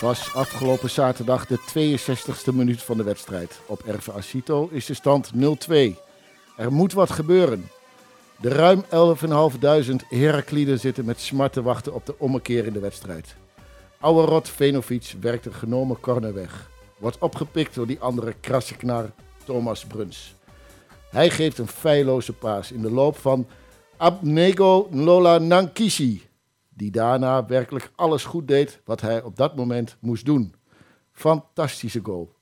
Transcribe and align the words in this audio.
Was 0.00 0.34
afgelopen 0.34 0.90
zaterdag 0.90 1.46
de 1.46 1.58
62e 1.58 2.54
minuut 2.54 2.82
van 2.82 2.96
de 2.96 3.02
wedstrijd. 3.02 3.60
Op 3.66 3.82
Erve 3.82 4.12
Asito 4.12 4.68
is 4.72 4.86
de 4.86 4.94
stand 4.94 5.30
0-2. 5.34 5.38
Er 6.56 6.72
moet 6.72 6.92
wat 6.92 7.10
gebeuren. 7.10 7.68
De 8.40 8.48
ruim 8.48 8.84
11.500 8.84 9.96
Herakliden 10.08 10.78
zitten 10.78 11.04
met 11.04 11.20
smart 11.20 11.52
te 11.52 11.62
wachten 11.62 11.94
op 11.94 12.06
de 12.06 12.14
ommekeer 12.18 12.66
in 12.66 12.72
de 12.72 12.78
wedstrijd. 12.80 13.34
Oude 14.00 14.30
Rot 14.30 14.48
Venovic 14.48 15.14
werkt 15.20 15.46
een 15.46 15.54
genomen 15.54 16.00
corner 16.00 16.34
weg. 16.34 16.70
Wordt 16.98 17.18
opgepikt 17.18 17.74
door 17.74 17.86
die 17.86 18.00
andere 18.00 18.34
krasse 18.40 18.76
knar 18.76 19.10
Thomas 19.44 19.84
Bruns. 19.84 20.34
Hij 21.10 21.30
geeft 21.30 21.58
een 21.58 21.68
feilloze 21.68 22.32
paas 22.32 22.72
in 22.72 22.82
de 22.82 22.90
loop 22.90 23.16
van 23.16 23.46
Abnego 23.96 24.88
Lola 24.90 25.38
Nankishi. 25.38 26.29
Die 26.80 26.90
daarna 26.90 27.46
werkelijk 27.46 27.90
alles 27.94 28.24
goed 28.24 28.48
deed 28.48 28.80
wat 28.84 29.00
hij 29.00 29.22
op 29.22 29.36
dat 29.36 29.56
moment 29.56 29.96
moest 29.98 30.24
doen. 30.24 30.54
Fantastische 31.12 32.00
goal. 32.02 32.34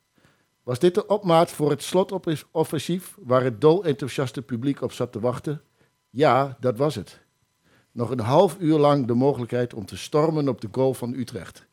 Was 0.62 0.78
dit 0.78 0.94
de 0.94 1.06
opmaat 1.06 1.50
voor 1.50 1.70
het 1.70 1.82
slotoffensief 1.82 3.16
waar 3.20 3.42
het 3.42 3.60
dol 3.60 3.84
enthousiaste 3.84 4.42
publiek 4.42 4.82
op 4.82 4.92
zat 4.92 5.12
te 5.12 5.20
wachten? 5.20 5.62
Ja, 6.10 6.56
dat 6.60 6.76
was 6.76 6.94
het. 6.94 7.20
Nog 7.92 8.10
een 8.10 8.20
half 8.20 8.56
uur 8.58 8.78
lang 8.78 9.06
de 9.06 9.14
mogelijkheid 9.14 9.74
om 9.74 9.86
te 9.86 9.96
stormen 9.96 10.48
op 10.48 10.60
de 10.60 10.68
goal 10.72 10.94
van 10.94 11.14
Utrecht. 11.14 11.66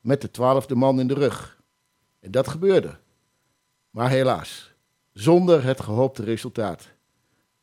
Met 0.00 0.20
de 0.20 0.30
twaalfde 0.30 0.74
man 0.74 1.00
in 1.00 1.06
de 1.06 1.14
rug. 1.14 1.60
En 2.20 2.30
dat 2.30 2.48
gebeurde. 2.48 2.98
Maar 3.90 4.10
helaas, 4.10 4.72
zonder 5.12 5.64
het 5.64 5.80
gehoopte 5.80 6.22
resultaat. 6.22 6.88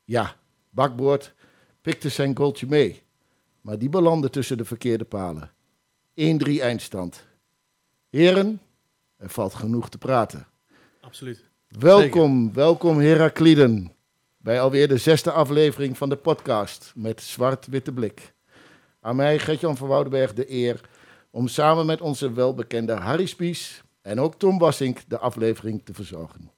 Ja, 0.04 0.36
Bakboord 0.70 1.34
pikte 1.82 2.10
zijn 2.10 2.38
goaltje 2.38 2.68
mee. 2.68 3.04
Maar 3.62 3.78
die 3.78 3.90
belandde 3.90 4.30
tussen 4.30 4.58
de 4.58 4.66
verkeerde 4.66 5.06
palen. 5.06 5.50
1-3 5.50 5.54
eindstand. 6.60 7.26
Heren, 8.10 8.62
er 9.18 9.30
valt 9.30 9.54
genoeg 9.54 9.90
te 9.90 9.98
praten. 9.98 10.48
Absoluut. 11.02 11.50
Welkom, 11.68 12.54
welkom 12.54 13.00
Herakliden. 13.00 13.94
Bij 14.38 14.62
alweer 14.62 14.88
de 14.88 14.98
zesde 14.98 15.32
aflevering 15.32 15.98
van 15.98 16.10
de 16.10 16.16
podcast 16.16 16.92
met 16.96 17.22
Zwart-Witte 17.22 17.92
Blik. 17.92 18.34
Aan 19.00 19.16
mij, 19.16 19.40
Gertjan 19.40 19.78
van 19.78 19.88
Woudenberg, 19.88 20.34
de 20.34 20.52
eer 20.52 20.82
om 21.30 21.48
samen 21.48 21.86
met 21.86 22.02
onze 22.02 22.34
welbekende 22.34 22.94
Harry 22.94 23.26
Spies 23.26 23.84
en 24.02 24.20
ook 24.20 24.36
Tom 24.36 24.58
Wassink 24.58 25.00
de 25.08 25.18
aflevering 25.18 25.82
te 25.86 25.94
verzorgen. 25.94 26.52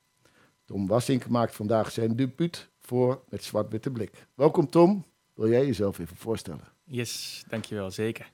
Tom 0.65 0.87
Wassink 0.87 1.27
maakt 1.27 1.55
vandaag 1.55 1.91
zijn 1.91 2.15
debuut 2.15 2.69
voor 2.79 3.23
met 3.29 3.43
Zwart-Witte 3.43 3.91
Blik. 3.91 4.27
Welkom 4.35 4.69
Tom, 4.69 5.05
wil 5.33 5.49
jij 5.49 5.65
jezelf 5.65 5.99
even 5.99 6.17
voorstellen? 6.17 6.72
Yes, 6.83 7.43
dankjewel, 7.47 7.91
zeker. 7.91 8.31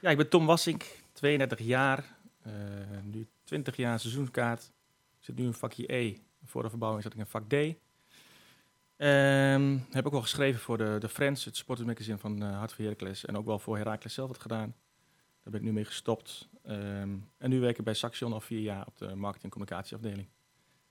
Ja, 0.00 0.10
ik 0.10 0.16
ben 0.16 0.28
Tom 0.28 0.46
Wassink, 0.46 0.84
32 1.12 1.58
jaar, 1.60 2.16
uh, 2.46 2.52
nu 3.02 3.26
20 3.44 3.76
jaar 3.76 4.00
seizoenskaart. 4.00 4.72
Ik 5.18 5.24
zit 5.24 5.36
nu 5.36 5.44
in 5.44 5.52
vakje 5.52 5.94
E. 5.94 6.16
Voor 6.44 6.62
de 6.62 6.68
verbouwing 6.68 7.02
zat 7.02 7.12
ik 7.12 7.18
in 7.18 7.26
vak 7.26 7.48
D. 7.48 7.52
Um, 8.98 9.86
heb 9.90 10.06
ook 10.06 10.12
wel 10.12 10.20
geschreven 10.20 10.60
voor 10.60 10.78
de, 10.78 10.96
de 10.98 11.08
Friends, 11.08 11.44
het 11.44 11.56
sportmagazine 11.56 12.18
van 12.18 12.42
uh, 12.42 12.58
Hart 12.58 12.72
voor 12.72 12.84
Heracles. 12.84 13.24
En 13.24 13.36
ook 13.36 13.46
wel 13.46 13.58
voor 13.58 13.76
Heracles 13.76 14.14
zelf 14.14 14.28
wat 14.28 14.40
gedaan. 14.40 14.74
Daar 15.42 15.52
ben 15.52 15.60
ik 15.60 15.66
nu 15.66 15.72
mee 15.72 15.84
gestopt. 15.84 16.48
Um, 16.66 17.30
en 17.38 17.50
nu 17.50 17.60
werk 17.60 17.78
ik 17.78 17.84
bij 17.84 17.94
Saxion 17.94 18.32
al 18.32 18.40
vier 18.40 18.60
jaar 18.60 18.86
op 18.86 18.98
de 18.98 19.14
marketing- 19.14 19.42
en 19.42 19.50
communicatieafdeling. 19.50 20.28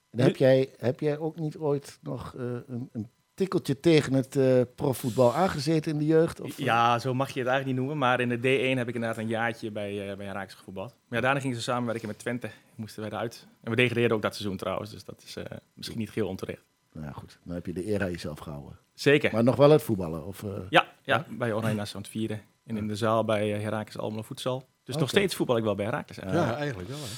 En 0.10 0.20
heb, 0.20 0.36
jij, 0.36 0.74
heb 0.78 1.00
jij 1.00 1.18
ook 1.18 1.36
niet 1.36 1.58
ooit 1.58 2.00
nog 2.02 2.34
uh, 2.34 2.58
een, 2.68 2.90
een 2.92 3.10
tikkeltje 3.36 3.80
tegen 3.80 4.14
het 4.14 4.36
uh, 4.36 4.62
profvoetbal 4.76 5.34
aangezeten 5.34 5.92
in 5.92 5.98
de 5.98 6.06
jeugd? 6.06 6.42
Of, 6.42 6.58
ja, 6.58 7.00
zo 7.00 7.14
mag 7.14 7.32
je 7.32 7.40
het 7.40 7.48
eigenlijk 7.48 7.78
niet 7.78 7.88
noemen. 7.88 8.08
Maar 8.08 8.20
in 8.20 8.30
de 8.30 8.38
D1 8.38 8.78
heb 8.78 8.88
ik 8.88 8.96
inderdaad 8.96 9.18
een 9.18 9.28
jaartje 9.28 9.72
bij, 9.72 10.10
uh, 10.10 10.16
bij 10.18 10.26
Herakles 10.26 10.54
gevoetbald. 10.54 10.90
Maar 10.90 11.20
ja, 11.20 11.26
daarna 11.26 11.40
gingen 11.40 11.56
ze 11.56 11.62
samenwerken 11.62 12.08
met 12.08 12.20
Twente. 12.20 12.50
Moesten 12.76 13.02
wij 13.02 13.12
eruit. 13.12 13.48
En 13.64 13.70
we 13.70 13.76
degradeerden 13.76 14.16
ook 14.16 14.24
dat 14.24 14.36
seizoen 14.36 14.58
trouwens. 14.58 14.92
Dus 14.92 15.04
dat 15.04 15.24
is 15.26 15.38
uh, 15.38 15.44
misschien 15.74 15.98
niet 16.00 16.12
heel 16.12 16.28
onterecht. 16.28 16.64
Nou 16.94 17.06
ja, 17.06 17.12
goed. 17.12 17.40
Dan 17.44 17.56
heb 17.56 17.66
je 17.66 17.74
de 17.74 17.88
eer 17.88 18.02
aan 18.02 18.12
jezelf 18.12 18.40
gehouden. 18.40 18.78
Zeker. 18.94 19.32
Maar 19.34 19.44
nog 19.44 19.56
wel 19.56 19.70
het 19.70 19.84
voetballen? 19.84 20.26
Of, 20.26 20.44
ja, 20.70 20.88
ja, 21.04 21.26
bij 21.30 21.54
Oranje 21.54 21.80
aan 21.80 21.88
het 22.02 22.08
vieren. 22.08 22.42
En 22.66 22.78
in 22.78 22.88
de 22.88 22.96
zaal 22.96 23.26
bij 23.26 23.50
Herakles 23.50 23.98
Almelo 23.98 24.22
Voedsel. 24.22 24.58
Dus 24.58 24.68
okay. 24.88 25.00
nog 25.00 25.10
steeds 25.10 25.36
voetbal 25.36 25.58
ik 25.58 25.64
wel 25.64 25.76
bij 25.76 25.86
Herakles. 25.86 26.18
Ja, 26.18 26.56
eigenlijk 26.56 26.90
wel. 26.90 26.98
Hè? 26.98 27.14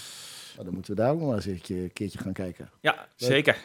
Nou, 0.53 0.65
dan 0.65 0.73
moeten 0.73 0.95
we 0.95 1.01
daar 1.01 1.11
ook 1.11 1.19
nog 1.19 1.33
eens 1.33 1.45
een 1.45 1.91
keertje 1.93 2.19
gaan 2.19 2.33
kijken. 2.33 2.69
Ja, 2.81 3.07
zeker. 3.15 3.57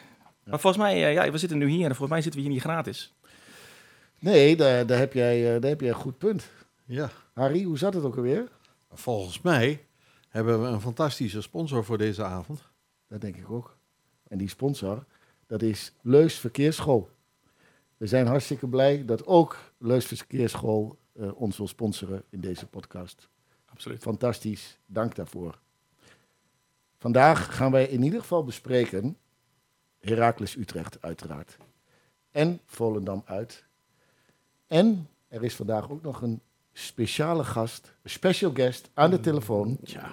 Maar 0.45 0.59
volgens 0.59 0.83
mij, 0.83 1.09
uh, 1.09 1.13
ja, 1.13 1.31
we 1.31 1.37
zitten 1.37 1.57
nu 1.57 1.67
hier 1.67 1.83
en 1.85 1.95
volgens 1.95 2.09
mij 2.09 2.21
zitten 2.21 2.39
we 2.39 2.45
hier 2.45 2.55
niet 2.55 2.65
gratis. 2.65 3.13
Nee, 4.19 4.55
daar, 4.55 4.85
daar, 4.85 4.97
heb, 4.97 5.13
jij, 5.13 5.55
uh, 5.55 5.61
daar 5.61 5.69
heb 5.69 5.81
jij 5.81 5.89
een 5.89 5.95
goed 5.95 6.17
punt. 6.17 6.49
Ja. 6.85 7.09
Harry, 7.33 7.63
hoe 7.63 7.77
zat 7.77 7.93
het 7.93 8.03
ook 8.03 8.15
alweer? 8.15 8.49
Volgens 8.91 9.41
mij 9.41 9.85
hebben 10.29 10.61
we 10.61 10.67
een 10.67 10.81
fantastische 10.81 11.41
sponsor 11.41 11.85
voor 11.85 11.97
deze 11.97 12.23
avond. 12.23 12.61
Dat 13.07 13.21
denk 13.21 13.35
ik 13.35 13.51
ook. 13.51 13.77
En 14.27 14.37
die 14.37 14.49
sponsor, 14.49 15.05
dat 15.47 15.61
is 15.61 15.93
Leus 16.01 16.39
Verkeersschool. 16.39 17.09
We 17.97 18.07
zijn 18.07 18.27
hartstikke 18.27 18.67
blij 18.67 19.05
dat 19.05 19.25
ook 19.25 19.57
Leus 19.77 20.05
Verkeersschool 20.05 20.97
uh, 21.13 21.41
ons 21.41 21.57
wil 21.57 21.67
sponsoren 21.67 22.23
in 22.29 22.39
deze 22.39 22.67
podcast. 22.67 23.29
Absoluut. 23.65 24.01
Fantastisch, 24.01 24.77
dank 24.85 25.15
daarvoor. 25.15 25.59
Vandaag 26.97 27.55
gaan 27.55 27.71
wij 27.71 27.85
in 27.85 28.03
ieder 28.03 28.19
geval 28.19 28.43
bespreken 28.43 29.17
Heracles 30.03 30.55
Utrecht 30.55 31.01
uiteraard. 31.01 31.57
En 32.31 32.59
Volendam 32.65 33.23
uit. 33.25 33.63
En 34.67 35.07
er 35.27 35.43
is 35.43 35.55
vandaag 35.55 35.89
ook 35.89 36.01
nog 36.01 36.21
een 36.21 36.41
speciale 36.73 37.43
gast, 37.43 37.93
een 38.01 38.09
special 38.09 38.51
guest 38.53 38.89
aan 38.93 39.09
de 39.09 39.19
telefoon. 39.19 39.77
Ja, 39.83 40.09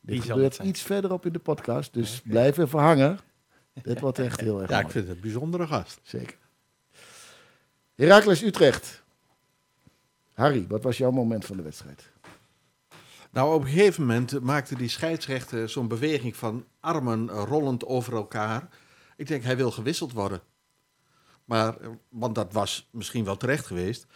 Dit 0.00 0.24
gebeurt 0.24 0.58
iets 0.58 0.82
verderop 0.82 1.26
in 1.26 1.32
de 1.32 1.38
podcast, 1.38 1.94
dus 1.94 2.18
okay. 2.18 2.30
blijf 2.30 2.58
even 2.58 2.78
hangen. 2.78 3.18
Dit 3.82 4.00
wordt 4.00 4.18
echt 4.18 4.40
heel 4.40 4.60
erg 4.60 4.68
Ja, 4.68 4.74
mooi. 4.74 4.86
ik 4.86 4.92
vind 4.92 5.06
het 5.06 5.16
een 5.16 5.22
bijzondere 5.22 5.66
gast. 5.66 6.00
Zeker. 6.02 6.36
Heracles 7.94 8.42
Utrecht. 8.42 9.02
Harry, 10.34 10.66
wat 10.68 10.82
was 10.82 10.98
jouw 10.98 11.10
moment 11.10 11.44
van 11.44 11.56
de 11.56 11.62
wedstrijd? 11.62 12.10
Nou, 13.30 13.54
op 13.54 13.60
een 13.62 13.68
gegeven 13.68 14.06
moment 14.06 14.40
maakte 14.40 14.76
die 14.76 14.88
scheidsrechter 14.88 15.68
zo'n 15.68 15.88
beweging 15.88 16.36
van 16.36 16.64
armen 16.80 17.28
rollend 17.28 17.86
over 17.86 18.14
elkaar. 18.14 18.68
Ik 19.20 19.26
denk, 19.26 19.42
hij 19.42 19.56
wil 19.56 19.70
gewisseld 19.70 20.12
worden. 20.12 20.40
Maar, 21.44 21.76
want 22.08 22.34
dat 22.34 22.52
was 22.52 22.88
misschien 22.90 23.24
wel 23.24 23.36
terecht 23.36 23.66
geweest. 23.66 24.06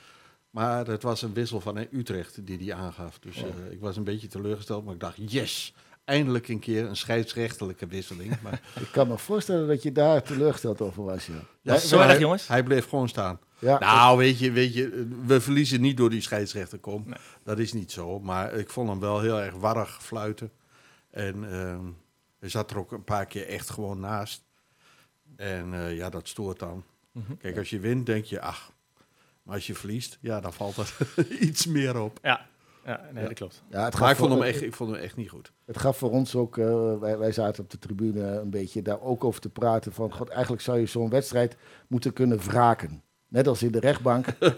Maar 0.51 0.87
het 0.87 1.03
was 1.03 1.23
een 1.23 1.33
wissel 1.33 1.61
van 1.61 1.87
Utrecht 1.91 2.47
die 2.47 2.59
hij 2.59 2.75
aangaf. 2.75 3.19
Dus 3.19 3.43
oh. 3.43 3.49
uh, 3.49 3.73
ik 3.73 3.81
was 3.81 3.97
een 3.97 4.05
beetje 4.05 4.27
teleurgesteld. 4.27 4.85
Maar 4.85 4.95
ik 4.95 5.01
dacht, 5.01 5.17
yes, 5.17 5.75
eindelijk 6.05 6.49
een 6.49 6.59
keer 6.59 6.85
een 6.85 6.97
scheidsrechtelijke 6.97 7.87
wisseling. 7.87 8.37
Maar, 8.43 8.61
ik 8.81 8.89
kan 8.93 9.09
me 9.09 9.19
voorstellen 9.19 9.69
dat 9.69 9.83
je 9.83 9.93
daar 9.93 10.23
teleurgesteld 10.23 10.81
over 10.81 11.05
was. 11.05 11.27
Ja, 11.27 11.33
ja 11.61 11.79
zo 11.79 12.01
erg, 12.01 12.19
jongens. 12.19 12.49
Hij 12.49 12.63
bleef 12.63 12.89
gewoon 12.89 13.09
staan. 13.09 13.39
Ja, 13.59 13.79
nou, 13.79 14.19
weet 14.19 14.39
je, 14.39 14.51
weet 14.51 14.75
je, 14.75 15.09
we 15.27 15.41
verliezen 15.41 15.81
niet 15.81 15.97
door 15.97 16.11
die 16.11 16.21
scheidsrechter. 16.21 16.79
Kom, 16.79 17.03
nee. 17.07 17.19
dat 17.43 17.59
is 17.59 17.73
niet 17.73 17.93
zo. 17.93 18.21
Maar 18.21 18.53
ik 18.53 18.71
vond 18.71 18.89
hem 18.89 19.01
wel 19.01 19.21
heel 19.21 19.41
erg 19.41 19.55
warrig 19.55 20.03
fluiten. 20.03 20.51
En 21.11 21.37
uh, 21.43 21.79
hij 22.39 22.49
zat 22.49 22.71
er 22.71 22.79
ook 22.79 22.93
een 22.93 23.05
paar 23.05 23.27
keer 23.27 23.49
echt 23.49 23.71
gewoon 23.71 24.01
naast. 24.01 24.45
En 25.37 25.73
uh, 25.73 25.97
ja, 25.97 26.11
dat 26.11 26.29
stoort 26.29 26.59
dan. 26.59 26.85
Mm 27.13 27.25
-hmm. 27.27 27.37
Kijk, 27.37 27.59
als 27.59 27.71
je 27.71 27.79
wint, 27.79 28.07
denk 28.07 28.25
je, 28.25 28.41
ach. 28.41 28.73
Maar 29.43 29.55
als 29.55 29.67
je 29.67 29.75
verliest, 29.75 30.19
ja, 30.21 30.41
dan 30.41 30.53
valt 30.53 30.77
er 30.77 30.97
iets 31.49 31.67
meer 31.67 32.01
op. 32.01 32.19
Ja, 32.23 32.47
ja 32.85 33.01
nee, 33.13 33.23
ja. 33.23 33.29
dat 33.29 33.39
klopt. 33.39 33.63
Ja, 33.71 33.85
het 33.85 33.99
maar 33.99 34.11
ik 34.11 34.17
vond, 34.17 34.33
hem 34.33 34.43
echt, 34.43 34.63
ik 34.63 34.75
vond 34.75 34.91
hem 34.91 35.01
echt 35.01 35.17
niet 35.17 35.31
goed. 35.31 35.53
Het 35.65 35.79
gaf 35.79 35.97
voor 35.97 36.11
ons 36.11 36.35
ook, 36.35 36.57
uh, 36.57 36.99
wij, 36.99 37.19
wij 37.19 37.33
zaten 37.33 37.63
op 37.65 37.71
de 37.71 37.79
tribune 37.79 38.23
een 38.23 38.51
beetje 38.51 38.83
daar 38.83 39.01
ook 39.01 39.25
over 39.25 39.41
te 39.41 39.49
praten. 39.49 39.93
Van, 39.93 40.13
god, 40.13 40.29
eigenlijk 40.29 40.63
zou 40.63 40.79
je 40.79 40.87
zo'n 40.87 41.11
wedstrijd 41.11 41.57
moeten 41.89 42.13
kunnen 42.13 42.39
wraken. 42.39 43.03
Net 43.35 43.49
als 43.49 43.63
in 43.63 43.73
de 43.73 43.81
rechtbank. 43.81 44.27
ja. 44.41 44.55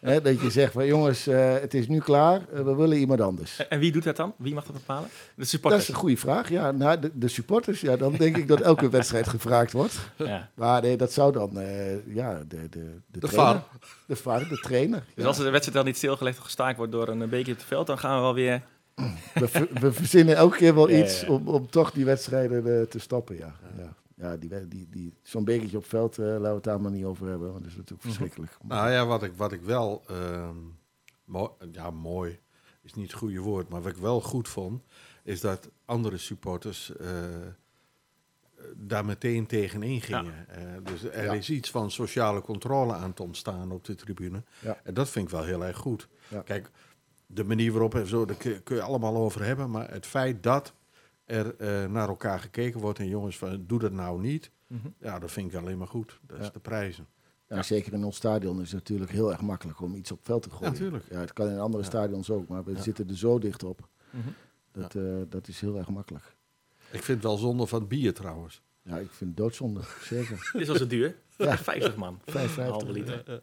Hè, 0.00 0.20
dat 0.20 0.40
je 0.40 0.50
zegt 0.50 0.72
van 0.72 0.86
jongens, 0.86 1.28
uh, 1.28 1.52
het 1.52 1.74
is 1.74 1.88
nu 1.88 1.98
klaar, 1.98 2.40
uh, 2.54 2.60
we 2.62 2.74
willen 2.74 2.98
iemand 2.98 3.20
anders. 3.20 3.66
En, 3.68 3.78
wie 3.78 3.92
doet 3.92 4.04
dat 4.04 4.16
dan? 4.16 4.34
Wie 4.36 4.54
mag 4.54 4.64
dat 4.64 4.72
bepalen? 4.72 5.08
De 5.34 5.44
supporters? 5.44 5.82
Dat 5.82 5.90
is 5.90 5.94
een 5.94 6.00
goede 6.00 6.16
vraag. 6.16 6.48
Ja, 6.48 6.70
nou, 6.70 6.98
de, 6.98 7.10
de, 7.14 7.28
supporters, 7.28 7.80
ja, 7.80 7.96
dan 7.96 8.12
denk 8.12 8.36
ik 8.36 8.48
dat 8.48 8.60
elke 8.60 8.88
wedstrijd 8.88 9.28
gevraagd 9.28 9.72
wordt. 9.72 9.98
Ja. 10.16 10.50
Maar 10.54 10.82
nee, 10.82 10.96
dat 10.96 11.12
zou 11.12 11.32
dan 11.32 11.50
uh, 11.58 12.14
ja, 12.14 12.42
de, 12.48 12.68
de, 12.68 12.68
de, 12.70 13.20
de 13.20 13.28
trainer. 13.28 13.62
De 14.06 14.16
VAR, 14.16 14.48
de 14.48 14.58
trainer. 14.60 15.04
Dus 15.14 15.22
ja. 15.22 15.28
als 15.28 15.36
de 15.36 15.42
wedstrijd 15.42 15.76
dan 15.76 15.84
niet 15.84 15.96
stilgelegd 15.96 16.38
of 16.38 16.44
gestaakt 16.44 16.76
wordt 16.76 16.92
door 16.92 17.08
een 17.08 17.28
beetje 17.28 17.52
op 17.52 17.58
het 17.58 17.66
veld, 17.66 17.86
dan 17.86 17.98
gaan 17.98 18.16
we 18.16 18.22
wel 18.22 18.34
weer... 18.34 18.62
We, 19.34 19.68
we 19.80 19.92
verzinnen 19.92 20.36
elke 20.36 20.56
keer 20.56 20.74
wel 20.74 20.90
iets 20.90 21.24
om, 21.24 21.48
om 21.48 21.70
toch 21.70 21.90
die 21.90 22.04
wedstrijden 22.04 22.88
te 22.88 22.98
stoppen, 22.98 23.36
ja. 23.36 23.54
ja 23.76 23.94
ja, 24.16 24.36
die, 24.36 24.68
die, 24.68 24.88
die, 24.90 25.14
zo'n 25.22 25.44
bekertje 25.44 25.76
op 25.76 25.84
veld, 25.84 26.18
uh, 26.18 26.26
laten 26.26 26.42
we 26.42 26.48
het 26.48 26.64
daar 26.64 26.80
maar 26.80 26.90
niet 26.90 27.04
over 27.04 27.26
hebben, 27.28 27.48
want 27.48 27.62
dat 27.62 27.70
is 27.70 27.76
natuurlijk 27.76 28.02
verschrikkelijk. 28.02 28.52
Mm 28.52 28.58
-hmm. 28.60 28.78
Nou 28.78 28.90
ja, 28.90 29.06
wat 29.06 29.22
ik, 29.22 29.32
wat 29.36 29.52
ik 29.52 29.62
wel, 29.62 30.02
uh, 30.10 30.50
mooi, 31.24 31.50
ja, 31.72 31.90
mooi 31.90 32.38
is 32.82 32.94
niet 32.94 33.10
het 33.10 33.18
goede 33.18 33.40
woord, 33.40 33.68
maar 33.68 33.82
wat 33.82 33.92
ik 33.92 33.98
wel 33.98 34.20
goed 34.20 34.48
vond, 34.48 34.82
is 35.22 35.40
dat 35.40 35.70
andere 35.84 36.16
supporters 36.16 36.92
uh, 37.00 37.08
daar 38.76 39.04
meteen 39.04 39.46
tegenin 39.46 40.00
gingen. 40.00 40.46
Ja. 40.60 40.80
dus 40.80 41.04
er 41.04 41.24
ja. 41.24 41.32
is 41.32 41.50
iets 41.50 41.70
van 41.70 41.90
sociale 41.90 42.40
controle 42.40 42.92
aan 42.92 43.14
te 43.14 43.22
ontstaan 43.22 43.70
op 43.70 43.84
de 43.84 43.94
tribune. 43.94 44.42
Ja. 44.58 44.80
En 44.84 44.94
dat 44.94 45.08
vind 45.08 45.24
ik 45.24 45.30
wel 45.30 45.44
heel 45.44 45.64
erg 45.64 45.76
goed. 45.76 46.08
Kijk, 46.44 46.70
de 47.26 47.44
manier 47.44 47.72
waarop 47.72 47.94
en 47.94 48.06
zo, 48.06 48.24
daar 48.24 48.36
kun 48.36 48.76
je 48.76 48.82
allemaal 48.82 49.16
over 49.16 49.44
hebben. 49.44 49.70
Maar 49.70 49.90
het 49.90 50.06
feit 50.06 50.42
dat 50.42 50.74
er 51.26 51.56
eh, 51.56 51.90
naar 51.90 52.08
elkaar 52.08 52.40
gekeken 52.40 52.80
wordt 52.80 52.98
en 52.98 53.08
jongens 53.08 53.38
van 53.38 53.64
doe 53.66 53.78
dat 53.78 53.92
nou 53.92 54.20
niet. 54.20 54.50
Mhm. 54.66 54.88
Ja, 55.00 55.18
dat 55.18 55.30
vind 55.30 55.52
ik 55.52 55.58
alleen 55.58 55.78
maar 55.78 55.86
goed. 55.86 56.18
Dat 56.26 56.40
is 56.40 56.52
de 56.52 56.58
prijzen. 56.58 57.06
Ja, 57.48 57.62
Zeker 57.62 57.92
in 57.92 58.04
ons 58.04 58.16
stadion 58.16 58.60
is 58.60 58.72
het 58.72 58.78
natuurlijk 58.78 59.10
heel 59.10 59.30
erg 59.32 59.40
makkelijk 59.40 59.80
om 59.80 59.94
iets 59.94 60.10
op 60.12 60.16
het 60.18 60.26
veld 60.26 60.42
te 60.42 60.50
gooien. 60.50 60.72
Ja, 60.72 60.78
tuurlijk. 60.78 61.04
Ja, 61.10 61.20
het 61.20 61.32
kan 61.32 61.48
in 61.48 61.58
andere 61.58 61.82
Ja. 61.82 61.88
stadions 61.88 62.30
ook, 62.30 62.48
maar 62.48 62.64
we 62.64 62.72
Ja. 62.72 62.82
zitten 62.82 63.08
er 63.08 63.16
zo 63.16 63.38
dicht 63.38 63.62
op. 63.64 63.88
Mhm. 64.10 64.28
Dat, 64.72 64.94
eh, 64.94 65.02
dat 65.28 65.48
is 65.48 65.60
heel 65.60 65.76
erg 65.76 65.88
makkelijk. 65.88 66.34
Ik 66.90 67.02
vind 67.02 67.06
het 67.06 67.22
wel 67.22 67.36
zonde 67.36 67.66
van 67.66 67.78
het 67.80 67.88
bier 67.88 68.14
trouwens. 68.14 68.62
Ja, 68.82 68.96
ik 68.98 69.10
vind 69.10 69.30
het 69.30 69.36
doodzonde, 69.36 69.80
zeker. 70.02 70.50
Dit 70.58 70.66
was 70.66 70.78
het 70.80 70.90
duur. 70.90 71.16
Ja. 71.36 71.56
50 71.58 71.96
man. 71.96 72.20
5,50. 72.24 72.64
Een 72.64 72.70
halve 72.70 72.92
liter. 72.92 73.42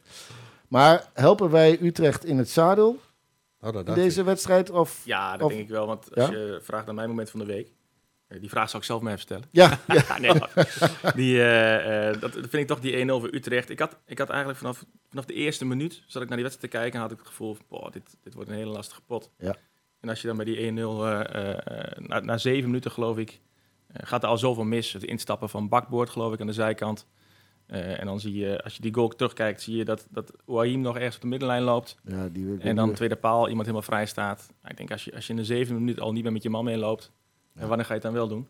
Maar 0.68 1.10
helpen 1.14 1.50
wij 1.50 1.82
Utrecht 1.82 2.26
in 2.26 2.38
het 2.38 2.50
zadel 2.50 3.00
Dat 3.72 3.88
in 3.88 3.94
deze 3.94 4.24
wedstrijd? 4.24 4.70
Of... 4.70 5.02
Ja, 5.06 5.32
dat 5.38 5.42
Of- 5.42 5.52
denk 5.52 5.64
ik 5.64 5.70
wel. 5.70 5.88
Want 5.88 6.16
als 6.16 6.30
Ja? 6.30 6.32
je 6.32 6.60
vraagt 6.62 6.86
naar 6.86 6.96
mijn 6.96 7.10
moment 7.10 7.30
van 7.30 7.40
de 7.40 7.46
week. 7.46 7.72
eh, 8.28 8.40
Die 8.40 8.50
vraag 8.50 8.70
zal 8.70 8.80
ik 8.80 8.86
zelf 8.86 9.02
maar 9.02 9.12
even 9.12 9.24
stellen. 9.24 9.44
Ja, 9.52 9.80
ja. 9.88 10.18
Nee, 10.20 10.32
die, 11.16 11.38
eh, 11.42 12.10
eh, 12.10 12.20
dat 12.22 12.32
vind 12.32 12.54
ik 12.54 12.68
toch 12.68 12.80
die 12.80 13.06
1-0 13.06 13.20
voor 13.20 13.34
Utrecht. 13.34 13.70
Ik 13.70 13.80
had, 13.80 13.98
ik 14.06 14.18
had 14.18 14.30
eigenlijk 14.30 14.60
vanaf, 14.60 14.86
vanaf 15.10 15.26
de 15.26 15.34
eerste 15.34 15.66
minuut, 15.66 16.04
zat 16.08 16.22
ik 16.22 16.28
naar 16.28 16.38
die 16.38 16.46
wedstrijd 16.48 16.74
te 16.74 16.80
kijken, 16.80 17.00
had 17.00 17.12
ik 17.12 17.18
het 17.18 17.28
gevoel 17.28 17.54
van, 17.56 17.66
boah, 17.70 17.92
dit, 17.92 18.18
dit 18.24 18.34
wordt 18.34 18.50
een 18.50 18.56
hele 18.56 18.72
lastige 18.72 19.02
pot. 19.02 19.30
Ja. 19.38 19.56
En 20.00 20.10
als 20.10 20.22
je 20.22 20.28
dan 20.28 20.36
bij 20.36 20.46
die 20.46 20.58
1-0, 20.58 21.06
eh, 21.06 21.50
eh, 21.52 21.98
na, 21.98 22.20
na 22.20 22.38
zeven 22.38 22.66
minuten 22.66 22.92
geloof 22.92 23.18
ik, 23.18 23.40
gaat 23.94 24.24
er 24.24 24.30
al 24.30 24.38
zoveel 24.38 24.64
mis. 24.64 24.94
Het 24.94 25.04
instappen 25.04 25.50
van 25.50 25.70
Bakboord 25.70 26.10
geloof 26.10 26.34
ik 26.34 26.40
aan 26.42 26.48
de 26.48 26.54
zijkant. 26.54 27.08
Eh, 27.74 28.00
en 28.00 28.06
dan 28.06 28.20
zie 28.20 28.34
je, 28.34 28.64
als 28.64 28.76
je 28.76 28.82
die 28.82 28.94
goal 28.94 29.08
terugkijkt, 29.08 29.62
zie 29.62 29.76
je 29.76 29.86
dat, 29.86 30.08
dat 30.10 30.34
Ouahim 30.46 30.82
nog 30.82 30.96
ergens 30.96 31.16
op 31.16 31.22
de 31.22 31.28
middenlijn 31.28 31.62
loopt. 31.64 31.98
ja 32.04 32.30
die, 32.30 32.58
En 32.60 32.76
dan 32.76 32.94
tweede 32.94 33.16
paal, 33.16 33.48
iemand 33.48 33.66
helemaal 33.66 33.88
vrij 33.88 34.06
staat. 34.06 34.48
Nou, 34.62 34.72
ik 34.72 34.78
denk, 34.78 34.92
als 34.92 35.06
je, 35.06 35.16
als 35.16 35.26
je 35.26 35.34
in 35.34 35.40
de 35.40 35.46
zevende 35.46 35.80
minuut 35.80 36.00
al 36.00 36.12
niet 36.12 36.24
meer 36.24 36.32
met 36.32 36.44
je 36.44 36.50
man 36.50 36.64
meeloopt, 36.64 37.12
Ja. 37.54 37.62
en 37.62 37.68
wanneer 37.68 37.86
ga 37.86 37.94
je 37.94 38.00
het 38.00 38.08
dan 38.08 38.14
wel 38.14 38.28
doen? 38.28 38.48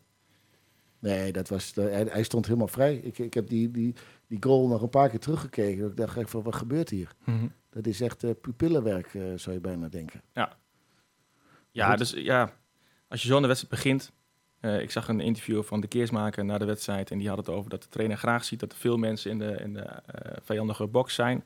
Nee, 0.99 1.31
dat 1.31 1.49
was 1.49 1.73
de- 1.73 1.81
hij, 1.81 2.03
hij 2.09 2.23
stond 2.23 2.45
helemaal 2.45 2.67
vrij. 2.67 2.95
Ik, 2.95 3.17
ik 3.19 3.33
heb 3.33 3.47
die, 3.47 3.71
die, 3.71 3.95
die 4.27 4.37
goal 4.43 4.67
nog 4.67 4.81
een 4.81 4.89
paar 4.89 5.09
keer 5.09 5.19
teruggekeken. 5.19 5.85
Ik 5.87 5.97
dacht 5.97 6.29
van, 6.29 6.43
wat 6.43 6.55
gebeurt 6.55 6.89
hier? 6.89 7.11
Dat 7.69 7.87
is 7.87 8.01
echt 8.01 8.23
eh, 8.23 8.31
pupillenwerk, 8.41 9.13
eh, 9.13 9.21
zou 9.35 9.55
je 9.55 9.61
bijna 9.61 9.87
denken. 9.87 10.21
Ja, 11.71 11.89
Goed. 11.89 11.97
dus 11.97 12.11
ja, 12.11 12.53
als 13.07 13.21
je 13.21 13.27
zo 13.27 13.35
aan 13.35 13.41
de 13.41 13.47
wedstrijd 13.47 13.73
begint. 13.83 14.11
Eh, 14.63 14.81
ik 14.81 14.91
zag 14.91 15.07
een 15.07 15.19
interview 15.19 15.63
van 15.63 15.81
de 15.81 15.87
keersmaker 15.87 16.45
na 16.45 16.57
de 16.57 16.65
wedstrijd. 16.65 17.11
En 17.11 17.17
die 17.17 17.27
had 17.27 17.37
het 17.37 17.49
over 17.49 17.69
dat 17.69 17.81
de 17.81 17.89
trainer 17.89 18.17
graag 18.17 18.43
ziet 18.43 18.59
dat 18.59 18.71
er 18.71 18.77
veel 18.77 18.97
mensen 18.97 19.31
in 19.31 19.39
de, 19.39 19.57
in 19.63 19.73
de 19.73 19.79
eh, 19.79 20.37
vijandige 20.41 20.87
box 20.87 21.13
zijn. 21.13 21.37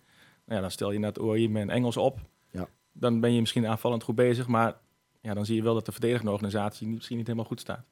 Nou 0.45 0.55
ja, 0.55 0.61
dan 0.61 0.71
stel 0.71 0.91
je 0.91 0.99
net 0.99 1.19
Ooriem 1.19 1.57
en 1.57 1.69
Engels 1.69 1.97
op. 1.97 2.19
Ja. 2.51 2.67
Dan 2.91 3.19
ben 3.19 3.33
je 3.33 3.39
misschien 3.39 3.67
aanvallend 3.67 4.03
goed 4.03 4.15
bezig. 4.15 4.47
Maar 4.47 4.77
ja, 5.21 5.33
dan 5.33 5.45
zie 5.45 5.55
je 5.55 5.63
wel 5.63 5.73
dat 5.73 5.85
de 5.85 5.91
verdedigende 5.91 6.31
organisatie 6.31 6.87
misschien 6.87 7.17
niet 7.17 7.25
helemaal 7.27 7.47
goed 7.47 7.59
staat. 7.59 7.85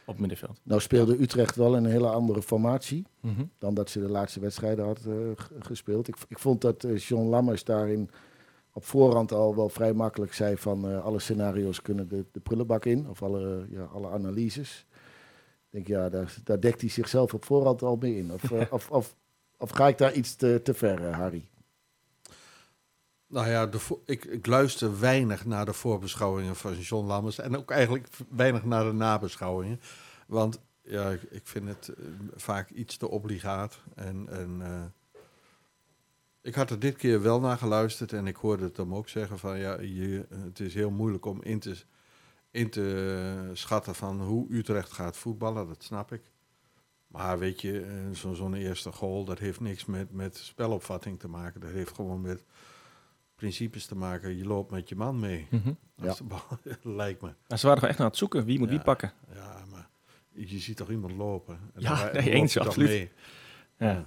Op 0.00 0.16
het 0.16 0.18
middenveld. 0.18 0.60
Nou 0.62 0.80
speelde 0.80 1.20
Utrecht 1.22 1.56
wel 1.56 1.76
in 1.76 1.84
een 1.84 1.90
hele 1.90 2.10
andere 2.10 2.42
formatie 2.42 3.06
dan 3.58 3.74
dat 3.74 3.90
ze 3.90 4.00
de 4.00 4.10
laatste 4.10 4.40
wedstrijden 4.40 4.84
had 4.84 5.04
eh, 5.06 5.14
gespeeld. 5.58 6.08
Ik, 6.08 6.16
ik 6.28 6.38
vond 6.38 6.60
dat 6.60 6.86
John 6.96 7.28
Lammers 7.28 7.64
daarin 7.64 8.10
op 8.72 8.84
voorhand 8.84 9.32
al 9.32 9.56
wel 9.56 9.68
vrij 9.68 9.92
makkelijk 9.92 10.34
zei 10.34 10.56
van 10.56 10.88
eh, 10.88 11.04
alle 11.04 11.18
scenario's 11.18 11.82
kunnen 11.82 12.08
de, 12.08 12.24
de 12.32 12.40
prullenbak 12.40 12.84
in. 12.84 13.08
Of 13.08 13.22
alle, 13.22 13.66
ja, 13.70 13.82
alle 13.82 14.08
analyses. 14.08 14.86
Ik 15.70 15.70
denk, 15.70 15.86
ja, 15.86 16.08
daar, 16.08 16.34
daar 16.44 16.60
dekt 16.60 16.80
hij 16.80 16.90
zichzelf 16.90 17.34
op 17.34 17.44
voorhand 17.44 17.82
al 17.82 17.96
mee 17.96 18.16
in. 18.16 18.32
Of, 18.32 18.50
eh, 18.50 18.72
of, 18.72 18.90
of, 18.90 19.14
of 19.56 19.70
ga 19.70 19.88
ik 19.88 19.98
daar 19.98 20.12
iets 20.12 20.34
te, 20.36 20.60
te 20.62 20.74
ver, 20.74 21.06
eh, 21.06 21.18
Harry? 21.18 21.48
Nou 23.26 23.48
ja, 23.48 23.66
de 23.66 23.78
ik, 24.04 24.24
ik 24.24 24.46
luister 24.46 25.00
weinig 25.00 25.44
naar 25.46 25.64
de 25.64 25.72
voorbeschouwingen 25.72 26.56
van 26.56 26.78
John 26.78 27.06
Lammers. 27.06 27.38
En 27.38 27.56
ook 27.56 27.70
eigenlijk 27.70 28.08
weinig 28.28 28.64
naar 28.64 28.84
de 28.84 28.92
nabeschouwingen. 28.92 29.80
Want 30.26 30.60
ja, 30.82 31.10
ik, 31.10 31.22
ik 31.22 31.46
vind 31.46 31.68
het 31.68 31.88
eh, 31.88 32.04
vaak 32.34 32.70
iets 32.70 32.96
te 32.96 33.08
obligaat. 33.08 33.80
En, 33.94 34.28
en 34.28 34.58
eh, 34.62 34.84
ik 36.42 36.54
had 36.54 36.70
er 36.70 36.78
dit 36.78 36.96
keer 36.96 37.22
wel 37.22 37.40
naar 37.40 37.58
geluisterd. 37.58 38.12
En 38.12 38.26
ik 38.26 38.36
hoorde 38.36 38.64
het 38.64 38.76
hem 38.76 38.94
ook 38.94 39.08
zeggen 39.08 39.38
van 39.38 39.58
ja, 39.58 39.80
je, 39.80 40.26
het 40.44 40.60
is 40.60 40.74
heel 40.74 40.90
moeilijk 40.90 41.24
om 41.24 41.42
in 41.42 41.58
te, 41.58 41.76
in 42.50 42.70
te 42.70 43.50
schatten 43.52 43.94
van 43.94 44.20
hoe 44.22 44.46
Utrecht 44.54 44.92
gaat 44.92 45.16
voetballen. 45.16 45.66
Dat 45.68 45.82
snap 45.82 46.12
ik. 46.12 46.22
Maar 47.06 47.38
weet 47.38 47.60
je, 47.60 47.80
eh, 47.80 48.16
zo- 48.16 48.34
zo'n 48.34 48.54
eerste 48.54 48.92
goal, 48.92 49.24
dat 49.24 49.38
heeft 49.38 49.60
niks 49.60 49.84
met, 49.84 50.12
met 50.12 50.36
spelopvatting 50.36 51.18
te 51.18 51.28
maken. 51.28 51.60
Dat 51.60 51.70
heeft 51.70 51.94
gewoon 51.94 52.20
met 52.20 52.44
principes 53.34 53.86
te 53.86 53.96
maken. 53.96 54.36
Je 54.36 54.44
loopt 54.44 54.70
met 54.70 54.88
je 54.88 54.96
man 54.96 55.18
mee. 55.20 55.46
Ja. 55.96 56.14
De 56.14 56.24
bal, 56.24 56.42
lijkt 56.96 57.22
me. 57.22 57.34
Maar 57.48 57.58
ze 57.58 57.66
waren 57.66 57.78
gewoon 57.78 57.94
echt 57.94 58.00
aan 58.00 58.06
het 58.08 58.16
zoeken. 58.16 58.44
Wie 58.44 58.58
moet 58.58 58.68
Ja. 58.68 58.74
wie 58.74 58.84
pakken? 58.84 59.12
Ja, 59.34 59.64
maar 59.70 59.88
je 60.32 60.58
ziet 60.58 60.76
toch 60.76 60.90
iemand 60.90 61.12
lopen? 61.12 61.58
En 61.74 61.80
Ja, 61.80 61.94
rij- 61.94 62.24
nee, 62.24 62.32
eens, 62.34 62.58
absoluut. 62.58 62.88
mee. 62.88 63.10
Ja. 63.78 64.06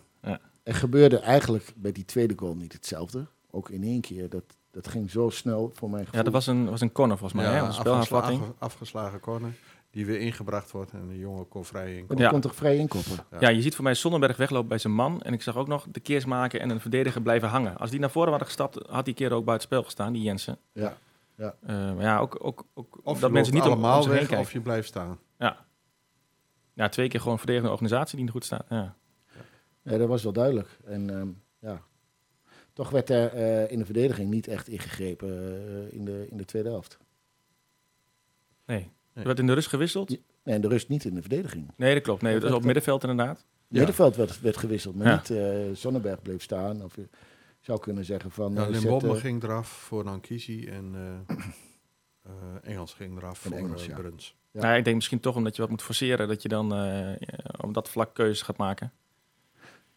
Er 0.63 0.75
gebeurde 0.75 1.18
eigenlijk 1.19 1.74
bij 1.75 1.92
die 1.92 2.06
tweede 2.06 2.33
goal 2.38 2.56
niet 2.56 2.74
hetzelfde. 2.74 3.25
Ook 3.51 3.69
in 3.69 3.83
één 3.83 4.01
keer. 4.01 4.30
Dat, 4.30 4.44
dat 4.71 4.88
ging 4.88 5.12
zo 5.12 5.30
snel 5.30 5.71
voor 5.74 5.89
mijn 5.89 6.04
gevoel. 6.06 6.18
Ja, 6.19 6.24
dat 6.24 6.33
was 6.33 6.48
een, 6.48 6.69
was 6.69 6.81
een 6.81 6.92
corner 6.92 7.18
volgens 7.18 7.42
mij. 7.42 7.51
hè? 7.51 7.57
Een 7.60 7.65
afgesla- 7.65 7.81
spelhervatting. 7.83 8.42
afge- 8.42 8.54
afgeslagen 8.57 9.19
corner. 9.19 9.51
Die 9.92 10.06
weer 10.06 10.19
ingebracht 10.19 10.71
wordt 10.71 10.92
en 10.92 11.07
de 11.07 11.18
jongen 11.18 11.48
kon 11.48 11.65
vrij 11.65 11.92
in. 11.98 12.06
Maar 12.07 12.15
die 12.15 12.25
Ja. 12.25 12.31
kon 12.31 12.42
toch 12.42 12.56
vrij 12.56 12.77
inkoppen? 12.77 13.12
Ja. 13.31 13.38
Ja, 13.39 13.50
je 13.50 13.62
ziet 13.62 13.75
voor 13.75 13.83
mij 13.83 13.94
Sonnenberg 13.94 14.38
weglopen 14.38 14.68
bij 14.68 14.77
zijn 14.77 14.94
man. 14.94 15.21
En 15.21 15.33
ik 15.33 15.42
zag 15.42 15.56
ook 15.57 15.68
nog 15.68 15.86
de 15.92 16.00
keersmaker 16.00 16.60
en 16.62 16.69
een 16.69 16.80
verdediger 16.80 17.21
blijven 17.21 17.50
hangen. 17.50 17.77
Als 17.77 17.89
die 17.89 18.00
naar 18.00 18.09
voren 18.12 18.30
hadden 18.30 18.48
gestapt, 18.48 18.80
had 18.89 19.06
die 19.06 19.13
keer 19.13 19.31
ook 19.31 19.45
buiten 19.45 19.68
spel 19.68 19.83
gestaan, 19.83 20.13
die 20.13 20.21
Jensen. 20.24 20.57
Ja. 20.74 20.95
Eh, 21.38 21.54
maar 21.68 22.01
ja, 22.01 22.19
ook, 22.19 22.38
ook, 22.42 22.66
ook 22.74 23.00
Of 23.04 23.19
dat 23.19 23.27
je 23.30 23.36
mensen 23.36 23.54
niet 23.54 23.63
loopt 23.63 23.75
om, 23.75 23.83
om 23.83 23.89
allemaal 23.89 24.13
weg 24.13 24.39
of 24.39 24.51
je 24.54 24.59
blijft 24.62 24.88
staan. 24.88 25.19
Ja. 25.38 25.66
ja, 26.74 26.89
twee 26.89 27.07
keer 27.07 27.19
gewoon 27.21 27.38
verdedigende 27.38 27.71
organisatie 27.74 28.16
die 28.16 28.24
niet 28.24 28.33
goed 28.33 28.45
staat. 28.45 28.66
Ja. 28.69 28.95
Ja, 29.83 29.97
dat 29.97 30.07
was 30.07 30.24
wel 30.24 30.33
duidelijk. 30.33 30.77
En 30.85 31.09
ehm, 31.09 31.28
ja, 31.59 31.81
toch 32.73 32.90
werd 32.90 33.09
er 33.09 33.33
eh, 33.33 33.71
in 33.71 33.80
de 33.80 33.85
verdediging 33.85 34.30
niet 34.30 34.47
echt 34.47 34.68
ingegrepen 34.68 35.30
eh, 35.30 35.94
in, 35.97 36.06
de, 36.06 36.28
in 36.30 36.37
de 36.37 36.45
tweede 36.45 36.69
helft. 36.69 36.97
Nee. 38.66 38.78
Nee. 38.78 38.90
Er 39.13 39.23
werd 39.23 39.40
in 39.40 39.47
de 39.47 39.54
rust 39.54 39.68
gewisseld? 39.68 40.09
Ja. 40.11 40.18
Nee, 40.44 40.56
en 40.56 40.61
de 40.61 40.68
rust 40.68 40.90
niet 40.90 41.04
in 41.06 41.16
de 41.16 41.21
verdediging. 41.21 41.71
Nee, 41.75 41.94
dat 41.94 42.04
klopt. 42.04 42.21
Nee, 42.21 42.33
dat 42.33 42.44
is 42.44 42.49
op 42.49 42.56
het 42.56 42.66
middenveld 42.66 43.04
inderdaad. 43.04 43.45
Middenveld 43.68 44.16
werd, 44.16 44.42
werd 44.42 44.57
gewisseld, 44.57 44.95
maar 44.95 45.07
Ja. 45.07 45.16
niet 45.16 45.30
eh 45.30 45.75
Sonnenberg 45.75 46.21
bleef 46.21 46.42
staan. 46.42 46.83
Of 46.83 46.95
je 46.95 47.09
zou 47.59 47.80
kunnen 47.80 48.06
zeggen 48.06 48.31
van... 48.31 48.54
Ja, 48.54 48.63
eh, 48.63 48.69
Limbombe 48.69 49.16
ging 49.16 49.44
eraf 49.44 49.68
voor 49.68 50.04
Nankisi 50.04 50.68
en 50.68 50.92
eh, 50.95 51.37
eh, 52.23 52.31
Engels 52.71 52.94
ging 52.94 53.18
eraf 53.18 53.40
voor 53.40 53.52
Engels, 53.52 53.85
ja. 53.85 53.95
Bruns. 53.95 54.35
Ja. 54.52 54.61
Nou, 54.61 54.78
ik 54.78 54.83
denk 54.83 54.95
misschien 54.95 55.19
toch 55.19 55.35
omdat 55.35 55.56
je 55.56 55.61
wat 55.61 55.71
moet 55.71 55.81
forceren, 55.81 56.28
dat 56.28 56.42
je 56.42 56.47
dan 56.47 56.73
eh, 56.75 57.11
op 57.61 57.73
dat 57.73 57.90
vlak 57.90 58.13
keuzes 58.13 58.42
gaat 58.42 58.57
maken. 58.57 58.92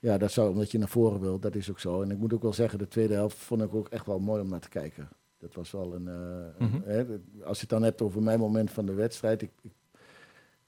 Ja, 0.06 0.18
dat 0.18 0.30
zou 0.32 0.50
omdat 0.50 0.70
je 0.70 0.78
naar 0.78 0.88
voren 0.88 1.20
wil. 1.20 1.38
Dat 1.38 1.54
is 1.54 1.70
ook 1.70 1.78
zo. 1.80 2.02
En 2.02 2.10
ik 2.10 2.18
moet 2.18 2.32
ook 2.34 2.42
wel 2.42 2.52
zeggen, 2.52 2.78
de 2.78 2.88
tweede 2.88 3.14
helft 3.14 3.36
vond 3.36 3.62
ik 3.62 3.74
ook 3.74 3.88
echt 3.88 4.06
wel 4.06 4.18
mooi 4.18 4.40
om 4.42 4.48
naar 4.48 4.60
te 4.60 4.68
kijken. 4.68 5.08
Dat 5.38 5.54
was 5.54 5.70
wel 5.70 5.94
een... 5.94 6.08
eh, 6.08 6.66
Mhm. 6.66 6.80
hè, 6.84 7.04
als 7.44 7.56
je 7.56 7.60
het 7.60 7.68
dan 7.68 7.82
hebt 7.82 8.02
over 8.02 8.22
mijn 8.22 8.38
moment 8.38 8.70
van 8.70 8.86
de 8.86 8.94
wedstrijd. 8.94 9.42
Ik, 9.42 9.50
ik, 9.62 9.72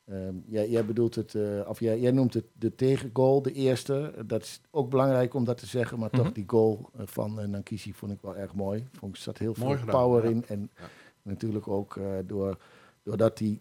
ehm, 0.05 0.35
jij, 0.47 0.69
jij 0.71 0.85
bedoelt 0.85 1.15
het, 1.15 1.35
eh, 1.35 1.61
of 1.69 1.81
jij, 1.81 2.01
jij 2.01 2.11
noemt 2.11 2.35
het 2.35 2.45
de 2.53 2.75
tegengoal, 2.75 3.43
de 3.43 3.53
eerste. 3.53 4.13
Dat 4.27 4.43
is 4.43 4.61
ook 4.71 4.91
belangrijk 4.91 5.35
om 5.35 5.45
dat 5.45 5.59
te 5.59 5.67
zeggen. 5.67 5.99
Maar 5.99 6.09
Mhm. 6.13 6.23
toch, 6.23 6.33
die 6.33 6.45
goal 6.47 6.91
eh, 6.97 7.03
van 7.07 7.41
uh, 7.41 7.47
Nankisi 7.47 7.93
vond 7.95 8.13
ik 8.13 8.21
wel 8.23 8.37
erg 8.37 8.55
mooi. 8.55 8.87
Vond 8.93 9.15
ik, 9.17 9.21
zat 9.21 9.39
heel 9.39 9.55
veel 9.55 9.69
gedaan, 9.77 9.87
power 10.01 10.25
ja. 10.25 10.31
in. 10.31 10.45
En 10.49 10.71
Ja. 10.77 10.89
natuurlijk 11.23 11.69
ook 11.69 11.97
eh, 11.97 12.05
door, 12.27 12.59
doordat 13.03 13.37
die 13.39 13.51
een 13.51 13.61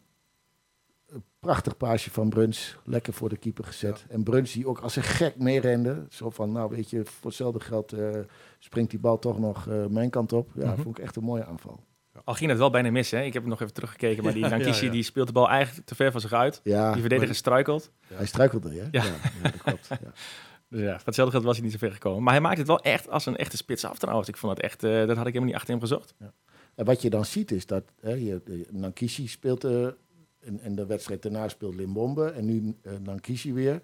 prachtig 1.47 1.77
paasje 1.77 2.11
van 2.11 2.29
Bruns 2.29 2.77
lekker 2.83 3.13
voor 3.13 3.29
de 3.29 3.37
keeper 3.37 3.63
gezet. 3.63 4.05
En 4.09 4.23
Bruns 4.23 4.51
die 4.53 4.67
ook 4.67 4.79
als 4.79 4.95
een 4.95 5.03
gek 5.03 5.37
meerende. 5.37 6.05
Zo 6.09 6.29
van, 6.29 6.51
nou 6.51 6.69
weet 6.69 6.89
je, 6.89 7.05
voor 7.05 7.25
hetzelfde 7.29 7.59
geld 7.59 7.91
eh, 7.91 8.09
springt 8.59 8.89
die 8.89 8.99
bal 8.99 9.19
toch 9.19 9.39
nog 9.39 9.67
eh, 9.67 9.85
mijn 9.85 10.09
kant 10.09 10.33
op. 10.33 10.49
Ja, 10.55 10.71
Mhm. 10.71 10.81
vond 10.81 10.97
ik 10.97 11.03
echt 11.03 11.15
een 11.15 11.23
mooie 11.23 11.45
aanval. 11.45 11.83
Al 12.23 12.33
ging 12.33 12.49
het 12.49 12.59
wel 12.59 12.69
bijna 12.69 12.91
mis, 12.91 13.11
hè? 13.11 13.21
Ik 13.21 13.33
heb 13.33 13.41
het 13.41 13.51
nog 13.51 13.61
even 13.61 13.73
teruggekeken, 13.73 14.23
maar 14.23 14.33
die 14.33 14.47
Ja, 14.85 14.89
die 14.91 15.03
speelt 15.03 15.27
de 15.27 15.33
bal 15.33 15.49
eigenlijk 15.49 15.87
te 15.87 15.95
ver 15.95 16.11
van 16.11 16.21
zich 16.21 16.33
uit. 16.33 16.59
Ja, 16.63 16.91
Die 16.91 16.99
verdediger 17.01 17.35
struikelt. 17.35 17.91
hij 18.13 18.25
struikelde, 18.25 18.69
hè? 18.69 18.75
Ja. 18.91 19.03
ja 19.03 19.13
dat 19.41 19.61
klopt. 19.63 19.87
Ja. 19.87 19.97
Dus 20.69 20.81
ja, 20.81 20.95
voor 20.95 21.05
hetzelfde 21.05 21.31
geld 21.33 21.43
was 21.45 21.55
hij 21.55 21.63
niet 21.63 21.71
zo 21.73 21.79
ver 21.79 21.91
gekomen. 21.91 22.23
Maar 22.23 22.33
hij 22.33 22.41
maakt 22.41 22.57
het 22.57 22.67
wel 22.67 22.79
echt 22.79 23.09
als 23.09 23.25
een 23.25 23.35
echte 23.37 23.57
spits 23.57 23.85
af 23.85 23.97
trouwens. 23.97 24.27
Ik 24.27 24.37
vond 24.37 24.53
het 24.57 24.61
echt, 24.65 24.83
eh, 24.83 24.91
dat 24.91 25.07
had 25.07 25.17
ik 25.17 25.33
helemaal 25.33 25.45
niet 25.45 25.55
achter 25.55 25.69
hem 25.71 25.79
gezocht. 25.79 26.13
En 26.75 26.85
wat 26.85 27.01
je 27.01 27.09
dan 27.09 27.25
ziet 27.25 27.51
is 27.51 27.65
dat 27.65 27.83
hè, 28.01 28.13
je, 28.13 28.65
Nankishi 28.71 29.27
speelt 29.27 29.63
eh, 29.63 29.87
en, 30.47 30.59
en 30.59 30.75
de 30.75 30.85
wedstrijd 30.85 31.21
daarna 31.21 31.47
speelt 31.47 31.75
Limbombe 31.75 32.25
en 32.29 32.45
nu 32.45 32.75
eh, 32.81 32.93
Nankishi 33.03 33.53
weer. 33.53 33.81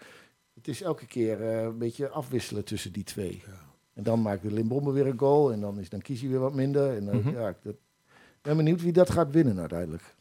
Het 0.53 0.67
is 0.67 0.82
elke 0.82 1.05
keer 1.05 1.41
eh, 1.41 1.62
een 1.62 1.77
beetje 1.77 2.10
afwisselen 2.10 2.63
tussen 2.65 2.91
die 2.91 3.03
twee. 3.03 3.41
Ja. 3.46 3.60
En 3.93 4.03
dan 4.03 4.22
maakt 4.22 4.41
de 4.41 4.51
Limbombe 4.53 4.91
weer 4.91 5.08
een 5.08 5.20
goal 5.20 5.51
en 5.51 5.60
dan 5.62 5.79
is 5.79 5.89
Nankishi 5.89 6.29
weer 6.29 6.39
wat 6.39 6.53
minder. 6.53 6.96
En 6.96 7.05
dan, 7.05 7.15
Mhm. 7.17 7.29
ja, 7.29 7.50
ik 7.50 7.55
dat- 7.63 7.74
ik 8.13 8.50
ben 8.50 8.58
benieuwd 8.58 8.82
wie 8.82 8.91
dat 8.91 9.10
gaat 9.10 9.32
winnen 9.32 9.60
uiteindelijk. 9.60 10.15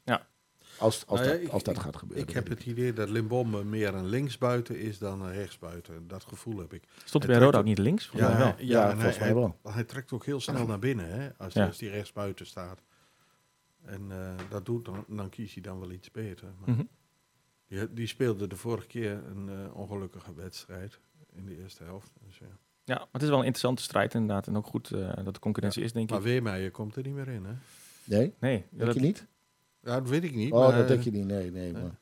Als, 0.78 1.06
als, 1.06 1.20
Nou 1.20 1.30
ja, 1.32 1.37
dat, 1.37 1.46
ik- 1.46 1.52
als 1.52 1.62
dat 1.62 1.76
ik- 1.76 1.80
gaat 1.82 1.96
gebeuren. 1.96 2.28
Ik 2.28 2.34
heb 2.34 2.49
het 2.49 2.64
idee 2.64 2.92
dat 2.92 3.08
Limbom 3.08 3.68
meer 3.68 3.94
een 3.94 4.06
linksbuiten 4.06 4.78
is 4.78 4.99
dan 4.99 5.22
een 5.22 5.32
rechtsbuiten. 5.32 6.08
Dat 6.08 6.25
gevoel 6.25 6.58
heb 6.58 6.72
ik. 6.72 6.82
Stond 7.04 7.25
hij 7.25 7.32
bij 7.34 7.42
Roda 7.44 7.58
ook 7.58 7.64
niet 7.64 7.78
links? 7.78 8.11
Ja, 8.14 8.56
en 8.58 8.92
volgens 8.92 9.18
mij 9.18 9.26
hij, 9.26 9.34
wel. 9.34 9.58
Hij, 9.62 9.72
hij 9.72 9.84
trekt 9.84 10.12
ook 10.12 10.25
heel 10.25 10.40
snel 10.40 10.66
naar 10.66 10.78
binnen 10.78 11.08
hè, 11.20 11.28
als, 11.37 11.52
Ja. 11.54 11.66
als 11.66 11.78
die 11.78 11.90
rechtsbuiten 11.90 12.46
staat. 12.46 12.78
En 13.85 14.03
eh, 14.11 14.35
dat 14.51 14.67
doet 14.67 14.85
dan, 14.85 15.05
dan 15.09 15.29
kiest 15.29 15.53
hij 15.55 15.62
dan 15.62 15.81
wel 15.81 15.91
iets 15.91 16.11
beter. 16.11 16.49
Maar 16.59 16.71
Mhm. 16.75 16.83
die, 17.67 17.93
die 17.93 18.07
speelde 18.07 18.47
de 18.47 18.57
vorige 18.57 18.87
keer 18.87 19.12
een 19.27 19.49
eh, 19.49 19.77
ongelukkige 19.77 20.35
wedstrijd 20.35 20.99
in 21.33 21.47
de 21.47 21.59
eerste 21.59 21.85
helft. 21.85 22.11
Dus, 22.27 22.39
ja. 22.39 22.47
Ja, 22.85 22.95
maar 22.99 23.09
het 23.12 23.23
is 23.23 23.29
wel 23.29 23.39
een 23.39 23.45
interessante 23.45 23.83
strijd 23.83 24.15
inderdaad. 24.15 24.47
En 24.47 24.57
ook 24.57 24.67
goed 24.67 24.91
eh, 24.91 25.25
dat 25.25 25.35
de 25.35 25.41
concurrentie 25.41 25.83
is, 25.83 25.93
denk 25.93 26.11
Maar 26.11 26.19
ik. 26.19 26.25
Weermeijer 26.25 26.71
komt 26.71 26.97
er 26.97 27.03
niet 27.03 27.15
meer 27.15 27.29
in. 27.29 27.45
Hè? 27.45 27.53
Nee, 28.05 28.35
Nee, 28.41 28.57
ja, 28.57 28.65
denk 28.71 28.85
dat, 28.85 28.95
je 28.95 29.01
niet? 29.01 29.27
Ja, 29.83 30.01
dat 30.01 30.09
weet 30.09 30.25
ik 30.25 30.35
niet. 30.35 30.53
Oh, 30.53 30.69
maar, 30.69 30.77
dat 30.79 30.89
denk 30.89 31.03
je 31.03 31.11
niet. 31.11 31.27
Nee, 31.27 31.51
nee. 31.51 31.73
nee. 31.73 31.83
Maar. 31.83 31.99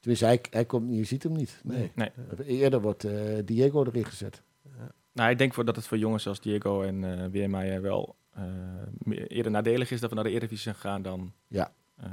Tenminste, 0.00 0.26
hij, 0.26 0.40
hij 0.50 0.64
komt, 0.64 0.86
niet- 0.88 0.98
je 0.98 1.04
ziet 1.04 1.22
hem 1.22 1.32
niet. 1.32 1.60
Nee. 1.64 1.92
nee. 1.94 2.10
Eerder 2.44 2.80
wordt 2.80 3.04
eh, 3.04 3.38
Diego 3.44 3.84
erin 3.84 4.04
gezet. 4.04 4.42
Nou, 5.12 5.30
ik 5.30 5.38
denk 5.38 5.54
voor 5.54 5.64
dat 5.64 5.76
het 5.76 5.86
voor 5.86 5.98
jongens 5.98 6.26
als 6.26 6.40
Diego 6.40 6.82
en 6.82 7.04
eh 7.22 7.30
Weermeijer 7.30 7.82
wel 7.82 8.16
eerder 9.28 9.52
nadelig 9.52 9.90
is 9.90 10.00
dat 10.00 10.08
we 10.10 10.14
naar 10.14 10.24
de 10.24 10.30
Eredivisie 10.30 10.62
zijn 10.62 10.74
gegaan 10.74 11.02
dan, 11.02 11.32
Ja. 11.48 11.72
eh, 11.96 12.10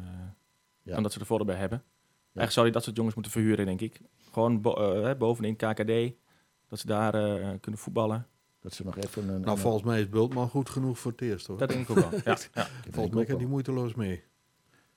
Ja. 0.82 0.94
dan 0.94 1.04
dat 1.04 1.14
ze 1.14 1.20
er 1.20 1.26
voordeel 1.26 1.46
bij 1.48 1.56
hebben. 1.56 1.84
Eigenlijk 2.24 2.52
zou 2.52 2.66
je 2.66 2.72
dat 2.72 2.84
soort 2.84 2.96
jongens 2.96 3.16
moeten 3.16 3.34
verhuren, 3.34 3.66
denk 3.66 3.82
ik. 3.82 4.00
Gewoon 4.32 4.62
bo 4.62 4.74
eh, 4.74 5.04
hè, 5.04 5.16
bovenin 5.16 5.56
KKD, 5.56 6.14
dat 6.68 6.80
ze 6.80 6.88
daar 6.88 7.14
eh, 7.14 7.50
kunnen 7.62 7.80
voetballen. 7.80 8.28
Dat 8.60 8.74
ze 8.74 8.84
nog 8.84 8.98
even 8.98 9.30
een... 9.30 9.40
Nou, 9.42 9.52
een- 9.52 9.58
volgens 9.58 9.84
mij 9.84 10.00
is 10.00 10.10
Bultman 10.10 10.50
goed 10.50 10.70
genoeg 10.70 11.00
voor 11.00 11.12
het 11.12 11.22
eerst 11.22 11.48
hoor. 11.48 11.58
Dat 11.58 11.70
denk 11.70 11.82
ik 11.82 11.98
ook 11.98 12.10
wel. 12.10 12.20
Ja, 12.26 12.38
ja. 12.54 12.68
Volgens 12.90 13.16
mij 13.16 13.26
kan 13.26 13.38
die 13.38 13.48
moeiteloos 13.48 13.94
mee. 13.96 14.24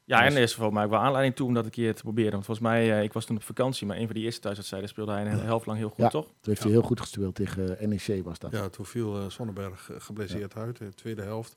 Ja 0.08 0.24
en 0.24 0.36
er 0.36 0.42
is 0.42 0.54
volgens 0.54 0.74
mij 0.76 0.84
ook 0.84 0.90
wel 0.90 1.00
aanleiding 1.00 1.36
toe 1.36 1.46
om 1.46 1.54
dat 1.54 1.64
een 1.64 1.70
keer 1.70 1.94
te 1.94 2.02
proberen. 2.02 2.32
Want 2.32 2.44
volgens 2.44 2.66
mij, 2.66 2.92
eh, 2.98 3.02
ik 3.02 3.12
was 3.12 3.24
toen 3.24 3.36
op 3.36 3.42
vakantie, 3.42 3.86
maar 3.86 3.96
een 3.96 4.06
van 4.06 4.14
die 4.14 4.24
eerste 4.24 4.40
thuiswedstrijden 4.40 4.88
speelde 4.88 5.12
hij 5.12 5.20
een 5.20 5.28
hele 5.28 5.42
helft 5.42 5.66
lang 5.66 5.78
heel 5.78 5.88
goed, 5.88 5.98
Ja. 5.98 6.08
toch? 6.08 6.24
Toen 6.24 6.34
heeft 6.42 6.62
hij 6.62 6.70
heel 6.70 6.82
goed 6.82 7.00
gespeeld 7.00 7.34
tegen 7.34 7.78
eh, 7.78 7.88
NEC 7.88 8.24
was 8.24 8.38
dat. 8.38 8.50
Ja, 8.52 8.68
toen 8.68 8.84
viel 8.86 9.16
eh, 9.20 9.28
Sonnenberg 9.28 9.90
geblesseerd 9.98 10.54
uit 10.56 10.80
in 10.80 10.86
de 10.86 10.94
tweede 10.94 11.22
helft. 11.22 11.56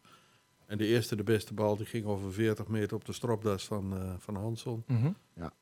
En 0.66 0.78
de 0.78 0.86
eerste, 0.86 1.16
de 1.16 1.24
beste 1.24 1.54
bal, 1.54 1.76
die 1.78 1.86
ging 1.86 2.06
over 2.06 2.34
40 2.34 2.68
meter 2.68 2.96
op 2.96 3.06
de 3.06 3.14
stropdas 3.14 3.66
van, 3.66 3.94
eh 3.98 4.14
van 4.18 4.36
Hansson. 4.36 4.84
Ja. 5.36 5.54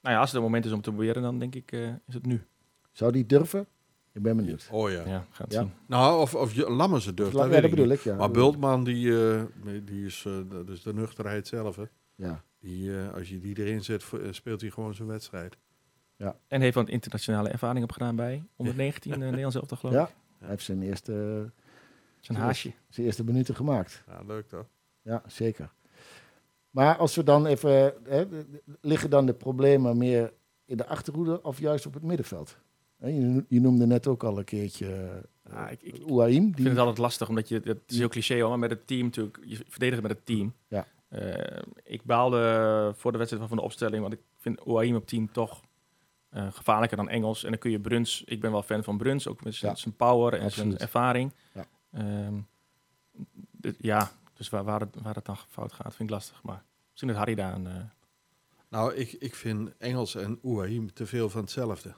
Nou 0.00 0.16
ja, 0.16 0.18
als 0.20 0.28
het 0.28 0.36
een 0.38 0.44
moment 0.44 0.64
is 0.64 0.72
om 0.72 0.80
te 0.80 0.90
proberen, 0.90 1.22
dan 1.22 1.38
denk 1.38 1.54
ik, 1.54 1.72
eh, 1.72 1.88
is 2.06 2.14
het 2.14 2.26
nu. 2.26 2.46
Zou 2.92 3.12
die 3.12 3.26
durven? 3.26 3.66
Ik 4.12 4.22
ben 4.22 4.36
benieuwd. 4.36 4.68
Oh 4.70 4.90
ja. 4.90 5.02
Ja, 5.06 5.26
gaat 5.30 5.52
Ja. 5.52 5.60
zien. 5.60 5.72
Nou, 5.86 6.20
of, 6.20 6.34
of 6.34 6.52
je- 6.54 6.70
Lammers 6.70 7.04
durft, 7.04 7.18
Ja, 7.18 7.24
dat 7.24 7.32
dat 7.32 7.46
weet 7.50 7.64
ik 7.64 7.70
bedoel 7.70 7.86
niet. 7.86 7.94
ik, 7.98 8.04
ja. 8.04 8.14
Maar 8.14 8.30
Bultman, 8.30 8.84
die, 8.84 9.28
eh, 9.34 9.42
die 9.84 10.04
is, 10.06 10.24
eh, 10.26 10.32
dat 10.48 10.68
is 10.68 10.82
de 10.82 10.94
nuchterheid 10.94 11.46
zelf. 11.46 11.76
Hè. 11.76 11.82
Ja, 12.14 12.42
Die, 12.58 12.98
eh, 13.00 13.14
als 13.14 13.28
je 13.28 13.38
die 13.38 13.58
erin 13.58 13.84
zet, 13.84 14.04
eh, 14.12 14.20
speelt 14.30 14.60
hij 14.60 14.70
gewoon 14.70 14.94
zijn 14.94 15.08
wedstrijd. 15.08 15.56
En 16.48 16.60
heeft 16.60 16.74
wat 16.74 16.88
internationale 16.88 17.48
ervaring 17.48 17.84
opgedaan 17.84 18.16
bij 18.16 18.44
onder 18.56 18.74
19 18.74 19.12
uh, 19.12 19.18
Nederlands 19.18 19.56
elftal, 19.56 19.76
geloof 19.76 19.94
Ja. 19.94 20.02
ik. 20.08 20.14
hij 20.38 20.48
heeft 20.48 20.64
zijn 20.64 20.82
eerste, 20.82 21.50
Zijn 22.20 22.38
haasje. 22.38 22.72
zijn 22.88 23.06
eerste 23.06 23.24
minuten 23.24 23.54
gemaakt. 23.56 24.02
Ja, 24.06 24.22
leuk 24.26 24.48
toch? 24.48 24.66
Ja, 25.02 25.22
zeker. 25.26 25.72
Maar 26.70 26.96
als 26.96 27.14
we 27.14 27.22
dan 27.22 27.46
even... 27.46 27.94
Hè, 28.04 28.24
liggen 28.80 29.10
dan 29.10 29.26
de 29.26 29.34
problemen 29.34 29.98
meer 29.98 30.32
in 30.64 30.76
de 30.76 30.86
achterhoede 30.86 31.42
of 31.42 31.58
juist 31.60 31.86
op 31.86 31.94
het 31.94 32.02
middenveld? 32.02 32.56
Hè, 32.98 33.08
Je, 33.08 33.44
je 33.48 33.60
noemde 33.60 33.86
net 33.86 34.06
ook 34.06 34.24
al 34.24 34.38
een 34.38 34.44
keertje 34.44 35.22
Ja, 35.50 35.68
ik, 35.68 35.82
ik. 35.82 35.94
Ik 35.94 36.02
vind 36.54 36.58
het 36.68 36.78
altijd 36.78 36.98
lastig, 36.98 37.28
omdat 37.28 37.48
je, 37.48 37.60
dat 37.60 37.78
is 37.86 37.98
heel 37.98 38.08
cliché 38.08 38.40
hoor, 38.40 38.48
maar 38.48 38.58
met 38.58 38.70
het 38.70 38.86
team 38.86 39.04
natuurlijk, 39.04 39.38
je 39.44 39.58
verdedigt 39.68 40.02
met 40.02 40.10
het 40.10 40.26
team. 40.26 40.54
Ja. 40.68 40.86
Eh, 41.14 41.62
ik 41.84 42.02
baalde 42.04 42.92
voor 42.96 43.12
de 43.12 43.18
wedstrijd 43.18 43.48
van 43.48 43.56
de 43.56 43.62
opstelling, 43.62 44.02
want 44.02 44.14
ik 44.14 44.20
vind 44.38 44.60
Oaim 44.60 44.94
op 44.96 45.06
10 45.06 45.30
toch 45.32 45.60
eh, 46.28 46.52
gevaarlijker 46.52 46.96
dan 46.96 47.08
Engels. 47.08 47.44
En 47.44 47.50
dan 47.50 47.58
kun 47.58 47.70
je 47.70 47.80
Bruns, 47.80 48.22
ik 48.24 48.40
ben 48.40 48.50
wel 48.52 48.62
fan 48.62 48.84
van 48.84 48.96
Bruns, 48.98 49.28
ook 49.28 49.44
met 49.44 49.54
zijn, 49.54 49.72
Ja. 49.72 49.76
zijn 49.78 49.96
power 49.96 50.32
en 50.34 50.44
Absoluut. 50.44 50.68
zijn 50.70 50.78
ervaring. 50.82 51.32
Ja. 51.52 51.64
Ehm, 51.92 52.40
dit- 53.50 53.76
ja, 53.78 54.10
dus 54.34 54.48
waar, 54.48 54.64
waar, 54.64 54.80
het, 54.80 54.96
waar 55.02 55.14
het 55.14 55.24
dan 55.24 55.36
fout 55.36 55.72
gaat, 55.72 55.94
vind 55.94 56.08
ik 56.08 56.14
lastig. 56.14 56.42
Maar 56.42 56.62
misschien 56.90 57.08
dat 57.08 57.16
Harry 57.18 57.34
daar 57.34 57.54
een... 57.54 57.66
eh, 57.66 57.76
Nou, 58.68 58.94
ik, 58.94 59.12
ik 59.12 59.34
vind 59.34 59.76
Engels 59.76 60.14
en 60.14 60.38
Ouahim 60.42 60.92
te 60.92 61.06
veel 61.06 61.30
van 61.30 61.40
hetzelfde. 61.40 61.94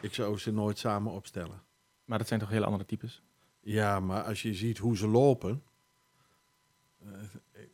Ik 0.00 0.14
zou 0.14 0.38
ze 0.38 0.52
nooit 0.52 0.78
samen 0.78 1.12
opstellen. 1.12 1.62
maar 2.04 2.18
dat 2.18 2.28
zijn 2.28 2.40
toch 2.40 2.48
hele 2.48 2.64
andere 2.64 2.84
types? 2.84 3.22
Ja, 3.60 4.00
maar 4.00 4.22
als 4.22 4.42
je 4.42 4.54
ziet 4.54 4.78
hoe 4.78 4.96
ze 4.96 5.08
lopen. 5.08 5.62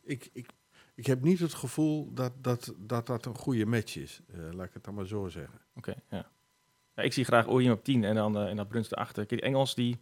Ik, 0.03 0.29
ik, 0.33 0.49
ik 0.95 1.05
heb 1.05 1.21
niet 1.21 1.39
het 1.39 1.53
gevoel 1.53 2.13
dat 2.13 2.33
dat, 2.41 2.73
dat, 2.77 3.07
dat 3.07 3.25
een 3.25 3.35
goede 3.35 3.65
match 3.65 3.95
is. 3.95 4.21
Eh, 4.27 4.39
laat 4.51 4.67
ik 4.67 4.73
het 4.73 4.83
dan 4.83 4.93
maar 4.93 5.07
zo 5.07 5.27
zeggen. 5.27 5.59
Oké, 5.75 5.93
ja. 6.09 6.31
ja. 6.95 7.01
Ik 7.01 7.13
zie 7.13 7.25
graag 7.25 7.47
Oaim 7.47 7.71
op 7.71 7.83
10 7.83 8.03
en 8.03 8.15
dan 8.15 8.37
eh, 8.37 8.49
en 8.49 8.55
dat 8.55 8.67
Bruns 8.67 8.91
erachter. 8.91 9.25
Kijk, 9.25 9.41
Engels 9.41 9.75
die... 9.75 9.99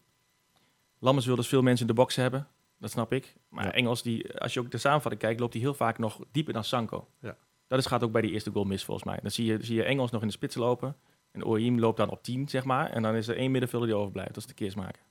Lammers 0.99 1.25
wil 1.25 1.35
dus 1.35 1.47
veel 1.47 1.61
mensen 1.61 1.87
in 1.87 1.93
de 1.95 1.99
box 1.99 2.15
hebben. 2.15 2.47
Dat 2.77 2.91
snap 2.91 3.13
ik. 3.13 3.35
Maar 3.49 3.65
Ja. 3.65 3.71
Engels, 3.71 4.01
die, 4.01 4.39
als 4.39 4.53
je 4.53 4.59
ook 4.59 4.71
de 4.71 4.77
samenvatting 4.77 5.21
kijkt, 5.21 5.39
loopt 5.39 5.53
hij 5.53 5.61
heel 5.61 5.73
vaak 5.73 5.97
nog 5.97 6.19
dieper 6.31 6.53
dan 6.53 6.63
Sanko. 6.63 7.07
Ja. 7.19 7.37
Dat 7.67 7.79
is, 7.79 7.85
gaat 7.85 8.03
ook 8.03 8.11
bij 8.11 8.21
die 8.21 8.31
eerste 8.31 8.51
goal 8.51 8.65
mis, 8.65 8.83
volgens 8.83 9.05
mij. 9.05 9.19
Dan 9.21 9.31
zie 9.31 9.45
je, 9.45 9.63
zie 9.63 9.75
je 9.75 9.83
Engels 9.83 10.11
nog 10.11 10.21
in 10.21 10.27
de 10.27 10.33
spits 10.33 10.55
lopen. 10.55 10.95
En 11.31 11.45
Oaim 11.45 11.79
loopt 11.79 11.97
dan 11.97 12.09
op 12.09 12.23
10, 12.23 12.49
zeg 12.49 12.63
maar. 12.63 12.89
En 12.89 13.01
dan 13.01 13.15
is 13.15 13.27
er 13.27 13.37
één 13.37 13.51
middenvelder 13.51 13.87
die 13.89 13.97
overblijft. 13.97 14.33
Dat 14.33 14.43
is 14.43 14.49
de 14.49 14.53
keersmaker. 14.53 15.01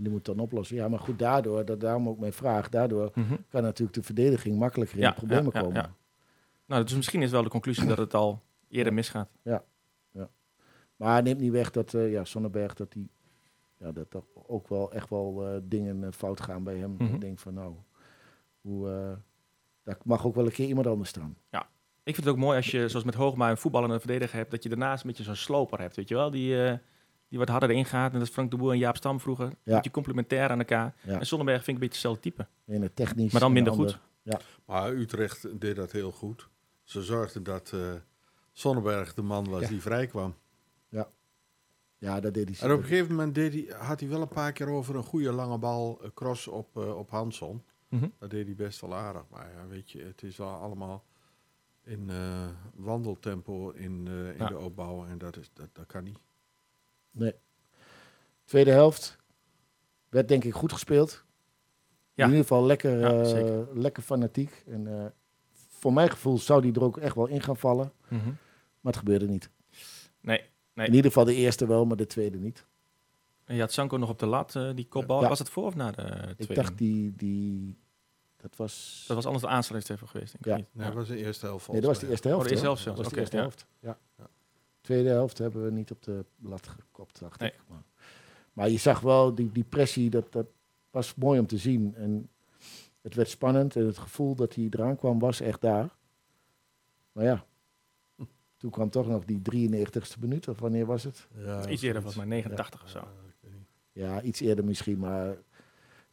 En 0.00 0.06
die 0.06 0.14
moet 0.14 0.24
dan 0.24 0.38
oplossen. 0.38 0.76
Ja, 0.76 0.88
maar 0.88 0.98
goed, 0.98 1.18
daardoor, 1.18 1.64
dat, 1.64 1.80
daarom 1.80 2.08
ook 2.08 2.18
mijn 2.18 2.32
vraag, 2.32 2.68
daardoor 2.68 3.12
kan 3.48 3.62
natuurlijk 3.62 3.92
de 3.92 4.02
verdediging 4.02 4.58
makkelijker 4.58 4.96
in 4.96 5.02
Ja, 5.02 5.12
problemen 5.12 5.44
ja, 5.44 5.50
ja, 5.54 5.60
komen. 5.60 5.82
ja. 5.82 5.94
Nou, 6.66 6.84
dus 6.84 6.94
misschien 6.94 7.22
is 7.22 7.30
wel 7.30 7.42
de 7.42 7.48
conclusie 7.48 7.86
dat 7.86 7.98
het 7.98 8.14
al 8.14 8.42
eerder 8.68 8.92
misgaat. 8.92 9.28
Maar 10.96 11.22
neemt 11.22 11.40
niet 11.40 11.52
weg 11.52 11.70
dat 11.70 11.94
eh 11.94 12.10
ja, 12.10 12.24
Sonnenberg, 12.24 12.74
dat 12.74 12.92
die, 12.92 13.10
ja, 13.78 13.92
dat 13.92 14.14
er 14.14 14.22
ook 14.46 14.68
wel 14.68 14.92
echt 14.92 15.10
wel 15.10 15.46
eh, 15.46 15.60
dingen 15.62 16.04
eh, 16.04 16.10
fout 16.12 16.40
gaan 16.40 16.64
bij 16.64 16.76
hem. 16.76 16.94
Mhm. 16.98 17.14
Ik 17.14 17.20
denk 17.20 17.38
van 17.38 17.54
nou, 17.54 17.74
hoe, 18.60 18.90
eh, 18.90 19.16
daar 19.82 19.98
mag 20.04 20.26
ook 20.26 20.34
wel 20.34 20.44
een 20.44 20.52
keer 20.52 20.66
iemand 20.68 20.86
anders 20.86 21.08
staan. 21.08 21.36
Ik 22.02 22.14
vind 22.14 22.26
het 22.26 22.34
ook 22.34 22.40
mooi 22.40 22.56
als 22.56 22.70
je, 22.70 22.88
zoals 22.88 23.04
met 23.04 23.14
Hoogma, 23.14 23.50
een 23.50 23.56
voetballende 23.56 23.98
verdediger 23.98 24.36
hebt, 24.36 24.50
dat 24.50 24.62
je 24.62 24.68
daarnaast 24.68 25.02
een 25.02 25.08
beetje 25.08 25.24
zo'n 25.24 25.34
sloper 25.34 25.80
hebt, 25.80 25.96
weet 25.96 26.08
je 26.08 26.14
wel? 26.14 26.30
Die, 26.30 26.78
die 27.30 27.38
wat 27.38 27.48
harder 27.48 27.70
erin 27.70 27.84
gaat. 27.84 28.12
En 28.12 28.18
dat 28.18 28.28
is 28.28 28.32
Frank 28.34 28.50
de 28.50 28.56
Boer 28.56 28.72
en 28.72 28.78
Jaap 28.78 28.96
Stam 28.96 29.20
vroeger. 29.20 29.46
Een 29.46 29.56
Ja. 29.62 29.74
beetje 29.74 29.90
complementair 29.90 30.48
aan 30.50 30.58
elkaar. 30.58 30.94
Ja. 31.02 31.18
En 31.18 31.26
Sonnenberg 31.26 31.64
vind 31.64 31.76
ik 31.76 31.82
een 31.82 31.88
beetje 31.88 32.08
hetzelfde 32.08 32.20
type. 32.20 32.74
In 32.74 32.82
het 32.82 32.96
technisch. 32.96 33.32
Maar 33.32 33.40
dan 33.40 33.52
minder 33.52 33.72
de 33.72 33.78
goed. 33.78 33.86
ander- 34.24 34.44
Maar 34.64 34.92
Utrecht 34.92 35.60
deed 35.60 35.76
dat 35.76 35.92
heel 35.92 36.10
goed. 36.12 36.48
Ze 36.82 37.02
zorgden 37.02 37.42
dat 37.42 37.72
eh 37.74 37.92
Sonnenberg 38.52 39.14
de 39.14 39.22
man 39.22 39.48
was 39.48 39.60
Ja. 39.62 39.68
die 39.68 39.80
vrij 39.80 40.06
kwam. 40.06 40.34
Ja, 41.98 42.20
dat 42.20 42.34
deed 42.34 42.48
hij. 42.48 42.68
En 42.68 42.74
op 42.74 42.80
een 42.82 42.86
gegeven 42.88 43.14
moment 43.14 43.34
deed 43.34 43.52
hij, 43.52 43.76
had 43.78 44.00
hij 44.00 44.08
wel 44.08 44.20
een 44.22 44.28
paar 44.28 44.52
keer 44.52 44.68
over 44.68 44.96
een 44.96 45.02
goede 45.02 45.32
lange 45.32 45.58
bal 45.58 45.98
eh, 46.02 46.10
cross 46.14 46.46
op, 46.48 46.76
eh, 46.76 46.96
op 46.96 47.10
Hansson. 47.10 47.62
Mhm. 47.88 48.08
Dat 48.18 48.30
deed 48.30 48.46
hij 48.46 48.54
best 48.54 48.80
wel 48.80 48.94
aardig. 48.94 49.22
Maar 49.30 49.50
ja, 49.56 49.66
weet 49.66 49.90
je, 49.90 50.02
het 50.02 50.22
is 50.22 50.36
wel 50.36 50.48
allemaal 50.48 51.04
in 51.84 52.10
eh, 52.10 52.46
wandeltempo 52.74 53.70
in, 53.70 54.06
eh, 54.08 54.28
in 54.28 54.34
Ja. 54.38 54.46
de 54.46 54.58
opbouw. 54.58 55.06
En 55.06 55.18
dat, 55.18 55.36
is, 55.36 55.50
dat, 55.52 55.68
dat 55.72 55.86
kan 55.86 56.04
niet. 56.04 56.18
Nee. 57.10 57.34
Tweede 58.44 58.70
helft 58.70 59.18
werd 60.08 60.28
denk 60.28 60.44
ik 60.44 60.54
goed 60.54 60.72
gespeeld. 60.72 61.24
Ja. 62.14 62.24
In 62.24 62.30
ieder 62.30 62.46
geval 62.46 62.66
lekker, 62.66 62.98
Ja, 62.98 63.22
eh, 63.22 63.58
lekker 63.74 64.02
fanatiek. 64.02 64.64
En 64.66 64.86
eh, 64.86 65.06
voor 65.52 65.92
mijn 65.92 66.10
gevoel 66.10 66.38
zou 66.38 66.62
die 66.62 66.74
er 66.74 66.82
ook 66.82 66.98
echt 66.98 67.14
wel 67.14 67.26
in 67.26 67.42
gaan 67.42 67.56
vallen. 67.56 67.92
Mhm. 68.08 68.26
Maar 68.80 68.92
het 68.92 68.96
gebeurde 68.96 69.28
niet. 69.28 69.50
Nee. 70.20 70.44
Nee. 70.74 70.86
In 70.86 70.94
ieder 70.94 71.10
geval 71.10 71.24
de 71.24 71.34
eerste 71.34 71.66
wel, 71.66 71.86
maar 71.86 71.96
de 71.96 72.06
tweede 72.06 72.38
niet. 72.38 72.66
En 73.44 73.54
je 73.54 73.60
had 73.60 73.72
Sanko 73.72 73.96
nog 73.96 74.08
op 74.08 74.18
de 74.18 74.26
lat, 74.26 74.56
eh, 74.56 74.70
die 74.74 74.88
kopbal. 74.88 75.22
Ja. 75.22 75.28
Was 75.28 75.38
het 75.38 75.48
voor 75.48 75.64
of 75.64 75.74
na 75.74 75.90
de 75.90 76.02
tweede? 76.02 76.34
Ik 76.38 76.54
dacht 76.54 76.78
die, 76.78 77.12
die 77.16 77.78
dat 78.36 78.56
was... 78.56 79.04
Dat 79.06 79.16
was 79.16 79.26
anders 79.26 79.42
de 79.42 79.48
even 79.92 80.08
geweest, 80.08 80.32
denk 80.32 80.44
ik. 80.44 80.50
Ja. 80.50 80.56
niet? 80.56 80.66
Nee, 80.72 80.86
dat 80.86 80.94
was 80.94 81.08
de 81.08 81.16
eerste 81.16 81.46
helft. 81.46 81.68
nee, 81.68 81.80
dat 81.80 81.90
was 81.90 81.98
de 81.98 82.06
volgens 82.06 82.10
eerste 82.10 82.28
helft. 82.28 82.42
Oh, 82.42 82.48
de 82.48 82.54
eerste 82.54 82.66
helft 82.66 82.82
zelfs. 82.82 82.96
Dat 82.96 83.06
was 83.06 83.14
de 83.14 83.20
eerste 83.20 83.36
ja. 83.36 83.42
helft. 83.42 83.66
Ja. 83.80 83.98
Tweede 84.80 85.08
helft 85.08 85.38
hebben 85.38 85.64
we 85.64 85.70
niet 85.70 85.90
op 85.90 86.02
de 86.02 86.24
lat 86.42 86.66
gekopt, 86.68 87.20
dacht 87.20 87.40
Nee. 87.40 87.50
ik. 87.50 87.60
Maar, 87.68 87.82
maar 88.52 88.68
je 88.68 88.78
zag 88.78 89.00
wel 89.00 89.34
die, 89.34 89.52
die 89.52 89.64
pressie, 89.64 90.10
dat, 90.10 90.32
dat 90.32 90.46
was 90.90 91.14
mooi 91.14 91.40
om 91.40 91.46
te 91.46 91.58
zien. 91.58 91.94
En 91.94 92.28
het 93.00 93.14
werd 93.14 93.28
spannend 93.28 93.76
en 93.76 93.86
het 93.86 93.98
gevoel 93.98 94.34
dat 94.34 94.54
hij 94.54 94.66
eraan 94.70 94.96
kwam 94.96 95.18
was 95.18 95.40
echt 95.40 95.60
daar. 95.60 95.88
Maar 97.12 97.24
ja, 97.24 97.44
toen 98.56 98.70
kwam 98.70 98.90
toch 98.90 99.06
nog 99.06 99.24
die 99.24 99.40
93ste 99.70 100.18
minuut, 100.20 100.48
of 100.48 100.58
wanneer 100.60 100.86
was 100.86 101.04
het? 101.04 101.28
Ja, 101.36 101.68
Iets 101.68 101.82
eerder, 101.82 102.02
volgens 102.02 102.24
mij 102.24 102.36
89 102.36 102.82
of 102.82 102.88
zo. 102.88 103.08
Ja, 103.92 104.22
iets 104.22 104.40
eerder 104.40 104.64
misschien, 104.64 104.98
maar 104.98 105.36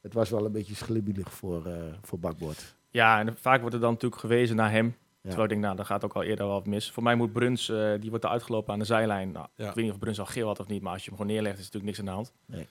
het 0.02 0.14
was 0.14 0.30
wel 0.30 0.46
een 0.46 0.52
beetje 0.52 0.76
schlibbelig 0.76 1.34
voor, 1.34 1.66
eh 1.66 1.94
voor 2.02 2.20
Bakboord. 2.20 2.76
Ja, 2.90 3.20
en 3.20 3.38
vaak 3.38 3.60
wordt 3.60 3.76
er 3.76 3.82
dan 3.82 3.92
natuurlijk 3.94 4.22
gewezen 4.22 4.56
naar 4.56 4.72
hem. 4.72 4.96
Ja. 5.28 5.34
Terwijl 5.34 5.44
ik 5.44 5.50
denk, 5.50 5.62
nou, 5.62 5.76
dat 5.76 5.86
gaat 5.86 6.04
ook 6.04 6.14
al 6.14 6.24
eerder 6.24 6.46
wel 6.46 6.54
wat 6.56 6.66
mis. 6.66 6.92
Voor 6.92 7.04
mij 7.04 7.16
moet 7.16 7.32
Bruns, 7.34 7.70
eh, 7.70 7.94
die 8.00 8.10
wordt 8.10 8.26
er 8.26 8.32
uitgelopen 8.32 8.74
aan 8.74 8.80
de 8.80 8.86
zijlijn. 8.86 9.32
Nou, 9.32 9.48
Ja. 9.56 9.70
Ik 9.70 9.76
weet 9.76 9.84
niet 9.84 9.94
of 9.94 10.00
Bruns 10.00 10.20
al 10.20 10.26
geel 10.26 10.48
had 10.48 10.60
of 10.60 10.68
niet, 10.68 10.82
maar 10.82 10.94
als 10.94 11.02
je 11.04 11.10
hem 11.10 11.18
gewoon 11.18 11.34
neerlegt, 11.34 11.60
is 11.60 11.66
er 11.68 11.74
natuurlijk 11.74 11.98
niks 11.98 12.00
aan 12.00 12.06
de 12.06 12.12
hand. 12.30 12.34
Nee. 12.46 12.68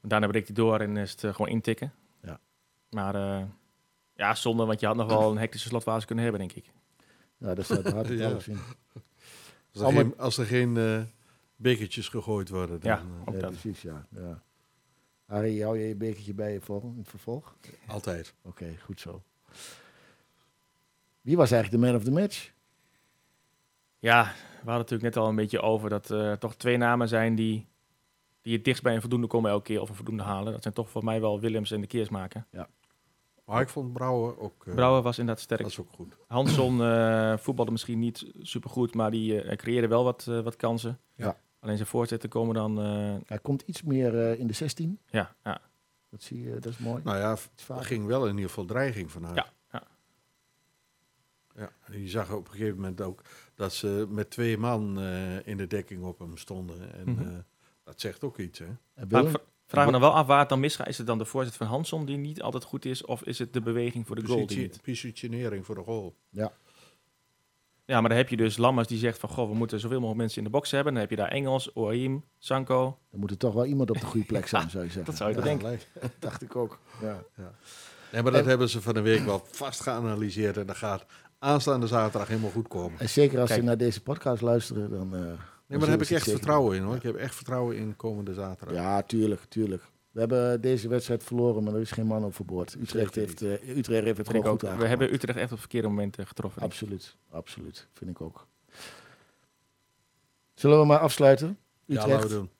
En 0.00 0.08
daarna 0.08 0.26
breekt 0.26 0.46
hij 0.46 0.56
door 0.56 0.80
en 0.80 0.96
is 0.96 1.10
het 1.10 1.24
eh, 1.24 1.30
gewoon 1.34 1.50
intikken. 1.50 1.92
Ja. 2.22 2.40
Maar 2.90 3.14
eh, 3.14 3.44
Ja, 4.14 4.34
zonde, 4.34 4.64
want 4.64 4.80
je 4.80 4.86
had 4.86 4.96
nog 4.96 5.06
wel 5.08 5.30
een 5.30 5.38
hectische 5.38 5.68
slotfase 5.68 6.06
kunnen 6.06 6.24
hebben, 6.24 6.40
denk 6.48 6.52
ik. 6.52 6.72
Ja, 7.38 7.54
daar 7.54 7.64
staat 7.64 7.92
hard 7.92 8.08
Ja. 8.08 8.28
in. 8.28 8.34
Als 8.34 8.46
er 8.46 8.56
Allemaal- 9.82 10.02
geen, 10.02 10.18
als 10.18 10.38
er 10.38 10.46
geen 10.46 10.76
eh, 10.76 11.02
bekertjes 11.56 12.08
gegooid 12.08 12.48
worden, 12.48 12.80
dan 12.80 12.90
Ja. 12.90 12.98
eh, 12.98 13.04
Ook 13.28 13.34
Ja, 13.34 13.40
dat. 13.40 13.50
precies, 13.50 13.82
ja. 13.82 14.06
ja. 14.10 14.42
Harry, 15.26 15.60
hou 15.62 15.78
je 15.78 15.88
je 15.88 15.94
bekertje 15.96 16.34
bij 16.34 16.52
je 16.52 16.60
voor, 16.60 16.82
in 16.82 16.98
het 16.98 17.08
vervolg? 17.08 17.56
altijd. 17.86 18.34
Oké, 18.42 18.76
goed 18.84 19.00
zo. 19.00 19.22
Wie 21.22 21.36
was 21.36 21.50
eigenlijk 21.50 21.82
de 21.82 21.88
man 21.90 21.98
of 21.98 22.04
the 22.04 22.10
match? 22.10 22.50
Ja, 23.98 24.22
we 24.24 24.30
hadden 24.70 24.72
het 24.72 24.90
natuurlijk 24.90 25.02
net 25.14 25.16
al 25.16 25.28
een 25.28 25.36
beetje 25.36 25.60
over 25.60 25.90
dat 25.90 26.08
er 26.08 26.38
toch 26.38 26.54
twee 26.54 26.76
namen 26.76 27.08
zijn 27.08 27.34
die, 27.34 27.66
die 28.42 28.54
het 28.54 28.64
dichtst 28.64 28.82
bij 28.82 28.94
een 28.94 29.00
voldoende 29.00 29.26
komen 29.26 29.50
elke 29.50 29.64
keer 29.64 29.80
of 29.80 29.88
een 29.88 29.94
voldoende 29.94 30.22
halen. 30.22 30.52
Dat 30.52 30.62
zijn 30.62 30.74
toch 30.74 30.90
voor 30.90 31.04
mij 31.04 31.20
wel 31.20 31.40
Willems 31.40 31.70
en 31.70 31.80
de 31.80 31.86
Keersmaker. 31.86 32.46
Maar 33.44 33.60
ik 33.60 33.68
vond 33.68 33.92
Brouwer 33.92 34.38
ook, 34.38 34.66
eh, 34.66 34.74
Brouwer 34.74 35.02
was 35.02 35.18
inderdaad 35.18 35.44
sterk. 35.44 35.62
was 35.62 35.78
ook 35.80 35.90
goed. 35.92 36.16
Hansson 36.26 36.82
eh 36.82 37.36
voetbalde 37.36 37.70
misschien 37.70 37.98
niet 37.98 38.32
supergoed, 38.40 38.94
maar 38.94 39.10
die 39.10 39.42
eh, 39.42 39.56
creëerde 39.56 39.86
wel 39.88 40.04
wat, 40.04 40.26
eh, 40.28 40.40
wat 40.40 40.56
kansen. 40.56 40.98
Ja. 41.14 41.36
Alleen 41.60 41.76
zijn 41.76 41.88
voorzetten 41.88 42.28
komen 42.28 42.54
dan... 42.54 42.80
eh, 42.82 43.14
Hij 43.26 43.38
komt 43.38 43.62
iets 43.62 43.82
meer 43.82 44.18
eh, 44.30 44.38
in 44.40 44.46
de 44.46 44.52
16. 44.52 44.98
ja, 45.10 45.34
ja, 45.44 45.60
Dat 46.10 46.22
zie 46.22 46.42
je, 46.42 46.50
dat 46.54 46.66
is 46.72 46.78
mooi. 46.78 47.02
Nou 47.04 47.16
ja, 47.18 47.30
er 47.30 47.38
vaker. 47.54 47.84
ging 47.84 48.06
wel 48.06 48.22
in 48.26 48.34
ieder 48.34 48.48
geval 48.48 48.64
dreiging 48.64 49.10
vanuit. 49.10 49.34
ja, 49.34 49.46
ja. 51.56 51.62
Ja, 51.62 51.72
en 51.94 52.00
je 52.00 52.08
zag 52.08 52.32
op 52.32 52.44
een 52.46 52.52
gegeven 52.52 52.74
moment 52.76 53.00
ook 53.00 53.22
dat 53.54 53.72
ze 53.74 54.06
met 54.08 54.30
twee 54.30 54.58
man 54.58 55.00
eh, 55.00 55.46
in 55.46 55.56
de 55.56 55.66
dekking 55.66 56.02
op 56.04 56.18
hem 56.18 56.36
stonden. 56.36 56.92
En 56.94 57.10
Mhm. 57.12 57.22
eh, 57.22 57.28
dat 57.84 58.00
zegt 58.00 58.24
ook 58.24 58.38
iets, 58.38 58.58
hè? 58.58 58.66
Maar 59.08 59.24
ik 59.24 59.38
vraag 59.66 59.86
me 59.86 59.92
dan 59.92 60.00
wel 60.00 60.14
af 60.14 60.26
waar 60.26 60.38
het 60.38 60.48
dan 60.48 60.60
misgaat. 60.60 60.88
Is 60.88 60.98
het 60.98 61.06
dan 61.06 61.18
de 61.18 61.24
voorzet 61.24 61.54
van 61.56 61.66
Hansson 61.66 62.04
die 62.04 62.16
niet 62.16 62.42
altijd 62.42 62.64
goed 62.64 62.84
is? 62.84 63.04
Of 63.04 63.22
is 63.22 63.38
het 63.38 63.52
de 63.52 63.60
beweging 63.60 64.06
voor 64.06 64.16
de 64.16 64.26
goal 64.26 64.46
die 64.46 64.58
niet? 64.58 64.82
Positionering 64.82 65.66
voor 65.66 65.74
de 65.74 65.82
goal. 65.82 66.14
Ja, 67.84 68.00
maar 68.00 68.08
dan 68.08 68.18
heb 68.18 68.28
je 68.28 68.36
dus 68.36 68.56
Lammers 68.56 68.88
die 68.88 68.98
zegt 68.98 69.18
van... 69.18 69.28
Goh, 69.28 69.48
we 69.48 69.54
moeten 69.54 69.80
zoveel 69.80 69.96
mogelijk 69.96 70.20
mensen 70.20 70.38
in 70.38 70.44
de 70.44 70.50
box 70.50 70.70
hebben. 70.70 70.92
Dan 70.92 71.02
heb 71.02 71.10
je 71.10 71.16
daar 71.16 71.28
Engels, 71.28 71.72
Oaim, 71.72 72.24
Sanko. 72.38 72.98
er 73.10 73.18
moet 73.18 73.30
er 73.30 73.36
toch 73.36 73.54
wel 73.54 73.64
iemand 73.66 73.90
op 73.90 74.00
de 74.00 74.06
goede 74.06 74.26
plek 74.26 74.46
zijn, 74.46 74.70
zou 74.70 74.84
je 74.84 74.90
zeggen. 74.90 75.04
Dat 75.04 75.16
zou 75.16 75.30
je 75.30 75.36
ja, 75.36 75.42
denken. 75.42 75.78
Dat 76.00 76.10
dacht 76.28 76.42
ik 76.42 76.56
ook. 76.56 76.78
Ja. 77.00 77.24
Nee, 78.12 78.22
maar 78.22 78.32
dat 78.32 78.42
En- 78.42 78.48
hebben 78.48 78.68
ze 78.68 78.82
van 78.82 78.94
de 78.94 79.00
week 79.00 79.24
wel 79.24 79.42
vast 79.50 79.80
geanalyseerd. 79.80 80.56
En 80.56 80.66
dat 80.66 80.76
gaat 80.76 81.04
aanstaande 81.42 81.86
zaterdag 81.86 82.28
helemaal 82.28 82.50
goed 82.50 82.68
komen. 82.68 82.98
En 83.00 83.08
zeker 83.08 83.38
als 83.40 83.48
Kijk. 83.48 83.60
ze 83.60 83.66
naar 83.66 83.76
deze 83.76 84.02
podcast 84.02 84.42
luisteren, 84.42 84.90
dan... 84.90 85.14
eh, 85.16 85.20
Nee, 85.66 85.80
maar 85.80 85.88
daar 85.90 85.98
heb 85.98 86.06
ik 86.06 86.16
echt 86.16 86.30
vertrouwen 86.30 86.76
in, 86.76 86.82
hoor. 86.82 86.94
Ik 86.94 87.02
heb 87.02 87.16
echt 87.16 87.34
vertrouwen 87.34 87.76
in 87.76 87.96
komende 87.96 88.34
zaterdag. 88.34 88.74
Ja, 88.76 89.02
tuurlijk, 89.02 89.44
tuurlijk. 89.48 89.82
We 90.10 90.20
hebben 90.20 90.60
deze 90.60 90.88
wedstrijd 90.88 91.24
verloren, 91.24 91.62
maar 91.62 91.74
er 91.74 91.80
is 91.80 91.90
geen 91.90 92.06
man 92.06 92.24
overboord. 92.24 92.74
Utrecht 92.80 93.14
heeft, 93.14 93.42
eh, 93.42 93.76
Utrecht 93.76 94.04
heeft 94.04 94.18
het 94.18 94.26
gewoon 94.26 94.44
ook. 94.44 94.50
goed 94.50 94.60
We 94.60 94.66
aangepakt. 94.66 94.88
hebben 94.88 95.12
Utrecht 95.14 95.34
echt 95.38 95.44
op 95.44 95.50
het 95.50 95.60
verkeerde 95.60 95.88
moment 95.88 96.18
eh, 96.18 96.26
getroffen. 96.26 96.62
Absoluut, 96.62 97.16
absoluut. 97.30 97.88
Vind 97.92 98.10
ik 98.10 98.20
ook. 98.20 98.46
Zullen 100.54 100.78
we 100.80 100.86
maar 100.86 100.98
afsluiten? 100.98 101.58
Ja, 101.84 101.94
Utrecht? 101.94 102.08
laten 102.12 102.28
we 102.28 102.34
doen. 102.34 102.50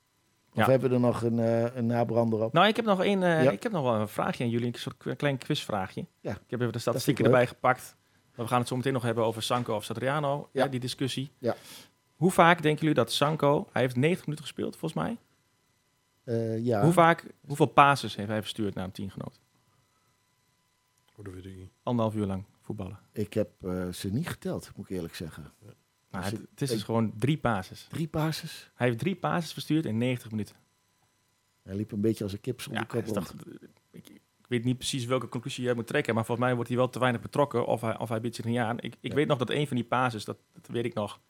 Of 0.53 0.59
Ja. 0.59 0.71
hebben 0.71 0.89
we 0.89 0.95
er 0.95 1.01
nog 1.01 1.23
een, 1.23 1.39
eh, 1.39 1.77
een 1.77 1.87
nabrander 1.87 2.43
op? 2.45 2.53
Nou, 2.53 2.67
ik 2.69 2.77
heb 2.77 2.85
nog 2.85 2.99
een, 3.05 3.23
eh, 3.23 3.43
Ja. 3.45 3.51
ik 3.51 3.63
heb 3.63 3.73
nog 3.73 3.83
wel 3.83 3.95
een 3.95 4.09
vraagje 4.09 4.45
aan 4.45 4.51
jullie, 4.51 4.67
een 4.67 4.75
soort 4.75 5.17
klein 5.17 5.39
quizvraagje. 5.39 6.07
Ja. 6.21 6.31
Ik 6.33 6.41
heb 6.51 6.61
even 6.61 6.73
de 6.73 6.79
statistieken 6.79 7.25
erbij 7.25 7.47
gepakt. 7.47 7.97
Maar 8.35 8.45
we 8.45 8.51
gaan 8.51 8.59
het 8.61 8.69
zo 8.69 8.77
meteen 8.77 8.93
nog 8.93 9.03
hebben 9.03 9.25
over 9.25 9.43
Sanko 9.43 9.75
of 9.77 9.85
Satriano, 9.85 10.49
Ja. 10.53 10.63
hè, 10.63 10.69
die 10.69 10.81
discussie. 10.81 11.31
Ja. 11.39 11.57
Hoe 12.17 12.31
vaak 12.31 12.63
denken 12.63 12.81
jullie 12.81 12.95
dat 12.95 13.13
Sanko, 13.13 13.69
hij 13.73 13.83
heeft 13.83 13.97
90 13.97 14.25
minuten 14.27 14.45
gespeeld 14.47 14.77
volgens 14.77 15.03
mij. 15.03 15.19
Eh, 16.25 16.65
ja. 16.65 16.83
Hoe 16.83 16.93
vaak, 16.93 17.27
hoeveel 17.47 17.67
passes 17.67 18.17
heeft 18.17 18.29
hij 18.29 18.41
verstuurd 18.41 18.75
naar 18.75 18.85
een 18.85 18.91
teamgenoot? 18.93 19.41
Oh, 21.17 21.25
dat 21.25 21.35
weet 21.35 21.45
ik 21.47 21.57
niet. 21.57 21.71
Anderhalf 21.83 22.17
uur 22.17 22.27
lang 22.27 22.45
voetballen. 22.61 22.99
Ik 23.13 23.33
heb 23.35 23.51
eh, 23.65 23.89
ze 23.89 24.13
niet 24.13 24.29
geteld, 24.29 24.71
moet 24.77 24.91
ik 24.91 24.97
eerlijk 24.97 25.15
zeggen. 25.15 25.53
Nou, 25.63 25.75
Dus 26.25 26.25
het, 26.25 26.41
ik- 26.41 26.47
het 26.51 26.63
is 26.63 26.69
dus 26.69 26.79
ik- 26.79 26.85
gewoon 26.85 27.13
drie 27.19 27.39
passes. 27.39 27.87
Drie 27.91 28.09
passes. 28.09 28.71
Hij 28.75 28.87
heeft 28.87 28.99
drie 28.99 29.17
passes 29.17 29.53
verstuurd 29.53 29.85
in 29.87 29.99
90 29.99 30.31
minuten. 30.31 30.57
Hij 31.63 31.75
liep 31.75 31.93
een 31.93 32.01
beetje 32.01 32.25
als 32.25 32.33
een 32.33 32.41
kip 32.41 32.61
zonder 32.61 32.83
Ja, 32.83 32.89
kop 32.89 33.07
rond. 33.07 33.35
ik 33.91 34.21
weet 34.49 34.65
niet 34.65 34.77
precies 34.79 35.05
welke 35.05 35.29
conclusie 35.29 35.65
jij 35.65 35.75
moet 35.75 35.87
trekken, 35.87 36.15
maar 36.15 36.25
volgens 36.25 36.47
mij 36.47 36.55
wordt 36.55 36.69
hij 36.71 36.79
wel 36.79 36.89
te 36.91 36.99
weinig 36.99 37.21
betrokken 37.21 37.67
of 37.67 37.81
hij, 37.81 37.99
of 37.99 38.09
hij 38.09 38.21
biedt 38.21 38.37
zich 38.37 38.45
niet 38.45 38.59
aan. 38.59 38.77
Ik, 38.81 38.95
ik 39.01 39.11
Ja. 39.11 39.15
weet 39.15 39.27
nog 39.29 39.39
dat 39.39 39.51
een 39.51 39.67
van 39.67 39.77
die 39.77 39.85
passes, 39.87 40.25
dat, 40.25 40.37
dat 40.53 40.67
weet 40.67 40.85
ik 40.85 40.95
nog, 40.95 41.21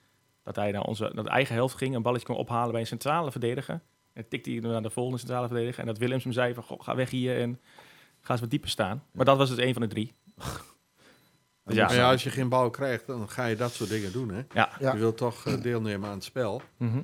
dat 0.42 0.57
hij 0.57 0.70
naar 0.72 0.83
onze 0.83 1.11
naar 1.14 1.25
de 1.25 1.31
eigen 1.31 1.55
helft 1.55 1.77
ging, 1.77 1.94
een 1.94 2.03
balletje 2.03 2.27
kon 2.27 2.37
ophalen 2.37 2.70
bij 2.72 2.81
een 2.81 2.87
centrale 2.87 3.31
verdediger. 3.31 3.81
En 4.12 4.29
tikte 4.29 4.51
hij 4.51 4.61
naar 4.61 4.83
de 4.83 4.90
volgende 4.90 5.18
centrale 5.18 5.46
verdediger. 5.46 5.81
En 5.81 5.87
dat 5.87 5.98
Willems 5.98 6.25
hem 6.25 6.33
zei 6.33 6.55
van, 6.55 6.62
goh, 6.62 6.81
ga 6.83 6.94
weg 6.94 7.11
hier 7.11 7.40
en 7.40 7.61
ga 8.20 8.33
eens 8.33 8.40
wat 8.40 8.51
dieper 8.51 8.70
staan. 8.70 9.03
Maar 9.12 9.25
dat 9.25 9.37
was 9.37 9.48
dus 9.48 9.59
een 9.59 9.72
van 9.72 9.83
de 9.83 9.88
drie. 9.88 10.12
Dus 11.64 11.75
ja, 11.77 11.92
ja, 11.92 12.11
als 12.11 12.22
je 12.22 12.31
geen 12.31 12.48
bal 12.48 12.70
krijgt, 12.70 13.07
dan 13.07 13.29
ga 13.29 13.44
je 13.46 13.57
dat 13.57 13.72
soort 13.72 13.90
dingen 13.90 14.12
doen, 14.12 14.29
hè? 14.29 14.42
ja. 14.55 14.70
Ja. 14.79 14.92
Je 14.92 14.98
wilt 14.98 15.16
toch 15.16 15.46
eh, 15.46 15.61
deelnemen 15.62 16.09
aan 16.09 16.14
het 16.14 16.25
spel. 16.25 16.62
Mhm. 16.77 17.03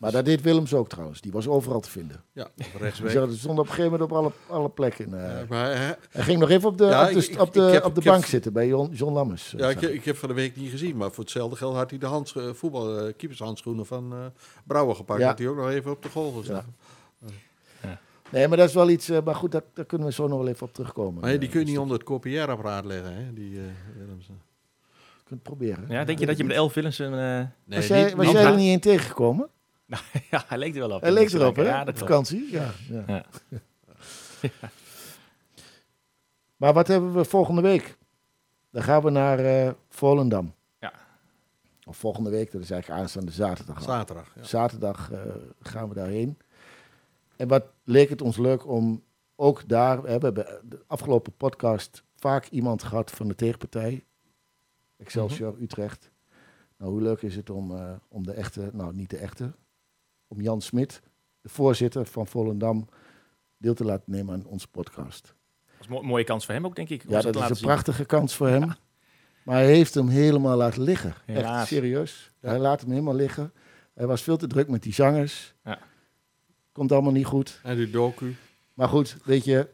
Maar 0.00 0.12
dat 0.12 0.24
deed 0.24 0.40
Willems 0.42 0.74
ook 0.74 0.88
trouwens. 0.88 1.20
Die 1.20 1.32
was 1.32 1.48
overal 1.48 1.80
te 1.80 1.90
vinden. 1.90 2.22
Ja, 2.32 2.48
rechtsweg. 2.78 3.28
die 3.28 3.38
stond 3.38 3.58
op 3.58 3.64
een 3.66 3.70
gegeven 3.72 3.90
moment 3.90 4.10
op 4.10 4.16
alle, 4.16 4.30
alle 4.48 4.68
plekken. 4.68 5.14
eh. 5.24 5.38
Ja, 5.38 5.44
maar, 5.48 5.66
hè, 5.66 5.92
hij 6.10 6.22
ging 6.22 6.38
nog 6.40 6.50
even 6.50 6.68
op 6.68 6.78
de, 6.78 6.84
Ja, 6.84 7.06
op 7.08 7.12
de, 7.12 7.28
ik- 7.30 7.40
op 7.40 7.52
de, 7.52 7.66
ik 7.66 7.72
heb- 7.72 7.84
op 7.84 7.94
de 7.94 7.98
ik 8.00 8.04
heb- 8.06 8.12
bank 8.14 8.24
zitten 8.26 8.52
bij 8.52 8.66
John, 8.66 8.90
John 8.92 9.12
Lammers. 9.12 9.54
eh, 9.54 9.60
ja, 9.60 9.68
ik, 9.68 9.80
ik 9.80 10.04
heb 10.04 10.16
van 10.16 10.28
de 10.28 10.34
week 10.34 10.56
niet 10.56 10.70
gezien, 10.70 10.96
maar 10.96 11.10
voor 11.10 11.24
hetzelfde 11.24 11.56
geld 11.56 11.74
had 11.74 11.90
hij 11.90 11.98
de 11.98 12.06
hands, 12.06 12.36
eh, 12.36 12.44
voetbal, 12.52 12.98
eh, 12.98 13.12
keepershandschoenen 13.16 13.86
van 13.86 14.12
eh 14.12 14.18
Brouwer 14.64 14.96
gepakt. 14.96 15.20
Ja. 15.20 15.28
Dat 15.28 15.38
hij 15.38 15.48
ook 15.48 15.56
nog 15.56 15.68
even 15.70 15.90
op 15.90 16.02
de 16.02 16.08
goal 16.08 16.32
gezet. 16.32 16.62
Nee, 18.30 18.48
maar 18.48 18.56
dat 18.56 18.68
is 18.68 18.74
wel 18.74 18.88
iets... 18.90 19.08
eh, 19.08 19.18
maar 19.24 19.34
goed, 19.34 19.52
daar, 19.52 19.62
daar 19.74 19.84
kunnen 19.84 20.06
we 20.06 20.12
zo 20.12 20.26
nog 20.28 20.38
wel 20.38 20.48
even 20.48 20.66
op 20.66 20.74
terugkomen. 20.74 21.20
Maar 21.20 21.32
ja, 21.32 21.38
die 21.38 21.48
kun 21.48 21.60
je 21.60 21.66
niet 21.66 21.78
onder 21.78 21.96
het 21.96 22.06
kopieerapparaat 22.06 22.84
leggen, 22.84 23.14
hè? 23.14 23.32
Die, 23.32 23.56
eh, 23.58 23.62
Willemsen. 23.98 24.40
Je 24.94 25.22
kunt 25.24 25.28
het 25.28 25.42
proberen. 25.42 25.84
ja, 25.88 26.04
denk 26.04 26.18
je 26.18 26.26
dat 26.26 26.36
je 26.36 26.44
met 26.44 26.56
Elf 26.56 26.74
Willemsen... 26.74 27.06
eh, 27.06 27.18
Nee, 27.64 27.78
was 27.78 27.86
jij, 27.86 28.04
niet- 28.04 28.14
was 28.14 28.24
niet- 28.26 28.34
jij 28.34 28.44
er 28.44 28.50
niet- 28.50 28.58
niet 28.58 28.72
in 28.72 28.80
tegengekomen? 28.80 29.48
ja, 30.30 30.44
hij 30.46 30.58
leek 30.58 30.74
er 30.74 30.80
wel 30.80 30.90
op. 30.96 31.00
Hij 31.00 31.12
leek 31.12 31.30
erop, 31.32 31.56
hè? 31.56 31.62
Ja, 31.62 31.84
dat 31.84 31.98
vakantie. 31.98 32.50
Ja, 32.52 32.70
ja. 32.90 33.04
Ja. 33.06 33.24
Maar 36.56 36.72
wat 36.72 36.86
hebben 36.86 37.14
we 37.14 37.24
volgende 37.24 37.60
week? 37.60 37.96
Dan 38.70 38.82
gaan 38.82 39.02
we 39.02 39.10
naar 39.10 39.38
eh, 39.38 39.72
Volendam. 39.88 40.54
Ja. 40.80 40.92
Of 41.84 41.96
volgende 41.96 42.30
week, 42.30 42.52
dat 42.52 42.60
is 42.62 42.70
eigenlijk 42.70 43.00
aanstaande 43.02 43.32
zaterdag. 43.32 43.82
Zaterdag. 43.82 44.32
Ja. 44.34 44.42
Zaterdag 44.42 45.12
eh, 45.12 45.18
gaan 45.60 45.88
we 45.88 45.94
daarheen. 45.94 46.38
En 47.36 47.48
wat 47.48 47.64
leek 47.84 48.08
het 48.08 48.22
ons 48.22 48.36
leuk 48.36 48.66
om 48.66 49.02
ook 49.34 49.68
daar... 49.68 50.02
We 50.02 50.10
hebben 50.10 50.34
de 50.34 50.82
afgelopen 50.86 51.32
podcast 51.36 52.02
vaak 52.14 52.46
iemand 52.48 52.82
gehad 52.82 53.10
van 53.10 53.28
de 53.28 53.34
tegenpartij. 53.34 54.04
Excelsior, 54.96 55.52
Mhm. 55.52 55.62
Utrecht. 55.62 56.10
Nou, 56.78 56.90
hoe 56.90 57.02
leuk 57.02 57.22
is 57.22 57.36
het 57.36 57.50
om, 57.50 57.76
eh, 57.76 57.92
om 58.08 58.26
de 58.26 58.32
echte... 58.32 58.70
Nou, 58.72 58.94
niet 58.94 59.10
de 59.10 59.18
echte. 59.18 59.52
Om 60.28 60.40
Jan 60.40 60.60
Smit, 60.62 61.00
de 61.40 61.48
voorzitter 61.48 62.06
van 62.06 62.26
Volendam... 62.26 62.88
deel 63.58 63.74
te 63.74 63.84
laten 63.84 64.04
nemen 64.12 64.34
aan 64.34 64.44
onze 64.46 64.68
podcast. 64.68 65.22
Dat 65.66 65.80
is 65.80 65.86
een 65.86 65.92
mo- 65.92 66.02
mooie 66.02 66.24
kans 66.24 66.44
voor 66.44 66.54
hem 66.54 66.66
ook, 66.66 66.76
denk 66.76 66.88
ik. 66.88 67.02
Ja, 67.08 67.20
dat 67.20 67.36
is 67.36 67.48
een 67.48 67.56
zien. 67.56 67.66
prachtige 67.66 68.04
kans 68.04 68.34
voor 68.34 68.48
hem. 68.48 68.72
Maar 69.44 69.56
hij 69.56 69.66
heeft 69.66 69.94
hem 69.94 70.08
helemaal 70.08 70.56
laten 70.56 70.82
liggen. 70.82 71.14
Echt 71.26 71.66
serieus. 71.66 72.32
Ja. 72.40 72.48
Hij 72.48 72.58
laat 72.58 72.80
hem 72.80 72.90
helemaal 72.90 73.14
liggen. 73.14 73.52
Hij 73.94 74.06
was 74.06 74.22
veel 74.22 74.36
te 74.36 74.46
druk 74.46 74.68
met 74.68 74.82
die 74.82 74.92
zangers. 74.94 75.54
Ja. 75.64 75.78
Komt 76.72 76.92
allemaal 76.92 77.12
niet 77.12 77.26
goed. 77.26 77.60
En 77.62 77.76
die 77.76 77.90
docu, 77.90 78.36
Maar 78.74 78.88
goed, 78.88 79.16
weet 79.24 79.44
je, 79.44 79.68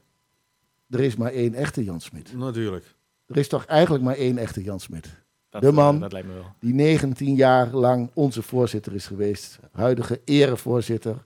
er 0.91 1.01
is 1.01 1.17
maar 1.17 1.33
één 1.33 1.55
echte 1.55 1.85
Jan 1.85 2.01
Smit. 2.01 2.33
natuurlijk. 2.35 2.95
Er 3.27 3.37
is 3.37 3.49
toch 3.49 3.65
eigenlijk 3.65 4.05
maar 4.05 4.15
één 4.17 4.39
echte 4.39 4.63
Jan 4.63 4.81
Smit. 4.81 5.22
Dat, 5.53 5.63
De 5.63 5.69
eh, 5.69 5.75
man. 5.75 6.01
dat 6.01 6.13
lijkt 6.13 6.29
me 6.29 6.35
wel. 6.35 6.55
Die 6.59 6.75
19 6.75 7.35
jaar 7.35 7.67
lang 7.69 8.11
onze 8.15 8.43
voorzitter 8.43 8.95
is 8.95 9.07
geweest. 9.07 9.59
Huidige 9.73 10.21
erevoorzitter. 10.25 11.25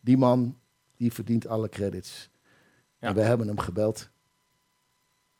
Die 0.00 0.16
man, 0.16 0.58
die 0.96 1.12
verdient 1.12 1.46
alle 1.46 1.68
credits. 1.68 2.30
Ja. 2.98 3.08
En 3.08 3.14
we 3.14 3.20
hebben 3.20 3.46
hem 3.46 3.58
gebeld. 3.60 4.10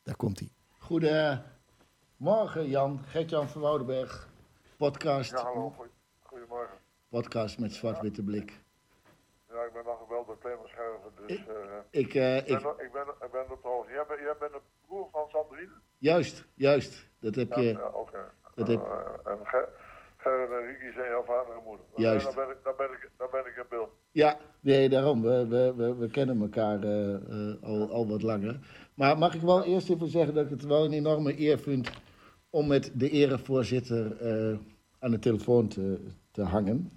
Daar 0.03 0.15
komt 0.15 0.39
hij. 0.39 0.49
Goedemorgen 0.77 2.69
Jan, 2.69 2.99
Gert-Jan 3.05 3.49
van 3.49 3.61
Woudenberg. 3.61 4.29
Podcast, 4.77 5.31
Ja, 5.31 5.43
hallo. 5.43 5.73
Goedemorgen. 6.21 6.77
podcast 7.09 7.59
met 7.59 7.73
zwart-witte 7.73 8.23
blik. 8.23 8.63
Ja, 9.49 9.63
ik 9.63 9.73
ben 9.73 9.83
nog 9.85 9.99
gebeld 9.99 10.27
door 10.27 10.37
Clemens 10.39 10.69
Scherven, 10.69 11.11
dus 11.27 11.37
eh, 11.37 11.45
Ik, 11.89 12.13
eh, 12.13 12.37
ik, 12.37 12.45
ben, 12.45 12.55
ik, 12.85 12.91
ben, 12.91 13.07
ik 13.25 13.31
ben 13.31 13.45
de 13.47 13.57
hoogte. 13.61 13.91
Jij 13.91 14.05
bent, 14.07 14.19
jij 14.19 14.35
bent 14.39 14.51
de 14.51 14.59
broer 14.87 15.07
van 15.11 15.25
Sandrine? 15.29 15.71
juist, 15.97 16.45
juist. 16.53 17.07
Dat 17.25 17.35
heb 17.35 17.53
Ja, 17.53 17.61
je. 17.61 17.67
ja 17.71 17.87
oké. 17.93 18.17
dat 18.55 18.67
heb- 18.67 18.79
Eh, 18.81 19.31
en 19.31 19.37
Ger- 19.43 19.69
Gerrit 20.17 20.49
en 20.49 20.65
Ricky 20.67 20.93
zijn 20.95 21.09
jouw 21.09 21.23
vader 21.23 21.53
en 21.55 21.63
moeder. 21.65 21.85
Maar 21.91 22.01
Juist. 22.01 22.25
Dan 22.25 22.35
ben 22.35 22.49
ik, 22.49 22.57
dan 22.63 22.73
ben 22.77 22.85
ik, 22.91 23.09
dan 23.17 23.27
ben 23.31 23.39
ik 23.39 23.55
in 23.55 23.63
beeld. 23.69 23.89
Ja, 24.11 24.37
nee, 24.59 24.89
daarom. 24.89 25.21
We, 25.21 25.47
we, 25.47 25.73
we, 25.75 25.95
we 25.95 26.09
kennen 26.09 26.41
elkaar 26.41 26.83
eh, 26.83 27.13
eh, 27.13 27.63
al, 27.63 27.89
al 27.91 28.07
wat 28.07 28.21
langer. 28.21 28.59
Maar 28.93 29.17
mag 29.17 29.35
ik 29.35 29.41
wel 29.41 29.63
eerst 29.63 29.89
even 29.89 30.07
zeggen 30.07 30.33
dat 30.33 30.43
ik 30.45 30.49
het 30.49 30.65
wel 30.65 30.85
een 30.85 30.93
enorme 30.93 31.39
eer 31.39 31.59
vind 31.59 31.91
om 32.49 32.67
met 32.67 32.91
de 32.93 33.09
erevoorzitter 33.09 34.05
aan 34.99 35.11
de 35.11 35.19
telefoon 35.19 35.67
te, 35.67 35.99
te 36.31 36.41
hangen. 36.41 36.91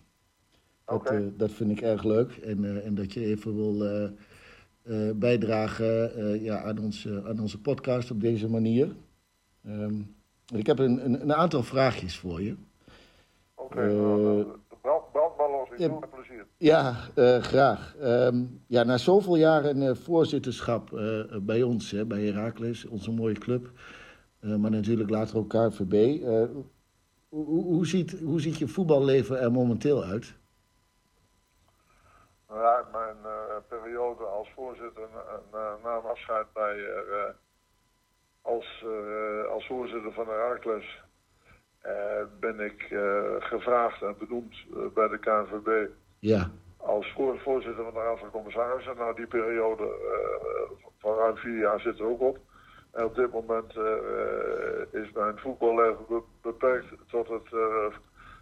Dat, 0.84 0.96
Oké. 0.96 1.36
dat 1.36 1.50
vind 1.50 1.70
ik 1.70 1.80
erg 1.80 2.02
leuk. 2.04 2.32
En, 2.36 2.82
en 2.84 2.94
dat 2.94 3.12
je 3.12 3.24
even 3.24 3.54
wil, 3.56 4.10
bijdragen 5.16 6.42
ja, 6.42 6.62
aan, 6.62 6.78
onze, 6.78 7.22
aan 7.26 7.40
onze 7.40 7.60
podcast 7.60 8.10
op 8.10 8.20
deze 8.20 8.48
manier. 8.48 8.88
Ehm, 9.64 10.00
ik 10.54 10.66
heb 10.66 10.78
een, 10.78 11.04
een, 11.04 11.20
een 11.22 11.34
aantal 11.34 11.62
vraagjes 11.62 12.18
voor 12.18 12.42
je. 12.42 12.56
Oké, 13.54 13.80
Eh, 13.80 13.86
nou, 13.86 14.44
de 14.68 14.76
brand, 14.80 15.12
brandbal 15.12 15.50
los, 15.50 15.70
ik 15.70 15.78
doe 15.78 16.00
met 16.00 16.10
plezier. 16.10 16.46
Ja, 16.56 16.94
eh, 17.14 17.38
graag. 17.38 17.96
Ehm, 17.96 18.44
ja, 18.66 18.82
na 18.82 18.96
zoveel 18.96 19.36
jaren 19.36 19.82
eh, 19.82 19.94
voorzitterschap 19.94 20.90
bij 21.42 21.62
ons, 21.62 21.90
hè, 21.90 22.06
bij 22.06 22.24
Heracles, 22.24 22.86
onze 22.86 23.10
mooie 23.10 23.38
club, 23.38 23.70
maar 24.40 24.70
natuurlijk 24.70 25.10
later 25.10 25.36
ook 25.36 25.48
KVB. 25.48 26.22
hoe, 27.28 27.64
hoe, 27.64 27.86
ziet, 27.86 28.20
hoe 28.20 28.40
ziet 28.40 28.58
je 28.58 28.68
voetballeven 28.68 29.40
er 29.40 29.52
momenteel 29.52 30.04
uit? 30.04 30.34
Nou 32.48 32.60
ja, 32.60 32.86
mijn 32.92 33.16
periode 33.68 34.24
als 34.24 34.48
voorzitter 34.54 35.08
na, 35.12 35.40
na, 35.52 35.76
na 35.82 35.96
een 35.96 36.04
afscheid 36.04 36.46
bij, 36.52 36.76
als, 38.54 38.84
eh, 38.84 39.50
als 39.50 39.66
voorzitter 39.66 40.12
van 40.12 40.26
Heracles 40.26 41.02
eh, 41.80 41.92
ben 42.40 42.60
ik 42.60 42.82
eh, 42.90 43.34
gevraagd 43.38 44.02
en 44.02 44.14
benoemd 44.18 44.54
bij 44.94 45.08
de 45.08 45.18
KNVB 45.18 45.88
Ja, 46.18 46.50
als 46.76 47.12
voor, 47.12 47.38
voorzitter 47.38 47.84
van 47.84 47.92
de 47.94 48.00
Raad 48.00 48.18
van 48.18 48.30
Commissarissen. 48.30 48.96
Nou, 48.96 49.14
die 49.14 49.26
periode 49.26 49.86
van 50.98 51.14
ruim 51.16 51.36
vier 51.36 51.58
jaar 51.58 51.80
zit 51.80 51.98
er 51.98 52.04
ook 52.06 52.20
op. 52.20 52.38
En 52.92 53.04
op 53.04 53.14
dit 53.14 53.32
moment 53.32 53.72
is 54.90 55.12
mijn 55.12 55.38
voetballeven 55.38 56.04
be- 56.08 56.22
beperkt 56.42 56.86
tot 57.08 57.28
het 57.28 57.48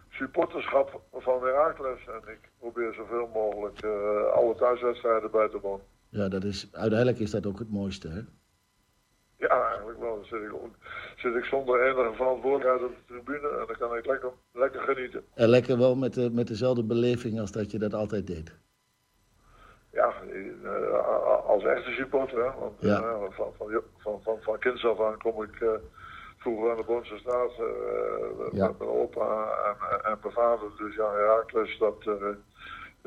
supporterschap 0.09 1.01
van 1.13 1.43
Heracles. 1.43 1.99
En 2.07 2.31
ik 2.31 2.39
probeer 2.59 2.93
zoveel 2.93 3.29
mogelijk 3.33 3.83
alle 4.33 4.55
thuiswedstrijden 4.55 5.31
bij 5.31 5.49
te 5.49 5.59
wonen. 5.59 5.85
ja 6.09 6.27
dat 6.27 6.43
is, 6.43 6.69
uiteindelijk 6.71 7.19
is 7.19 7.31
dat 7.31 7.45
ook 7.45 7.59
het 7.59 7.71
mooiste. 7.71 8.07
Hè? 8.09 8.21
Ja, 9.37 9.67
eigenlijk 9.67 9.99
wel. 9.99 10.15
Dan 10.15 10.25
zit 10.25 10.41
ik, 10.41 10.53
ook- 10.53 10.75
zit 11.17 11.35
ik 11.35 11.43
zonder 11.43 11.81
enige 11.87 12.13
verantwoordelijkheid 12.15 12.83
op 12.91 12.95
de 12.97 13.03
tribune 13.13 13.49
en 13.49 13.65
dan 13.67 13.75
kan 13.77 13.97
ik 13.97 14.05
lekker, 14.05 14.31
lekker 14.53 14.81
genieten. 14.81 15.23
En 15.33 15.47
lekker 15.49 15.77
wel 15.77 15.95
met, 15.95 16.13
de, 16.13 16.29
met 16.31 16.47
dezelfde 16.47 16.83
beleving 16.83 17.39
als 17.39 17.51
dat 17.51 17.71
je 17.71 17.79
dat 17.79 17.93
altijd 17.93 18.27
deed. 18.27 18.55
Ja, 19.91 20.13
eh, 20.63 21.45
als 21.45 21.63
echte 21.63 21.91
supporter. 21.91 22.37
Hè? 22.45 22.59
Want 22.59 22.75
Ja. 22.79 22.99
eh, 23.01 23.21
van, 23.29 23.53
van, 23.57 23.81
van, 23.97 24.21
van, 24.23 24.37
van 24.41 24.57
kinds 24.59 24.85
af 24.85 25.01
aan 25.01 25.17
kom 25.17 25.43
ik 25.43 25.61
eh, 25.61 25.69
vroeger 26.37 26.71
aan 26.71 26.77
de 26.77 26.83
Boonse 26.83 27.17
straat 27.17 27.51
Ja. 28.51 28.67
met 28.67 28.77
mijn 28.77 28.89
opa 28.89 29.49
en, 29.65 30.03
en 30.11 30.17
mijn 30.21 30.33
vader. 30.33 30.69
Dus 30.77 30.95
ja, 30.95 31.11
Herakles, 31.11 31.77
dat 31.77 31.95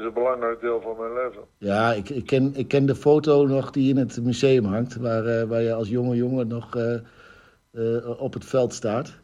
is 0.00 0.06
een 0.06 0.12
belangrijk 0.12 0.60
deel 0.60 0.80
van 0.80 0.96
mijn 0.96 1.12
leven. 1.12 1.42
Ja, 1.58 1.92
ik, 1.92 2.08
ik, 2.08 2.26
ken, 2.26 2.54
ik 2.54 2.68
ken 2.68 2.86
de 2.86 2.94
foto 2.94 3.46
nog 3.46 3.70
die 3.70 3.88
in 3.90 3.96
het 3.96 4.22
museum 4.22 4.64
hangt, 4.64 4.96
waar, 4.96 5.26
eh, 5.26 5.48
waar 5.48 5.62
je 5.62 5.72
als 5.72 5.88
jonge 5.88 6.16
jongen 6.16 6.46
nog 6.48 6.76
eh, 6.76 6.94
eh, 7.70 8.20
op 8.20 8.32
het 8.32 8.44
veld 8.44 8.74
staat. 8.74 9.20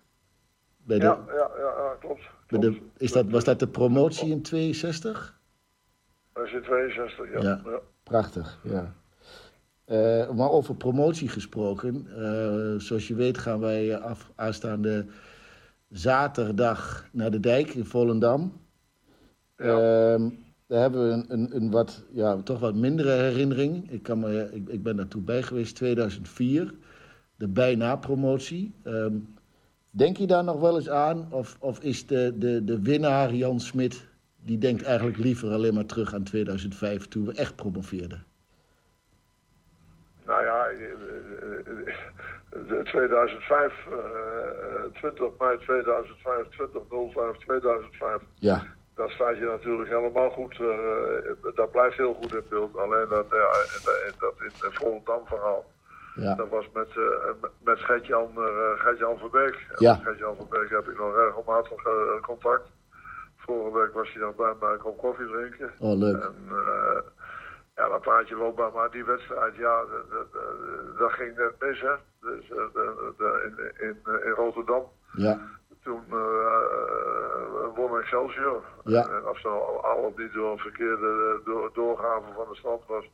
Bij 0.76 0.98
de, 0.98 1.04
Ja, 1.04 1.18
ja, 1.26 1.50
ja, 1.56 1.72
ja 1.76 1.96
klopt. 2.00 2.20
bij 2.48 2.58
klopt. 2.58 2.64
de, 2.64 2.80
is 3.04 3.12
dat, 3.12 3.30
was 3.30 3.44
dat 3.44 3.58
de 3.58 3.68
promotie 3.68 4.30
in 4.30 4.42
62? 4.42 5.38
Dat 6.32 6.44
is 6.44 6.52
in 6.52 6.62
62, 6.62 7.32
ja. 7.32 7.40
Ja. 7.40 7.60
ja. 7.64 7.80
Prachtig, 8.02 8.58
ja. 8.62 8.94
Maar 10.34 10.50
over 10.50 10.74
promotie 10.74 11.28
gesproken, 11.28 12.06
zoals 12.80 13.08
je 13.08 13.14
weet 13.14 13.38
gaan 13.38 13.60
wij 13.60 13.98
af, 13.98 14.30
aanstaande 14.34 15.06
zaterdag 15.88 17.08
naar 17.12 17.30
de 17.30 17.40
dijk 17.40 17.68
in 17.74 17.84
Volendam. 17.84 18.52
Ehm, 19.56 20.28
daar 20.66 20.80
hebben 20.80 21.08
we 21.08 21.12
een, 21.12 21.24
een, 21.28 21.56
een 21.56 21.70
wat, 21.70 22.04
ja, 22.10 22.42
toch 22.42 22.60
wat 22.60 22.74
mindere 22.74 23.10
herinnering. 23.10 23.90
Ik, 23.90 24.02
kan 24.02 24.18
me, 24.18 24.48
ik, 24.52 24.68
ik 24.68 24.82
ben 24.82 24.96
daartoe 24.96 25.22
bij 25.22 25.42
geweest, 25.42 25.76
2004, 25.76 26.74
de 27.36 27.48
bijna-promotie. 27.48 28.74
Ehm, 28.82 29.14
denk 29.90 30.16
je 30.16 30.26
daar 30.26 30.44
nog 30.44 30.60
wel 30.60 30.76
eens 30.76 30.90
aan? 30.90 31.32
Of, 31.32 31.56
of 31.60 31.80
is 31.80 32.06
de, 32.06 32.34
de, 32.38 32.64
de 32.64 32.82
winnaar 32.82 33.34
Jan 33.34 33.60
Smit, 33.60 34.06
die 34.44 34.58
denkt 34.58 34.82
eigenlijk 34.82 35.18
liever 35.18 35.52
alleen 35.52 35.74
maar 35.74 35.86
terug 35.86 36.14
aan 36.14 36.22
2005, 36.22 37.08
toen 37.08 37.26
we 37.26 37.32
echt 37.32 37.56
promoveerden? 37.56 38.24
Nou 40.26 40.44
ja, 40.44 40.66
eh, 40.66 40.82
eh, 40.82 41.88
eh, 41.88 42.68
de 42.68 42.80
2005, 42.84 43.86
eh, 43.86 44.92
20 44.92 45.30
mei 45.38 45.58
2005, 45.58 46.48
20 46.48 46.82
05 47.12 47.36
2005. 47.36 48.22
Ja, 48.34 48.75
Daar 48.96 49.10
staat 49.10 49.36
je 49.36 49.44
natuurlijk 49.44 49.88
helemaal 49.88 50.30
goed, 50.30 50.60
eh, 50.60 51.54
dat 51.54 51.70
blijft 51.70 51.96
heel 51.96 52.14
goed 52.14 52.32
in 52.34 52.42
beeld. 52.48 52.76
Alleen 52.76 53.08
dat, 53.08 53.30
dat 53.30 54.34
in 54.38 54.50
het 54.60 54.74
Volendam 54.74 55.26
verhaal, 55.26 55.64
ja, 56.14 56.34
dat 56.34 56.48
was 56.48 56.68
met, 56.72 56.88
eh, 56.88 57.48
met- 57.64 57.78
Gert-Jan 57.80 58.30
uh, 58.36 58.70
Gert 58.80 58.98
van 58.98 59.30
Beek. 59.30 59.54
En 59.68 59.74
Ja. 59.78 59.92
Met 59.92 60.02
Gert-Jan 60.02 60.36
van 60.36 60.46
Beek 60.50 60.70
heb 60.70 60.88
ik 60.88 60.98
nog 60.98 61.16
regelmatig 61.16 61.84
eh, 61.84 62.20
contact. 62.22 62.68
Vorige 63.36 63.78
week 63.78 63.92
was 63.92 64.12
hij 64.12 64.22
nog 64.22 64.34
bij 64.34 64.54
mij 64.60 64.76
kom 64.76 64.96
koffie 64.96 65.26
drinken. 65.26 65.72
oh 65.78 65.98
leuk. 65.98 66.22
En 66.22 66.34
eh, 66.50 66.98
ja, 67.76 67.88
dan 67.88 68.00
praat 68.00 68.28
je 68.28 68.38
wel 68.38 68.52
bij, 68.52 68.70
maar 68.74 68.90
die 68.90 69.04
wedstrijd, 69.04 69.54
ja, 69.54 69.80
dat- 69.80 70.10
dat- 70.10 70.32
dat- 70.32 70.98
dat 70.98 71.12
ging 71.12 71.36
net 71.36 71.52
mis, 71.58 71.80
hè. 71.80 71.94
Dus 72.20 72.50
eh, 72.50 72.56
de, 72.72 73.12
de, 73.18 73.52
in, 73.78 73.86
in, 73.86 74.22
in 74.24 74.30
Rotterdam. 74.32 74.82
Ja, 75.12 75.40
Toen 75.86 76.02
uh, 76.10 77.76
won 77.76 77.98
Excelsior. 78.00 78.62
Ja. 78.84 79.08
En 79.08 79.28
of 79.28 79.38
ze 79.40 79.48
al, 79.48 80.12
niet 80.16 80.32
door 80.32 80.50
een 80.52 80.58
verkeerde 80.58 81.40
door, 81.44 81.70
doorgave 81.72 82.26
van 82.34 82.46
de 82.50 82.56
stand 82.56 82.80
was, 82.86 83.10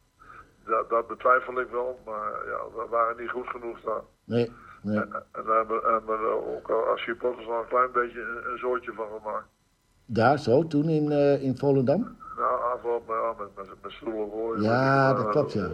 dat, 0.64 0.88
dat 0.90 1.06
betwijfel 1.06 1.60
ik 1.60 1.68
wel. 1.70 1.98
Maar 2.04 2.30
ja, 2.46 2.58
we 2.76 2.86
waren 2.90 3.16
niet 3.20 3.30
goed 3.30 3.46
genoeg 3.46 3.80
daar. 3.80 4.00
nee, 4.24 4.52
nee. 4.82 4.96
En, 4.98 5.12
en 5.32 5.44
daar 5.46 5.56
hebben, 5.56 5.80
hebben 5.92 6.20
we 6.20 6.54
ook 6.56 6.70
als 6.70 7.00
supporters 7.02 7.46
al 7.48 7.58
een 7.60 7.68
klein 7.68 7.92
beetje 7.92 8.20
een, 8.20 8.50
een 8.52 8.58
zoortje 8.58 8.92
van 8.92 9.06
gemaakt. 9.22 9.46
Daar 10.06 10.38
zo, 10.38 10.66
toen 10.66 10.88
in, 10.88 11.10
eh, 11.12 11.42
in 11.42 11.56
Volendam? 11.56 12.16
Nou, 12.36 12.62
aanval 12.72 13.02
met, 13.06 13.16
ja, 13.16 13.34
met, 13.38 13.48
met, 13.56 13.82
met 13.82 13.92
stoelen 13.92 14.30
gooien. 14.30 14.62
Ja, 14.62 15.14
dat 15.14 15.28
klopt, 15.28 15.52
ja. 15.52 15.64
eh, 15.64 15.70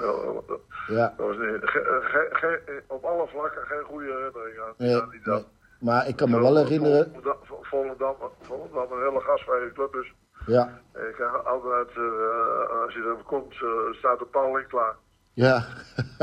ja, 0.00 0.40
dat- 0.46 0.60
Ja, 0.88 1.14
dat 1.16 1.26
was 1.26 1.36
niet, 1.36 1.58
ge- 1.62 1.98
ge- 2.02 2.28
ge- 2.32 2.82
op 2.86 3.04
alle 3.04 3.26
vlakken 3.28 3.62
geen 3.62 3.84
goede 3.84 4.04
herinnering 4.06 4.58
aan, 4.60 4.74
nee, 4.76 5.00
aan 5.02 5.10
die 5.10 5.20
dag. 5.24 5.34
nee. 5.36 5.46
Maar 5.82 6.08
ik 6.08 6.16
kan 6.16 6.30
me 6.30 6.40
wel 6.40 6.56
herinneren, 6.56 7.12
Volendam, 7.60 8.14
Volendam, 8.40 8.92
een 8.92 9.02
hele 9.08 9.20
gastvrije 9.20 9.72
club 9.72 9.94
is. 9.94 10.14
ja, 10.46 10.80
Ik 10.94 11.20
altijd, 11.44 11.88
eh, 11.88 12.82
als 12.82 12.94
je 12.94 13.14
er 13.18 13.24
komt, 13.24 13.52
eh, 13.52 13.98
staat 13.98 14.18
de 14.18 14.24
paling 14.24 14.68
klaar. 14.68 14.96
ja, 15.32 15.64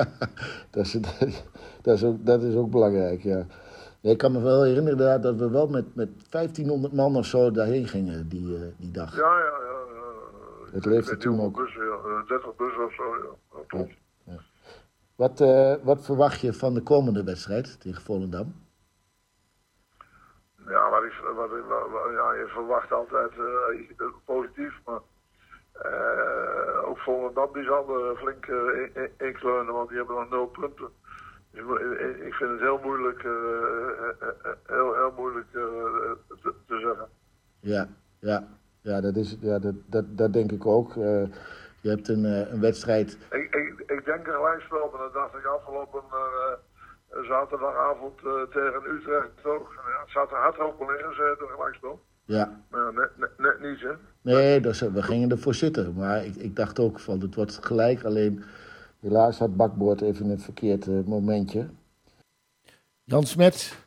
dat, 0.72 0.86
is, 0.86 0.92
dat, 1.82 1.96
is 1.96 2.04
ook, 2.04 2.26
dat 2.26 2.42
is 2.42 2.56
ook 2.56 2.72
belangrijk, 2.72 3.22
ja. 3.22 3.46
Ik 4.02 4.18
kan 4.18 4.32
me 4.32 4.42
wel 4.42 4.64
herinneren 4.64 5.22
dat 5.22 5.36
we 5.36 5.50
wel 5.50 5.68
met, 5.68 5.96
met 5.96 6.10
1500 6.30 6.94
man 6.94 7.16
of 7.16 7.26
zo 7.26 7.52
daarheen 7.52 7.88
gingen 7.88 8.30
die, 8.30 8.56
eh, 8.56 8.62
die 8.78 8.92
dag. 8.92 9.16
Ja, 9.16 9.38
ja, 9.38 9.46
ja. 9.46 9.80
ja. 9.94 10.72
Het 10.72 10.86
leefde 10.86 11.18
toen 11.18 11.42
ook. 11.42 11.56
Bussen, 11.56 11.86
ja. 11.86 11.96
Eh, 11.96 12.28
30 12.28 12.56
bussen 12.56 12.86
of 12.86 12.94
zo, 12.94 13.04
ja. 13.04 13.64
Klopt. 13.68 13.94
Wat, 15.16 15.42
eh, 15.42 15.74
wat 15.84 16.06
verwacht 16.06 16.40
je 16.40 16.54
van 16.54 16.74
de 16.74 16.82
komende 16.82 17.24
wedstrijd 17.24 17.80
tegen 17.80 18.02
Volendam? 18.02 18.54
Ja, 20.70 20.90
wat 20.90 21.04
ik, 21.04 21.14
wat 21.36 21.52
ik, 21.52 21.64
wat- 21.68 21.90
wat- 21.90 22.12
ja, 22.12 22.34
je 22.34 22.48
verwacht 22.48 22.92
altijd 22.92 23.32
eh, 23.32 24.06
positief, 24.26 24.74
maar 24.86 25.00
eh, 25.74 26.90
ook 26.90 26.98
Volendam 26.98 27.54
die 27.54 27.64
zal 27.64 28.06
er 28.10 28.16
flink 28.18 28.46
eh, 28.46 28.56
in- 28.56 28.92
in- 28.94 29.28
inkleunen, 29.28 29.74
want 29.74 29.90
die 29.90 29.98
hebben 29.98 30.16
nog 30.16 30.30
nul 30.30 30.46
punten. 30.48 30.88
Dus 31.52 31.62
ik- 32.26 32.34
vind 32.34 32.52
het 32.52 32.60
heel 32.60 32.80
moeilijk, 32.84 33.24
eh, 33.24 33.32
eh, 33.32 34.28
eh, 34.44 34.52
heel, 34.68 34.94
heel 34.94 35.14
moeilijk 35.16 35.48
eh, 35.54 35.62
te, 36.42 36.54
te 36.68 36.80
zeggen. 36.80 37.08
Ja, 37.60 37.88
ja, 38.20 38.48
ja, 38.82 39.02
dat, 39.02 39.16
is, 39.16 39.38
ja 39.42 39.60
dat, 39.60 39.74
dat, 39.86 40.06
dat 40.18 40.34
denk 40.34 40.52
ik 40.52 40.66
ook. 40.66 40.90
Eh, 40.90 41.24
je 41.82 41.90
hebt 41.90 42.08
een, 42.08 42.26
eh, 42.26 42.52
een 42.52 42.62
wedstrijd. 42.62 43.18
Ik, 43.32 43.56
ik, 43.56 43.80
ik 43.92 44.06
denk 44.06 44.28
een 44.28 44.34
gelijkspel, 44.34 44.90
maar 44.92 45.00
dat 45.02 45.14
dacht 45.14 45.36
ik 45.36 45.46
afgelopen 45.46 46.02
eh, 46.12 46.54
zaterdagavond 47.10 48.20
eh, 48.26 48.42
tegen 48.42 48.82
Utrecht 48.96 49.46
ook. 49.46 49.74
Ja, 49.76 50.02
het 50.02 50.10
zat 50.10 50.32
er 50.32 50.38
hard 50.38 50.58
liggen, 50.80 51.16
ze 51.16 51.38
een 51.40 51.48
gelijkspel. 51.48 52.02
Ja, 52.26 52.64
Maar 52.70 52.82
ja, 52.82 52.92
net, 52.92 53.18
net, 53.18 53.38
net 53.38 53.60
niet, 53.60 53.82
hè. 53.82 53.92
nee, 54.22 54.62
dat 54.62 54.74
is, 54.74 54.80
we 54.80 55.04
gingen 55.04 55.32
ervoor 55.32 55.54
zitten. 55.54 55.94
Maar 55.94 56.26
ik, 56.26 56.36
ik 56.36 56.56
dacht 56.56 56.80
ook 56.80 57.00
van 57.00 57.20
het 57.22 57.36
wordt 57.36 57.66
gelijk. 57.66 58.04
Alleen 58.04 58.44
helaas 59.00 59.40
had 59.40 59.56
Bakboord 59.56 60.02
even 60.02 60.30
een 60.30 60.40
verkeerd 60.40 60.88
eh, 60.88 61.00
momentje. 61.06 61.70
Jan 63.04 63.24
Smet 63.24 63.78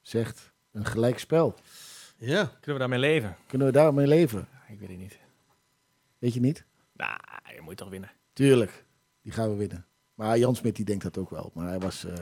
zegt 0.00 0.52
een 0.72 0.84
gelijk 0.84 1.18
spel. 1.18 1.54
Ja, 2.16 2.44
Kunnen 2.44 2.72
we 2.72 2.78
daarmee 2.78 2.98
leven? 2.98 3.36
Kunnen 3.46 3.66
we 3.66 3.72
daarmee 3.72 4.06
leven? 4.06 4.48
Ik 4.68 4.78
weet 4.80 4.88
het 4.88 4.98
niet. 4.98 5.18
Weet 6.18 6.34
je 6.34 6.40
niet? 6.40 6.64
Nou, 6.92 7.18
je 7.54 7.60
moet 7.60 7.76
toch 7.76 7.88
winnen. 7.90 8.10
Tuurlijk, 8.32 8.84
die 9.22 9.32
gaan 9.32 9.50
we 9.50 9.56
winnen. 9.56 9.86
Maar 10.14 10.38
Jan 10.38 10.56
Smit 10.56 10.76
die 10.76 10.84
denkt 10.84 11.02
dat 11.02 11.18
ook 11.18 11.30
wel. 11.30 11.50
Maar, 11.54 11.68
hij 11.68 11.78
was, 11.78 12.04
eh, 12.04 12.12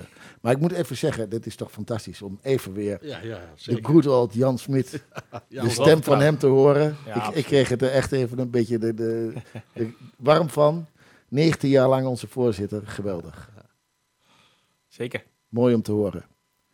maar 0.41 0.53
ik 0.53 0.59
moet 0.59 0.73
even 0.73 0.97
zeggen, 0.97 1.31
dit 1.31 1.47
is 1.47 1.57
toch 1.57 1.71
fantastisch 1.73 2.23
om 2.23 2.39
even 2.43 2.73
weer 2.73 3.07
ja, 3.07 3.21
ja, 3.21 3.41
de 3.65 3.79
good 3.83 4.07
old 4.07 4.35
Jan 4.35 4.59
Smit, 4.59 5.03
Ja, 5.49 5.63
de 5.63 5.71
stem 5.71 6.03
van 6.03 6.21
hem 6.21 6.39
te 6.39 6.47
horen. 6.47 6.97
Ja, 7.07 7.29
ik, 7.29 7.35
ik 7.35 7.45
kreeg 7.45 7.69
het 7.69 7.83
er 7.83 7.91
echt 7.91 8.13
even 8.13 8.39
een 8.39 8.51
beetje 8.51 8.79
de, 8.79 8.95
de, 8.95 9.33
de- 9.73 9.93
warm 10.17 10.49
van. 10.49 10.87
19 11.29 11.71
jaar 11.71 11.89
lang 11.89 12.07
onze 12.07 12.29
voorzitter. 12.29 12.87
Geweldig. 12.87 13.51
Zeker. 14.89 15.25
Mooi 15.49 15.75
om 15.75 15.83
te 15.83 15.93
horen. 15.93 16.25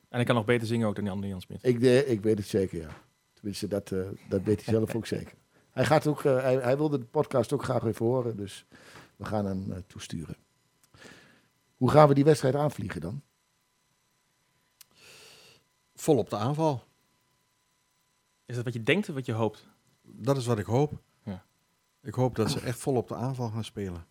En 0.08 0.20
ik 0.20 0.26
kan 0.26 0.34
nog 0.34 0.44
beter 0.44 0.66
zingen 0.66 0.88
ook 0.88 0.94
dan 0.94 1.04
die 1.04 1.12
andere 1.12 1.32
Jan 1.32 1.40
Smit. 1.40 1.58
Ik, 1.62 1.80
de, 1.80 2.06
ik 2.06 2.20
weet 2.20 2.38
het 2.38 2.46
zeker, 2.46 2.78
ja. 2.78 2.88
Tenminste, 3.32 3.68
dat, 3.68 3.92
eh, 3.92 4.00
dat 4.28 4.42
weet 4.42 4.64
hij 4.64 4.74
zelf 4.74 4.94
ook 4.94 5.06
zeker. 5.16 5.34
Hij, 5.70 5.84
gaat 5.84 6.06
ook, 6.06 6.24
eh, 6.24 6.42
hij, 6.42 6.56
hij 6.56 6.76
wilde 6.76 6.98
de 6.98 7.04
podcast 7.04 7.52
ook 7.52 7.64
graag 7.64 7.84
even 7.84 8.06
horen, 8.06 8.36
dus 8.36 8.66
we 9.16 9.24
gaan 9.24 9.46
hem 9.46 9.84
toesturen. 9.86 10.36
Hoe 11.78 11.90
gaan 11.90 12.08
we 12.08 12.14
die 12.14 12.24
wedstrijd 12.24 12.54
aanvliegen 12.54 13.00
dan? 13.00 13.22
Vol 15.94 16.18
op 16.18 16.30
de 16.30 16.36
aanval. 16.36 16.84
Is 18.46 18.54
dat 18.54 18.64
wat 18.64 18.72
je 18.72 18.82
denkt 18.82 19.08
of 19.08 19.14
wat 19.14 19.26
je 19.26 19.32
hoopt? 19.32 19.68
Dat 20.02 20.36
is 20.36 20.46
wat 20.46 20.58
ik 20.58 20.66
hoop. 20.66 21.02
Ja. 21.22 21.44
Ik 22.02 22.14
hoop 22.14 22.34
dat 22.34 22.50
ze 22.50 22.60
echt 22.60 22.78
vol 22.78 22.96
op 22.96 23.08
de 23.08 23.14
aanval 23.14 23.48
gaan 23.48 23.64
spelen. 23.64 24.06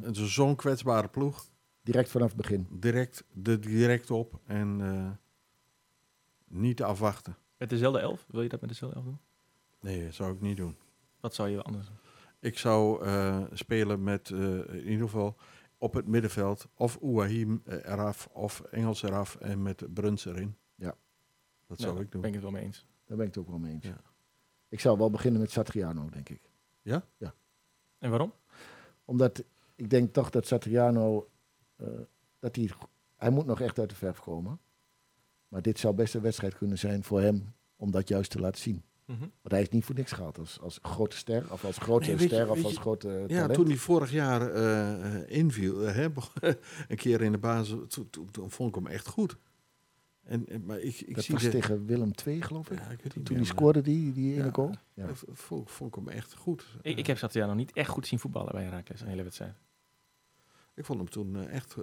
Het 0.00 0.16
is 0.16 0.34
zo'n 0.34 0.56
kwetsbare 0.56 1.08
ploeg. 1.08 1.46
Direct 1.82 2.10
vanaf 2.10 2.28
het 2.28 2.36
begin. 2.36 2.66
Direct, 2.70 3.24
de 3.32 3.58
direct 3.58 4.10
op 4.10 4.40
en 4.46 4.80
eh, 4.80 5.10
niet 6.44 6.82
afwachten. 6.82 7.36
Met 7.56 7.70
dezelfde 7.70 7.98
elf? 8.00 8.26
Wil 8.28 8.42
je 8.42 8.48
dat 8.48 8.60
met 8.60 8.70
dezelfde 8.70 8.96
elf 8.96 9.06
doen? 9.06 9.18
Nee, 9.80 10.04
dat 10.04 10.14
zou 10.14 10.34
ik 10.34 10.40
niet 10.40 10.56
doen. 10.56 10.76
Wat 11.20 11.34
zou 11.34 11.48
je 11.48 11.62
anders 11.62 11.86
doen? 11.86 11.96
Ik 12.40 12.58
zou 12.58 13.04
eh, 13.04 13.42
spelen 13.52 14.02
met 14.02 14.30
eh, 14.30 14.38
in 14.58 14.88
ieder 14.88 15.06
geval 15.06 15.36
op 15.84 15.94
het 15.94 16.06
middenveld 16.06 16.68
of 16.74 16.98
Ouahim 17.02 17.62
eh, 17.64 17.76
eraf 17.76 18.28
of 18.32 18.60
Engels 18.60 19.02
eraf 19.02 19.36
en 19.36 19.62
met 19.62 19.94
Bruns 19.94 20.24
erin. 20.24 20.56
Ja. 20.74 20.94
Dat 21.66 21.80
zou 21.80 22.00
ik 22.00 22.12
doen. 22.12 22.20
Ben 22.20 22.28
ik 22.30 22.34
het 22.34 22.44
wel 22.44 22.52
mee 22.52 22.64
eens. 22.64 22.86
Daar 23.04 23.16
ben 23.16 23.26
ik 23.26 23.34
het 23.34 23.42
ook 23.42 23.50
wel 23.50 23.58
mee 23.58 23.72
eens. 23.72 23.86
Ja. 23.86 24.00
Ik 24.68 24.80
zou 24.80 24.98
wel 24.98 25.10
beginnen 25.10 25.40
met 25.40 25.50
Satriano, 25.50 26.08
denk 26.10 26.28
ik. 26.28 26.50
En 27.98 28.10
waarom? 28.10 28.32
Omdat 29.04 29.44
ik 29.74 29.90
denk 29.90 30.12
toch 30.12 30.30
dat 30.30 30.46
Satriano, 30.46 31.30
eh, 31.76 31.86
dat 32.38 32.56
hij, 32.56 32.70
hij 33.16 33.30
moet 33.30 33.46
nog 33.46 33.60
echt 33.60 33.78
uit 33.78 33.90
de 33.90 33.96
verf 33.96 34.20
komen. 34.20 34.60
Maar 35.48 35.62
dit 35.62 35.78
zou 35.78 35.94
best 35.94 36.14
een 36.14 36.22
wedstrijd 36.22 36.54
kunnen 36.54 36.78
zijn 36.78 37.04
voor 37.04 37.20
hem 37.20 37.54
om 37.76 37.90
dat 37.90 38.08
juist 38.08 38.30
te 38.30 38.40
laten 38.40 38.60
zien. 38.60 38.82
Mhm. 39.06 39.18
Want 39.20 39.30
hij 39.50 39.62
is 39.62 39.68
niet 39.68 39.84
voor 39.84 39.94
niks 39.94 40.12
gehaald 40.12 40.38
als, 40.38 40.60
als 40.60 40.78
grote 40.82 41.16
ster, 41.16 41.52
of 41.52 41.64
als 41.64 41.78
grote 41.78 42.06
Nee, 42.06 42.16
weet 42.16 42.28
je- 42.30 42.34
ster, 42.34 42.50
of 42.50 42.64
als 42.64 42.72
je- 42.72 42.80
grote 42.80 43.08
Ja, 43.08 43.26
talent. 43.26 43.54
toen 43.54 43.66
hij 43.66 43.76
vorig 43.76 44.10
jaar 44.10 44.50
eh, 44.50 45.14
eh, 45.22 45.30
inviel, 45.38 45.86
eh, 45.86 45.94
hè, 45.94 46.08
een 46.88 46.96
keer 46.96 47.20
in 47.22 47.32
de 47.32 47.38
basis, 47.38 47.76
toen, 47.88 48.10
toen, 48.10 48.30
toen 48.30 48.50
vond 48.50 48.68
ik 48.68 48.74
hem 48.82 48.86
echt 48.92 49.06
goed. 49.08 49.36
En, 50.22 50.46
maar 50.66 50.78
ik, 50.80 51.00
ik 51.00 51.14
dat 51.14 51.24
zie 51.24 51.34
was 51.34 51.42
de- 51.42 51.48
tegen 51.50 51.86
Willem 51.86 52.10
II, 52.26 52.42
geloof 52.42 52.70
ik. 52.70 52.78
Ja, 52.78 52.90
ik 52.90 52.98
toen 53.00 53.10
meer, 53.14 53.24
hij 53.28 53.36
maar- 53.36 53.46
scoorde 53.46 53.80
die, 53.80 54.12
die 54.12 54.34
ene 54.34 54.44
Ja. 54.44 54.50
goal. 54.52 54.74
Ja. 54.94 55.06
Vond, 55.32 55.70
vond 55.70 55.96
ik 55.96 56.04
hem 56.04 56.08
echt 56.08 56.34
goed. 56.34 56.66
Ik, 56.82 56.98
ik 56.98 57.06
heb 57.06 57.18
Satriano 57.18 57.54
niet 57.54 57.72
echt 57.72 57.88
goed 57.88 58.06
zien 58.06 58.18
voetballen 58.18 58.52
bij 58.52 58.64
Herakles 58.64 59.00
een 59.00 59.08
hele 59.08 59.22
wedstrijd. 59.22 59.54
Ik 60.74 60.84
vond 60.84 60.98
hem 60.98 61.08
toen 61.10 61.36
eh, 61.36 61.52
echt 61.54 61.76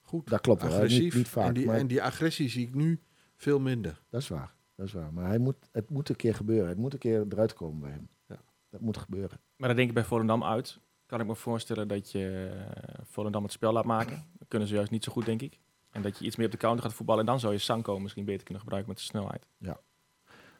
goed. 0.00 0.28
Dat 0.28 0.40
klopt 0.40 0.62
wel, 0.62 0.70
hè. 0.70 0.76
Agressief. 0.76 1.02
Niet, 1.02 1.14
niet 1.14 1.28
vaak, 1.28 1.46
en, 1.48 1.54
die, 1.54 1.66
maar 1.66 1.76
en 1.78 1.86
die 1.86 2.02
agressie 2.02 2.48
zie 2.48 2.66
ik 2.66 2.74
nu 2.74 3.00
veel 3.36 3.60
minder. 3.60 4.02
dat 4.08 4.20
is 4.20 4.28
waar. 4.28 4.54
Dat 4.80 4.88
is 4.88 4.94
waar. 4.94 5.12
Maar 5.12 5.26
hij 5.26 5.38
moet, 5.38 5.56
het 5.72 5.90
moet 5.90 6.08
een 6.08 6.16
keer 6.16 6.34
gebeuren. 6.34 6.68
Het 6.68 6.78
moet 6.78 6.92
een 6.92 6.98
keer 6.98 7.26
eruit 7.28 7.54
komen 7.54 7.80
bij 7.80 7.90
hem. 7.90 8.08
Ja. 8.28 8.36
Dat 8.70 8.80
moet 8.80 8.96
gebeuren. 8.96 9.40
Maar 9.56 9.68
dan 9.68 9.76
denk 9.76 9.88
ik 9.88 9.94
bij 9.94 10.04
Volendam 10.04 10.44
uit. 10.44 10.78
Kan 11.06 11.20
ik 11.20 11.26
me 11.26 11.34
voorstellen 11.34 11.88
dat 11.88 12.10
je 12.10 12.50
eh, 12.74 13.04
Volendam 13.04 13.42
het 13.42 13.52
spel 13.52 13.72
laat 13.72 13.84
maken. 13.84 14.24
Dat 14.38 14.48
kunnen 14.48 14.68
ze 14.68 14.74
juist 14.74 14.90
niet 14.90 15.04
zo 15.04 15.12
goed, 15.12 15.24
denk 15.24 15.42
ik. 15.42 15.58
En 15.90 16.02
dat 16.02 16.18
je 16.18 16.24
iets 16.24 16.36
meer 16.36 16.46
op 16.46 16.52
de 16.52 16.58
counter 16.58 16.84
gaat 16.84 16.94
voetballen. 16.94 17.20
En 17.20 17.26
dan 17.26 17.40
zou 17.40 17.52
je 17.52 17.58
Sanko 17.58 17.98
misschien 17.98 18.24
beter 18.24 18.44
kunnen 18.44 18.62
gebruiken 18.62 18.92
met 18.92 19.00
de 19.00 19.06
snelheid. 19.06 19.46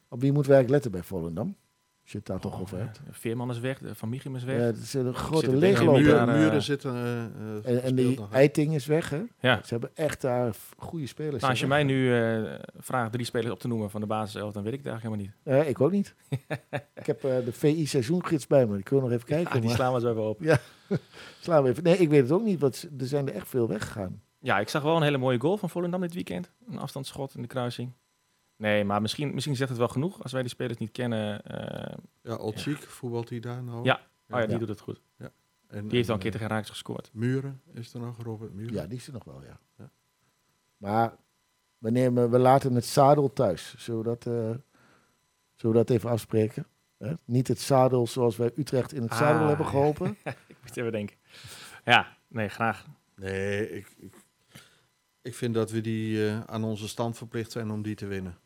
Op 0.09 0.20
wie 0.20 0.33
moeten 0.33 0.50
we 0.50 0.56
eigenlijk 0.56 0.70
letten 0.70 0.90
bij 0.90 1.02
Volendam? 1.02 1.56
Als 2.11 2.18
je 2.23 2.25
het 2.33 2.40
daar 2.40 2.51
toch 2.51 2.55
Oh, 2.55 2.61
over 2.61 2.79
ja. 2.79 2.85
hebt. 2.85 3.01
Veerman 3.11 3.51
is 3.51 3.59
weg, 3.61 3.79
de 3.79 3.94
Van 3.94 4.09
Michim 4.09 4.37
is 4.37 4.44
weg. 4.44 4.57
Ja, 4.57 4.62
het 4.62 4.77
is 4.79 4.94
een 4.94 5.14
grote 5.14 5.46
er 5.46 5.57
leegloop. 5.57 5.96
Muren, 5.96 6.29
eh, 6.29 6.35
muren 6.35 6.62
zitten. 6.62 6.94
eh, 6.94 7.23
eh, 7.25 7.77
En, 7.77 7.83
en 7.83 7.94
die. 7.94 8.18
Eiting 8.33 8.75
is 8.75 8.87
weg, 8.87 9.11
hè? 9.11 9.23
ja. 9.40 9.61
Ze 9.64 9.68
hebben 9.68 9.90
echt 9.94 10.20
daar 10.20 10.55
goede 10.77 11.07
spelers. 11.07 11.37
Nou, 11.38 11.51
als 11.51 11.61
je 11.61 11.66
mij 11.66 11.83
nu 11.85 12.14
eh, 12.16 12.53
vraagt 12.79 13.12
drie 13.12 13.25
spelers 13.25 13.51
op 13.53 13.59
te 13.59 13.68
noemen 13.68 13.90
van 13.90 14.01
de 14.01 14.07
basiself, 14.07 14.53
dan 14.53 14.62
weet 14.62 14.73
ik 14.73 14.79
het 14.79 14.88
eigenlijk 14.88 15.16
helemaal 15.16 15.44
niet. 15.55 15.64
Eh, 15.64 15.68
ik 15.70 15.81
ook 15.81 15.90
niet. 15.90 16.14
ik 17.01 17.07
heb 17.07 17.25
eh, 17.25 17.44
de 17.44 17.53
VI 17.53 17.87
seizoengids 17.87 18.46
bij 18.46 18.66
me. 18.66 18.79
Ik 18.79 18.88
wil 18.88 19.01
nog 19.01 19.11
even 19.11 19.27
kijken. 19.27 19.49
Ja, 19.55 19.59
die 19.61 19.68
maar 19.68 19.75
slaan 19.77 19.94
we 19.94 20.01
zo 20.01 20.11
even 20.11 20.29
op. 20.29 20.40
slaan 21.40 21.62
we 21.62 21.68
even. 21.68 21.83
Nee, 21.83 21.96
ik 21.96 22.09
weet 22.09 22.23
het 22.23 22.33
ook 22.33 22.44
niet. 22.44 22.61
Want 22.61 22.88
er 22.99 23.07
zijn 23.07 23.29
er 23.29 23.35
echt 23.35 23.49
veel 23.49 23.68
weggegaan. 23.68 24.23
Ja, 24.38 24.59
ik 24.59 24.68
zag 24.68 24.83
wel 24.83 24.96
een 24.96 25.03
hele 25.03 25.18
mooie 25.18 25.40
goal 25.40 25.57
van 25.57 25.70
Volendam 25.70 26.01
dit 26.01 26.14
weekend. 26.14 26.51
Een 26.70 26.79
afstandsschot 26.79 27.35
in 27.35 27.42
de 27.42 27.49
kruising. 27.49 27.92
Nee, 28.61 28.85
maar 28.85 29.01
misschien, 29.03 29.35
misschien 29.35 29.57
zegt 29.57 29.68
het 29.68 29.79
wel 29.79 29.88
genoeg 29.88 30.23
als 30.23 30.33
wij 30.33 30.40
die 30.42 30.51
spelers 30.51 30.79
niet 30.79 30.90
kennen. 30.90 31.42
eh, 31.44 31.96
Ja, 32.23 32.35
Olczyk, 32.37 32.77
voetbalt 32.79 33.29
hij 33.29 33.40
daar 33.40 33.62
nou? 33.62 33.85
Ja. 33.85 33.94
oh 33.96 34.01
ja, 34.38 34.40
die 34.40 34.51
Ja. 34.53 34.59
doet 34.59 34.68
het 34.68 34.81
goed. 34.81 35.01
En, 35.18 35.88
Die 35.88 35.96
heeft 35.96 36.09
al 36.09 36.14
een 36.14 36.20
en, 36.20 36.31
keer 36.31 36.31
tegen 36.40 36.46
Raaks 36.55 36.68
gescoord. 36.70 37.11
Muren 37.12 37.61
is 37.73 37.94
er 37.94 38.01
nog, 38.01 38.23
Robert 38.23 38.53
Muren. 38.55 38.75
Ja, 38.75 38.87
die 38.87 38.96
is 38.99 39.07
er 39.07 39.12
nog 39.12 39.25
wel, 39.25 39.42
ja. 39.44 39.59
Ja. 39.79 39.90
Maar 40.77 41.16
we, 41.79 41.90
nemen, 41.90 42.31
we 42.31 42.38
laten 42.38 42.75
het 42.75 42.85
zadel 42.85 43.33
thuis. 43.33 43.75
Zullen 43.79 44.01
we 44.03 44.07
dat, 44.07 44.27
eh, 44.27 44.33
zullen 45.57 45.77
we 45.77 45.83
dat 45.85 45.90
even 45.90 46.11
afspreken? 46.11 46.66
Hè? 46.99 47.12
Niet 47.25 47.49
het 47.49 47.61
zadel 47.61 48.07
zoals 48.07 48.37
wij 48.37 48.51
Utrecht 48.57 48.92
in 48.92 49.03
het 49.03 49.11
Ah, 49.11 49.18
zadel 49.18 49.46
hebben 49.49 49.64
ja. 49.66 49.70
geholpen. 49.73 50.16
Ik 50.49 50.57
moest 50.62 50.77
even 50.77 50.92
denken. 50.92 51.16
Ja, 51.85 52.16
nee, 52.29 52.49
graag. 52.49 52.87
Nee, 53.16 53.70
ik, 53.70 53.88
ik, 53.99 54.14
ik 55.23 55.35
vind 55.35 55.55
dat 55.55 55.70
we 55.70 55.81
die 55.81 56.27
eh, 56.29 56.40
aan 56.40 56.64
onze 56.64 56.88
stand 56.88 57.16
verplicht 57.16 57.53
zijn 57.53 57.70
om 57.70 57.83
die 57.83 57.94
te 57.94 58.07
winnen. 58.07 58.38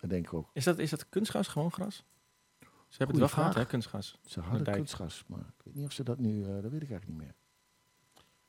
Dat 0.00 0.10
denk 0.10 0.26
ik 0.26 0.34
ook. 0.34 0.50
Is 0.52 0.64
dat, 0.64 0.78
is 0.78 0.90
dat 0.90 1.08
kunstgras, 1.08 1.48
gewoon 1.48 1.72
gras? 1.72 2.04
Ze 2.88 2.96
hebben 2.98 3.20
het 3.20 3.34
wel 3.34 3.42
gehad, 3.44 3.54
hè, 3.54 3.66
kunstgras. 3.66 4.18
Ze 4.26 4.40
hadden 4.40 4.72
kunstgas, 4.74 5.24
maar 5.26 5.38
ik 5.56 5.64
weet 5.64 5.74
niet 5.74 5.84
of 5.86 5.92
ze 5.92 6.02
dat 6.02 6.18
nu... 6.18 6.42
eh, 6.42 6.48
dat 6.48 6.70
weet 6.70 6.82
ik 6.82 6.90
eigenlijk 6.90 7.06
niet 7.08 7.18
meer. 7.18 7.34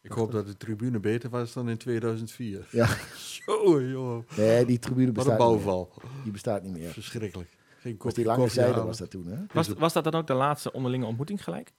Ik 0.01 0.11
hoop 0.11 0.31
dat 0.31 0.45
de 0.47 0.57
tribune 0.57 0.99
beter 0.99 1.29
was 1.29 1.53
dan 1.53 1.69
in 1.69 1.77
2004. 1.77 2.67
Ja. 2.71 2.85
Zo, 3.45 3.81
joh. 3.81 4.23
Nee, 4.37 4.65
die 4.65 4.79
tribune 4.79 5.05
Wat 5.05 5.15
bestaat 5.15 5.39
een 5.39 5.45
niet 5.47 5.55
meer. 5.55 5.65
bouwval. 5.65 5.93
Die 6.23 6.31
bestaat 6.31 6.63
niet 6.63 6.71
meer. 6.71 6.89
Verschrikkelijk. 6.91 7.57
Geen 7.79 7.91
Was 7.91 7.99
kopje 8.01 8.15
die 8.15 8.25
lange 8.25 8.39
koffie 8.39 8.55
zijde 8.55 8.71
halen. 8.71 8.87
was 8.87 8.97
dat 8.97 9.09
toen, 9.09 9.27
hè? 9.27 9.37
Was, 9.53 9.67
was 9.67 9.93
dat 9.93 10.03
dan 10.03 10.13
ook 10.15 10.27
de 10.27 10.33
laatste 10.33 10.71
onderlinge 10.71 11.05
ontmoeting 11.05 11.43
gelijk? 11.43 11.73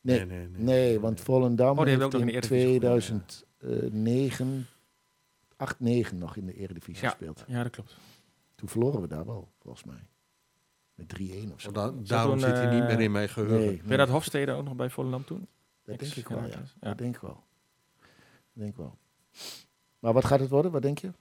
Nee, 0.00 0.24
Nee, 0.24 0.38
nee, 0.38 0.48
nee. 0.48 0.62
Nee, 0.62 1.00
want 1.00 1.20
Volendam 1.20 1.78
Oh, 1.78 1.84
die 1.84 1.92
heeft 1.92 2.02
ook 2.02 2.12
in 2.14 2.20
in 2.20 2.26
de 2.26 2.32
Eredivisie 2.32 2.78
2009, 2.78 4.66
8, 5.56 5.80
9 5.80 6.18
nog 6.18 6.36
in 6.36 6.46
de 6.46 6.54
Eredivisie 6.54 7.02
Ja. 7.02 7.08
gespeeld. 7.10 7.44
Ja, 7.46 7.62
dat 7.62 7.72
klopt. 7.72 7.96
Toen 8.54 8.68
verloren 8.68 9.00
we 9.00 9.06
daar 9.06 9.26
wel, 9.26 9.52
volgens 9.60 9.84
mij. 9.84 10.06
Met 10.94 11.08
3-1 11.20 11.52
of 11.52 11.60
zo. 11.60 11.70
Da- 11.72 11.90
daarom 11.90 12.30
toen, 12.38 12.48
zit 12.48 12.56
hij 12.56 12.70
niet 12.74 12.80
eh, 12.82 12.86
meer 12.88 13.00
in 13.00 13.12
mijn 13.12 13.28
geheugen. 13.28 13.56
nee, 13.58 13.66
Ben 13.68 13.76
je 13.76 13.88
nee, 13.88 13.96
dat 13.96 14.08
Hofstede 14.08 14.52
ook 14.52 14.64
nog 14.64 14.74
bij 14.76 14.90
Volendam 14.90 15.24
toen? 15.24 15.46
dat 15.84 15.98
denk 15.98 16.14
ik 16.14 16.28
wel, 16.28 16.44
ja. 16.46 16.62
Dat 16.80 16.98
denk 16.98 17.14
ik 17.14 17.20
wel. 17.20 17.42
Dat 18.00 18.08
denk 18.52 18.70
ik 18.70 18.76
wel. 18.76 18.98
Maar 19.98 20.12
wat 20.12 20.24
gaat 20.24 20.40
het 20.40 20.50
worden? 20.50 20.70
Wat 20.72 20.82
denk 20.82 20.98
je? 20.98 21.12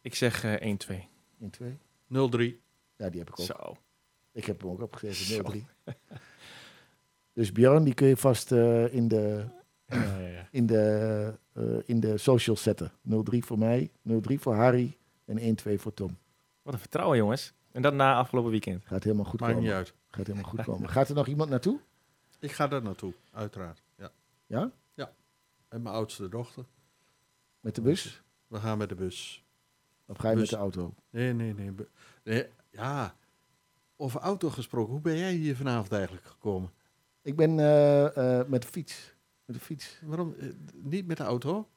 Ik 0.00 0.14
zeg 0.14 0.44
eh 0.44 0.74
1-2. 0.74 1.08
1-2? 1.38 1.78
0-3. 2.06 2.60
Ja, 2.96 3.10
die 3.10 3.18
heb 3.20 3.28
ik 3.28 3.40
ook. 3.40 3.46
Zo. 3.46 3.76
Ik 4.32 4.44
heb 4.44 4.60
hem 4.60 4.70
ook 4.70 4.82
opgegeven, 4.82 5.24
Zo. 5.24 5.42
0-3. 5.42 5.64
dus 7.32 7.52
Björn, 7.52 7.84
die 7.84 7.94
kun 7.94 8.06
je 8.06 8.16
vast 8.16 8.52
eh, 8.52 8.94
in 8.94 9.08
de, 9.08 9.44
Ja, 9.86 10.18
ja, 10.18 10.26
ja. 10.28 10.48
in 10.50 10.66
de, 10.66 11.34
eh, 11.52 11.78
in 11.84 12.00
de 12.00 12.18
socials 12.18 12.62
zetten. 12.62 12.92
0-3 13.02 13.44
voor 13.44 13.58
mij, 13.58 13.90
0-3 14.02 14.38
voor 14.40 14.54
Harry 14.54 14.96
en 15.24 15.38
1-2 15.38 15.78
voor 15.80 15.94
Tom. 15.94 16.18
Wat 16.66 16.74
een 16.74 16.80
vertrouwen, 16.80 17.16
jongens. 17.16 17.52
En 17.72 17.82
dat 17.82 17.94
na 17.94 18.14
afgelopen 18.14 18.50
weekend. 18.50 18.84
Gaat 18.84 19.04
helemaal 19.04 19.24
goed 19.24 19.40
Maakt 19.40 19.52
niet 19.54 19.62
komen. 19.62 19.76
uit. 19.78 19.94
Gaat 20.08 20.26
helemaal 20.26 20.50
goed 20.50 20.62
komen. 20.74 20.88
Gaat 20.88 21.08
er 21.08 21.14
nog 21.14 21.26
iemand 21.26 21.50
naartoe? 21.50 21.80
Ik 22.38 22.52
ga 22.52 22.66
daar 22.66 22.82
naartoe, 22.82 23.14
uiteraard. 23.32 23.82
Ja. 23.96 24.10
Ja? 24.46 25.12
En 25.68 25.82
mijn 25.82 25.94
oudste 25.94 26.28
dochter. 26.28 26.64
Met 27.60 27.74
de 27.74 27.80
bus? 27.80 28.22
We 28.46 28.58
gaan 28.58 28.78
met 28.78 28.88
de 28.88 28.94
bus. 28.94 29.44
Of 30.06 30.18
ga 30.18 30.28
je 30.28 30.34
Bus. 30.34 30.42
met 30.42 30.50
de 30.50 30.56
auto? 30.56 30.94
Nee, 31.10 31.32
nee, 31.32 31.54
nee 32.24 32.46
ja, 32.70 33.16
over 33.96 34.20
auto 34.20 34.50
gesproken. 34.50 34.92
Hoe 34.92 35.00
ben 35.00 35.16
jij 35.18 35.32
hier 35.32 35.56
vanavond 35.56 35.92
eigenlijk 35.92 36.26
gekomen? 36.26 36.70
Ik 37.22 37.36
ben 37.36 37.58
eh, 37.58 38.40
eh, 38.40 38.46
met 38.46 38.62
de 38.62 38.68
fiets. 38.68 39.14
Met 39.44 39.56
de 39.56 39.62
fiets. 39.62 40.00
Waarom 40.04 40.34
eh, 40.38 40.48
niet 40.74 41.06
met 41.06 41.16
de 41.16 41.24
auto? 41.24 41.68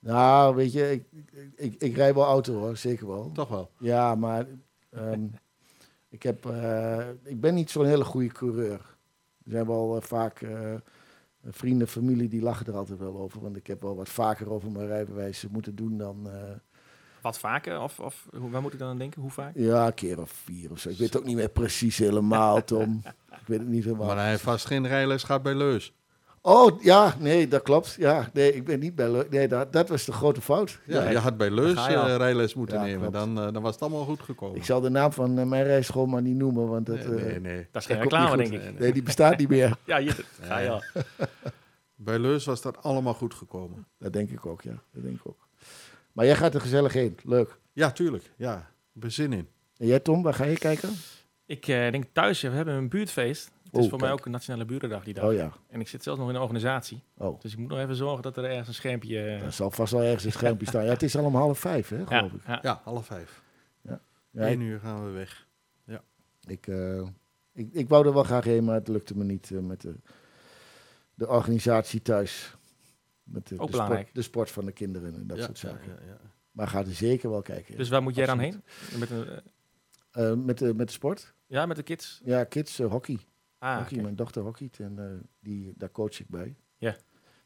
Nou, 0.00 0.54
weet 0.54 0.72
je, 0.72 0.90
ik, 0.90 1.04
ik, 1.12 1.52
ik, 1.56 1.74
ik 1.82 1.96
rij 1.96 2.14
wel 2.14 2.24
auto 2.24 2.54
hoor, 2.58 2.76
zeker 2.76 3.06
wel. 3.06 3.30
Toch 3.32 3.48
wel. 3.48 3.70
Ja, 3.78 4.14
maar 4.14 4.46
ehm, 4.90 5.26
ik, 6.16 6.22
heb, 6.22 6.46
eh, 6.46 7.08
ik 7.24 7.40
ben 7.40 7.54
niet 7.54 7.70
zo'n 7.70 7.86
hele 7.86 8.04
goede 8.04 8.32
coureur. 8.32 8.96
Er 9.44 9.50
zijn 9.50 9.66
wel 9.66 9.96
eh, 9.96 10.02
vaak 10.02 10.40
eh, 10.40 10.74
vrienden, 11.44 11.88
familie, 11.88 12.28
die 12.28 12.42
lachen 12.42 12.66
er 12.66 12.76
altijd 12.76 12.98
wel 12.98 13.18
over. 13.18 13.40
Want 13.40 13.56
ik 13.56 13.66
heb 13.66 13.82
wel 13.82 13.96
wat 13.96 14.08
vaker 14.08 14.50
over 14.52 14.70
mijn 14.70 14.86
rijbewijs 14.86 15.46
moeten 15.50 15.74
doen 15.74 15.98
dan... 15.98 16.30
eh, 16.30 16.42
Wat 17.22 17.38
vaker? 17.38 17.80
Of, 17.80 18.00
of 18.00 18.28
hoe, 18.38 18.50
waar 18.50 18.62
moet 18.62 18.72
ik 18.72 18.78
dan 18.78 18.88
aan 18.88 18.98
denken? 18.98 19.20
Hoe 19.22 19.30
vaak? 19.30 19.52
ja, 19.56 19.86
een 19.86 19.94
keer 19.94 20.20
of 20.20 20.30
vier 20.30 20.70
of 20.70 20.78
zo. 20.78 20.88
Ik 20.88 20.96
weet 20.98 21.12
het 21.12 21.18
ook 21.22 21.26
niet 21.26 21.36
meer 21.36 21.48
precies 21.48 21.98
helemaal, 21.98 22.64
Tom. 22.64 23.00
Ik 23.40 23.46
weet 23.46 23.58
het 23.58 23.68
niet 23.68 23.84
helemaal. 23.84 24.06
Maar 24.06 24.16
hij 24.16 24.28
heeft 24.30 24.42
vast 24.42 24.66
geen 24.66 24.86
rijles 24.86 25.22
gehad 25.22 25.42
bij 25.42 25.54
Leus. 25.54 25.92
Oh, 26.42 26.82
ja, 26.82 27.14
nee, 27.18 27.48
dat 27.48 27.62
klopt. 27.62 27.94
Ja, 27.98 28.30
nee, 28.32 28.54
ik 28.54 28.64
ben 28.64 28.78
niet 28.80 28.94
bij 28.94 29.10
Leus. 29.10 29.24
Nee, 29.30 29.48
dat, 29.48 29.72
dat 29.72 29.88
was 29.88 30.04
de 30.04 30.12
grote 30.12 30.40
fout. 30.40 30.78
Ja, 30.86 31.02
Ja, 31.02 31.10
je 31.10 31.18
had 31.18 31.36
bij 31.36 31.50
Leus 31.50 31.86
je 31.86 31.94
eh, 31.94 32.16
rijles 32.16 32.54
moeten 32.54 32.78
Ja, 32.78 32.84
nemen. 32.84 33.12
Dan, 33.12 33.40
eh, 33.40 33.52
dan 33.52 33.62
was 33.62 33.72
het 33.72 33.82
allemaal 33.82 34.04
goed 34.04 34.20
gekomen. 34.20 34.56
Ik 34.56 34.64
zal 34.64 34.80
de 34.80 34.88
naam 34.88 35.12
van 35.12 35.38
eh, 35.38 35.46
mijn 35.46 35.64
rijschool 35.64 36.06
maar 36.06 36.22
niet 36.22 36.36
noemen, 36.36 36.68
want 36.68 36.86
dat, 36.86 36.96
nee, 36.96 37.18
eh, 37.18 37.24
nee, 37.24 37.40
nee. 37.40 37.66
Dat 37.72 37.82
is 37.82 37.88
geen 37.88 38.00
reclame, 38.00 38.36
denk 38.36 38.52
ik. 38.52 38.78
Nee, 38.78 38.92
die 38.92 39.02
bestaat 39.02 39.38
niet 39.38 39.48
meer. 39.48 39.76
Ja, 39.84 39.98
hier, 39.98 40.24
ga 40.40 40.58
je 40.58 40.70
al. 40.70 40.82
Bij 41.94 42.18
Leus 42.18 42.44
was 42.44 42.62
dat 42.62 42.82
allemaal 42.82 43.14
goed 43.14 43.34
gekomen. 43.34 43.86
Dat 43.98 44.12
denk 44.12 44.30
ik 44.30 44.46
ook, 44.46 44.62
ja. 44.62 44.82
Dat 44.92 45.02
denk 45.02 45.14
ik 45.16 45.26
ook. 45.26 45.48
Maar 46.12 46.24
jij 46.24 46.36
gaat 46.36 46.54
er 46.54 46.60
gezellig 46.60 46.92
heen. 46.92 47.16
Leuk. 47.24 47.58
Ja, 47.72 47.90
tuurlijk. 47.90 48.30
Ja, 48.36 48.56
ik 48.94 49.00
ben 49.00 49.12
zin 49.12 49.32
in. 49.32 49.48
En 49.76 49.86
jij, 49.86 50.00
Tom, 50.00 50.22
waar 50.22 50.34
ga 50.34 50.44
je 50.44 50.58
kijken? 50.58 50.90
Ik 51.46 51.68
eh, 51.68 51.90
denk 51.90 52.04
thuis, 52.12 52.40
we 52.40 52.48
hebben 52.48 52.74
een 52.74 52.88
buurtfeest. 52.88 53.50
Het 53.70 53.78
is 53.78 53.84
Oh, 53.84 53.90
voor 53.90 54.00
mij 54.00 54.12
ook 54.12 54.24
een 54.24 54.30
Nationale 54.30 54.64
Burendag 54.64 55.04
die 55.04 55.14
dag. 55.14 55.24
Oh 55.24 55.32
ja. 55.34 55.52
En 55.68 55.80
ik 55.80 55.88
zit 55.88 56.02
zelfs 56.02 56.18
nog 56.20 56.28
in 56.28 56.34
een 56.34 56.40
organisatie. 56.40 57.02
Oh. 57.16 57.40
Dus 57.40 57.52
ik 57.52 57.58
moet 57.58 57.68
nog 57.68 57.78
even 57.78 57.94
zorgen 57.94 58.22
dat 58.22 58.36
er 58.36 58.44
ergens 58.44 58.68
een 58.68 58.74
schermpje... 58.74 59.18
eh, 59.18 59.42
Er 59.42 59.52
zal 59.52 59.70
vast 59.70 59.92
wel 59.92 60.02
ergens 60.02 60.24
een 60.24 60.32
schermpje 60.32 60.66
staan. 60.66 60.84
Ja, 60.84 60.90
het 60.90 61.02
is 61.02 61.16
al 61.16 61.24
om 61.24 61.34
half 61.34 61.58
vijf, 61.58 61.88
hè, 61.88 61.96
ja, 61.98 62.04
geloof 62.06 62.32
ik. 62.32 62.46
ja. 62.46 62.58
Ja, 62.62 62.80
half 62.84 63.06
vijf. 63.06 63.42
Ja, 63.82 64.00
Eén 64.50 64.60
uur 64.60 64.80
gaan 64.80 65.04
we 65.04 65.10
weg. 65.10 65.46
ik, 66.46 66.66
eh, 66.66 67.02
ik, 67.52 67.72
ik 67.72 67.88
wou 67.88 68.06
er 68.06 68.12
wel 68.14 68.22
graag 68.24 68.44
heen, 68.44 68.64
maar 68.64 68.74
het 68.74 68.88
lukte 68.88 69.16
me 69.16 69.24
niet 69.24 69.50
eh, 69.50 69.58
met 69.58 69.80
de, 69.80 69.94
de 71.14 71.28
organisatie 71.28 72.02
thuis. 72.02 72.54
Met 73.22 73.48
de, 73.48 73.54
Ook 73.54 73.60
de, 73.60 73.66
sport, 73.66 73.70
belangrijk. 73.70 74.14
de 74.14 74.22
sport 74.22 74.50
van 74.50 74.64
de 74.64 74.72
kinderen 74.72 75.14
en 75.14 75.26
dat 75.26 75.38
ja, 75.38 75.44
soort 75.44 75.58
zaken. 75.58 75.88
ja, 75.88 76.06
ja. 76.06 76.16
Maar 76.50 76.68
ga 76.68 76.78
er 76.78 76.92
zeker 76.94 77.30
wel 77.30 77.42
kijken. 77.42 77.72
ja. 77.72 77.78
Dus 77.78 77.88
waar 77.88 78.02
moet 78.02 78.14
jij 78.14 78.26
dan 78.26 78.38
heen? 78.38 78.62
Met, 78.98 79.10
een, 80.12 80.44
met, 80.44 80.58
de, 80.58 80.74
met 80.74 80.86
de 80.86 80.92
sport? 80.92 81.34
ja, 81.46 81.66
met 81.66 81.76
de 81.76 81.82
kids? 81.82 82.20
Ja, 82.24 82.44
kids, 82.44 82.78
hockey. 82.78 83.18
Ah, 83.60 83.76
hockey. 83.76 83.92
oké. 83.92 84.02
Mijn 84.02 84.16
dochter 84.16 84.42
hockeyt 84.42 84.78
en 84.80 84.98
eh, 84.98 85.04
die, 85.40 85.72
daar 85.76 85.90
coach 85.90 86.20
ik 86.20 86.28
bij. 86.28 86.56
Ja. 86.76 86.96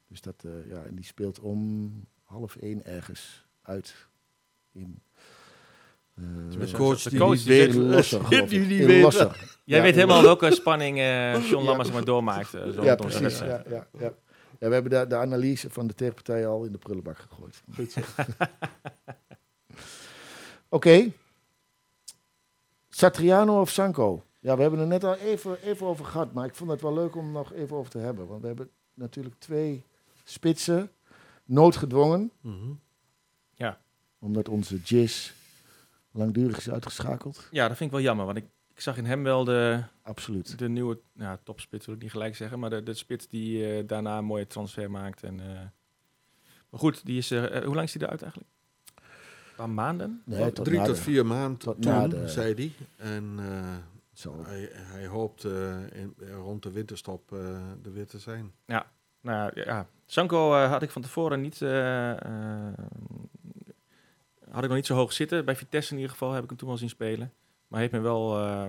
Dus 0.08 0.20
dat, 0.20 0.44
eh, 0.44 0.68
ja, 0.70 0.82
en 0.82 0.94
die 0.94 1.04
speelt 1.04 1.40
om 1.40 1.92
half 2.24 2.56
één 2.56 2.84
ergens 2.84 3.46
uit 3.62 3.94
in... 4.72 5.00
eh, 6.14 6.24
de 6.58 6.70
coach 6.72 7.02
de 7.02 7.10
die 7.10 7.18
coach 7.18 7.38
die 7.42 7.48
weet, 7.48 7.72
zit- 7.72 7.80
niet. 7.82 9.58
Jij 9.64 9.78
Ja, 9.78 9.82
weet 9.82 9.94
helemaal 9.94 10.22
welke 10.22 10.50
spanning 10.52 10.98
eh 10.98 11.32
John 11.50 11.62
Ja. 11.62 11.68
Lammers 11.68 11.92
maar 11.92 12.04
doormaakt. 12.04 12.48
zo 12.50 12.82
Ja, 12.82 12.94
precies. 12.94 13.38
Ja, 13.38 13.46
ja, 13.68 13.86
ja. 13.98 14.12
ja, 14.58 14.68
we 14.68 14.74
hebben 14.74 14.90
de, 14.90 15.06
de 15.06 15.16
analyse 15.16 15.70
van 15.70 15.86
de 15.86 15.94
tegenpartij 15.94 16.46
al 16.46 16.64
in 16.64 16.72
de 16.72 16.78
prullenbak 16.78 17.18
gegooid. 17.18 17.62
Goed. 17.74 17.94
Oké. 20.68 21.12
Satriano 22.88 23.60
of 23.60 23.70
Sanko? 23.70 24.24
Ja, 24.44 24.56
we 24.56 24.62
hebben 24.62 24.80
er 24.80 24.86
net 24.86 25.04
al 25.04 25.14
even, 25.16 25.62
even 25.62 25.86
over 25.86 26.04
gehad, 26.04 26.32
maar 26.32 26.46
ik 26.46 26.54
vond 26.54 26.70
het 26.70 26.80
wel 26.80 26.94
leuk 26.94 27.16
om 27.16 27.32
nog 27.32 27.52
even 27.52 27.76
over 27.76 27.90
te 27.90 27.98
hebben. 27.98 28.26
Want 28.26 28.40
we 28.40 28.46
hebben 28.46 28.70
natuurlijk 28.94 29.34
twee 29.38 29.84
spitsen, 30.24 30.90
noodgedwongen, 31.44 32.30
Mhm. 32.40 32.72
omdat 34.18 34.48
onze 34.48 34.76
Jizz 34.80 35.32
langdurig 36.10 36.56
is 36.56 36.70
uitgeschakeld. 36.70 37.48
Ja, 37.50 37.68
dat 37.68 37.76
vind 37.76 37.90
ik 37.90 37.96
wel 37.96 38.04
jammer. 38.04 38.24
Want 38.26 38.36
ik, 38.38 38.44
ik 38.74 38.80
zag 38.80 38.96
in 38.96 39.04
hem 39.04 39.22
wel 39.22 39.44
de, 39.44 39.82
Absoluut. 40.02 40.58
de 40.58 40.68
nieuwe 40.68 40.98
ja, 41.12 41.38
topspits, 41.42 41.86
wil 41.86 41.94
ik 41.94 42.02
niet 42.02 42.10
gelijk 42.10 42.36
zeggen. 42.36 42.58
Maar 42.58 42.70
de, 42.70 42.82
de 42.82 42.94
spits 42.94 43.28
die 43.28 43.66
eh, 43.78 43.86
daarna 43.88 44.18
een 44.18 44.24
mooie 44.24 44.46
transfer 44.46 44.90
maakt. 44.90 45.22
En, 45.22 45.40
eh, 45.40 45.46
maar 46.70 46.80
goed, 46.80 47.04
die 47.06 47.18
is, 47.18 47.30
eh, 47.30 47.56
eh, 47.56 47.64
hoe 47.64 47.74
lang 47.74 47.86
is 47.86 47.94
hij 47.94 48.02
eruit 48.02 48.22
eigenlijk? 48.22 48.52
Een 48.94 49.54
paar 49.56 49.70
maanden? 49.70 50.22
Nee, 50.24 50.52
tot 50.52 50.64
Drie 50.64 50.82
tot 50.82 50.98
vier 50.98 51.26
maanden 51.26 51.58
tot 51.58 51.82
toen, 51.82 52.28
zei 52.28 52.54
hij. 52.54 52.72
En 52.96 53.34
eh, 53.38 53.76
Zo. 54.14 54.44
hij, 54.44 54.68
hij 54.72 55.06
hoopt 55.06 55.44
eh, 55.44 55.92
in, 55.92 56.14
rond 56.32 56.62
de 56.62 56.70
winterstop 56.70 57.32
eh 57.32 57.84
er 57.84 57.92
weer 57.92 58.06
te 58.06 58.18
zijn. 58.18 58.52
Nou 59.20 59.50
ja, 59.54 59.64
ja. 59.64 59.86
Sanko 60.06 60.54
eh, 60.54 60.70
had 60.70 60.82
ik 60.82 60.90
van 60.90 61.02
tevoren 61.02 61.40
niet. 61.40 61.62
eh, 61.62 62.10
eh, 62.10 62.78
had 64.50 64.62
ik 64.62 64.68
nog 64.68 64.76
niet 64.78 64.86
zo 64.86 64.94
hoog 64.94 65.12
zitten. 65.12 65.44
Bij 65.44 65.56
Vitesse 65.56 65.90
in 65.90 65.96
ieder 65.96 66.12
geval 66.12 66.32
heb 66.32 66.42
ik 66.42 66.48
hem 66.48 66.58
toen 66.58 66.68
wel 66.68 66.76
zien 66.78 66.88
spelen. 66.88 67.32
Maar 67.68 67.80
hij 67.80 67.80
heeft 67.80 67.92
me 67.92 68.00
wel. 68.00 68.38
eh, 68.38 68.66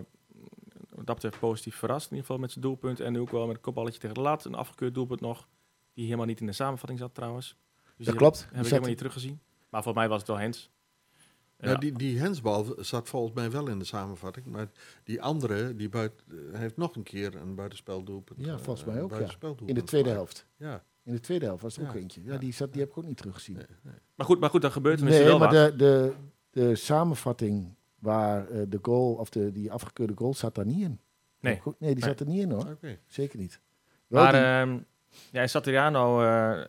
dat 0.95 1.05
betreft 1.15 1.39
positief 1.39 1.75
verrast. 1.75 2.03
In 2.05 2.10
ieder 2.12 2.25
geval 2.25 2.41
met 2.41 2.51
zijn 2.51 2.63
doelpunt. 2.63 2.99
En 2.99 3.12
nu 3.13 3.19
ook 3.19 3.29
wel 3.31 3.45
met 3.47 3.55
een 3.55 3.62
kopballetje 3.62 3.99
tegen 3.99 4.15
de 4.15 4.21
lat. 4.21 4.45
Een 4.45 4.55
afgekeurd 4.55 4.93
doelpunt 4.93 5.21
nog. 5.21 5.47
Die 5.93 6.05
helemaal 6.05 6.25
niet 6.25 6.39
in 6.39 6.45
de 6.45 6.51
samenvatting 6.51 6.99
zat 6.99 7.13
trouwens. 7.15 7.58
Dus 7.97 8.05
die 8.05 8.15
klopt. 8.15 8.39
Heb, 8.39 8.49
heb 8.49 8.60
ik 8.60 8.65
helemaal 8.65 8.89
niet 8.89 8.97
teruggezien. 8.97 9.39
Maar 9.69 9.84
volgens 9.84 10.03
mij 10.03 10.08
was 10.10 10.17
het 10.19 10.27
wel 10.27 10.38
Hens. 10.39 10.71
Ja. 11.57 11.69
Ja. 11.69 11.75
die, 11.77 11.91
die 11.97 12.19
hensbal 12.19 12.75
zat 12.77 13.09
volgens 13.09 13.33
mij 13.33 13.51
wel 13.51 13.67
in 13.67 13.79
de 13.79 13.85
samenvatting. 13.85 14.45
Maar 14.45 14.67
die 15.03 15.21
andere, 15.21 15.75
die 15.75 15.89
buit, 15.89 16.11
heeft 16.51 16.77
nog 16.77 16.95
een 16.95 17.03
keer 17.03 17.35
een 17.35 17.55
buitenspeldoelpunt. 17.55 18.45
Ja, 18.45 18.53
eh, 18.53 18.59
volgens 18.59 18.85
mij 18.85 18.95
een 18.95 19.01
ook, 19.01 19.11
ja. 19.19 19.53
In 19.65 19.75
de 19.75 19.83
tweede 19.83 20.09
helft. 20.09 20.45
Ja. 20.57 20.83
In 21.03 21.13
de 21.13 21.19
tweede 21.19 21.45
helft 21.45 21.61
was 21.61 21.77
er 21.77 21.87
ook 21.87 21.95
eentje. 21.95 22.23
Ja, 22.23 22.37
die, 22.37 22.53
zat, 22.53 22.71
die 22.71 22.81
heb 22.81 22.89
ik 22.91 22.97
ook 22.97 23.05
niet 23.05 23.17
teruggezien. 23.17 23.55
Nee, 23.55 23.65
nee. 23.83 23.93
Maar, 24.15 24.25
goed, 24.25 24.39
maar 24.39 24.49
goed, 24.49 24.61
dan 24.61 24.71
gebeurt 24.71 24.97
tenminste 24.97 25.23
Nee, 25.23 25.31
wel 25.31 25.39
maar 25.39 25.53
wat. 25.53 25.69
de, 25.71 25.75
de, 25.77 26.13
de 26.49 26.75
samenvatting 26.75 27.75
waar 27.99 28.47
eh, 28.49 28.61
de 28.67 28.79
goal, 28.81 29.13
of 29.13 29.29
de, 29.29 29.51
die 29.51 29.71
afgekeurde 29.71 30.13
goal, 30.15 30.33
zat 30.33 30.55
daar 30.55 30.65
niet 30.65 30.81
in. 30.81 30.99
Nee. 31.39 31.59
Goed, 31.59 31.79
nee, 31.79 31.93
die 31.95 32.03
Nee. 32.03 32.09
zat 32.13 32.19
er 32.19 32.25
niet 32.33 32.41
in 32.41 32.51
hoor. 32.51 32.77
Zeker 33.07 33.39
niet. 33.39 33.59
Wel 34.07 34.23
Maar 34.23 34.31
die- 34.31 34.41
ehm 34.41 34.79
ja, 35.31 35.47
Satriano 35.47 36.21
eh, 36.23 36.61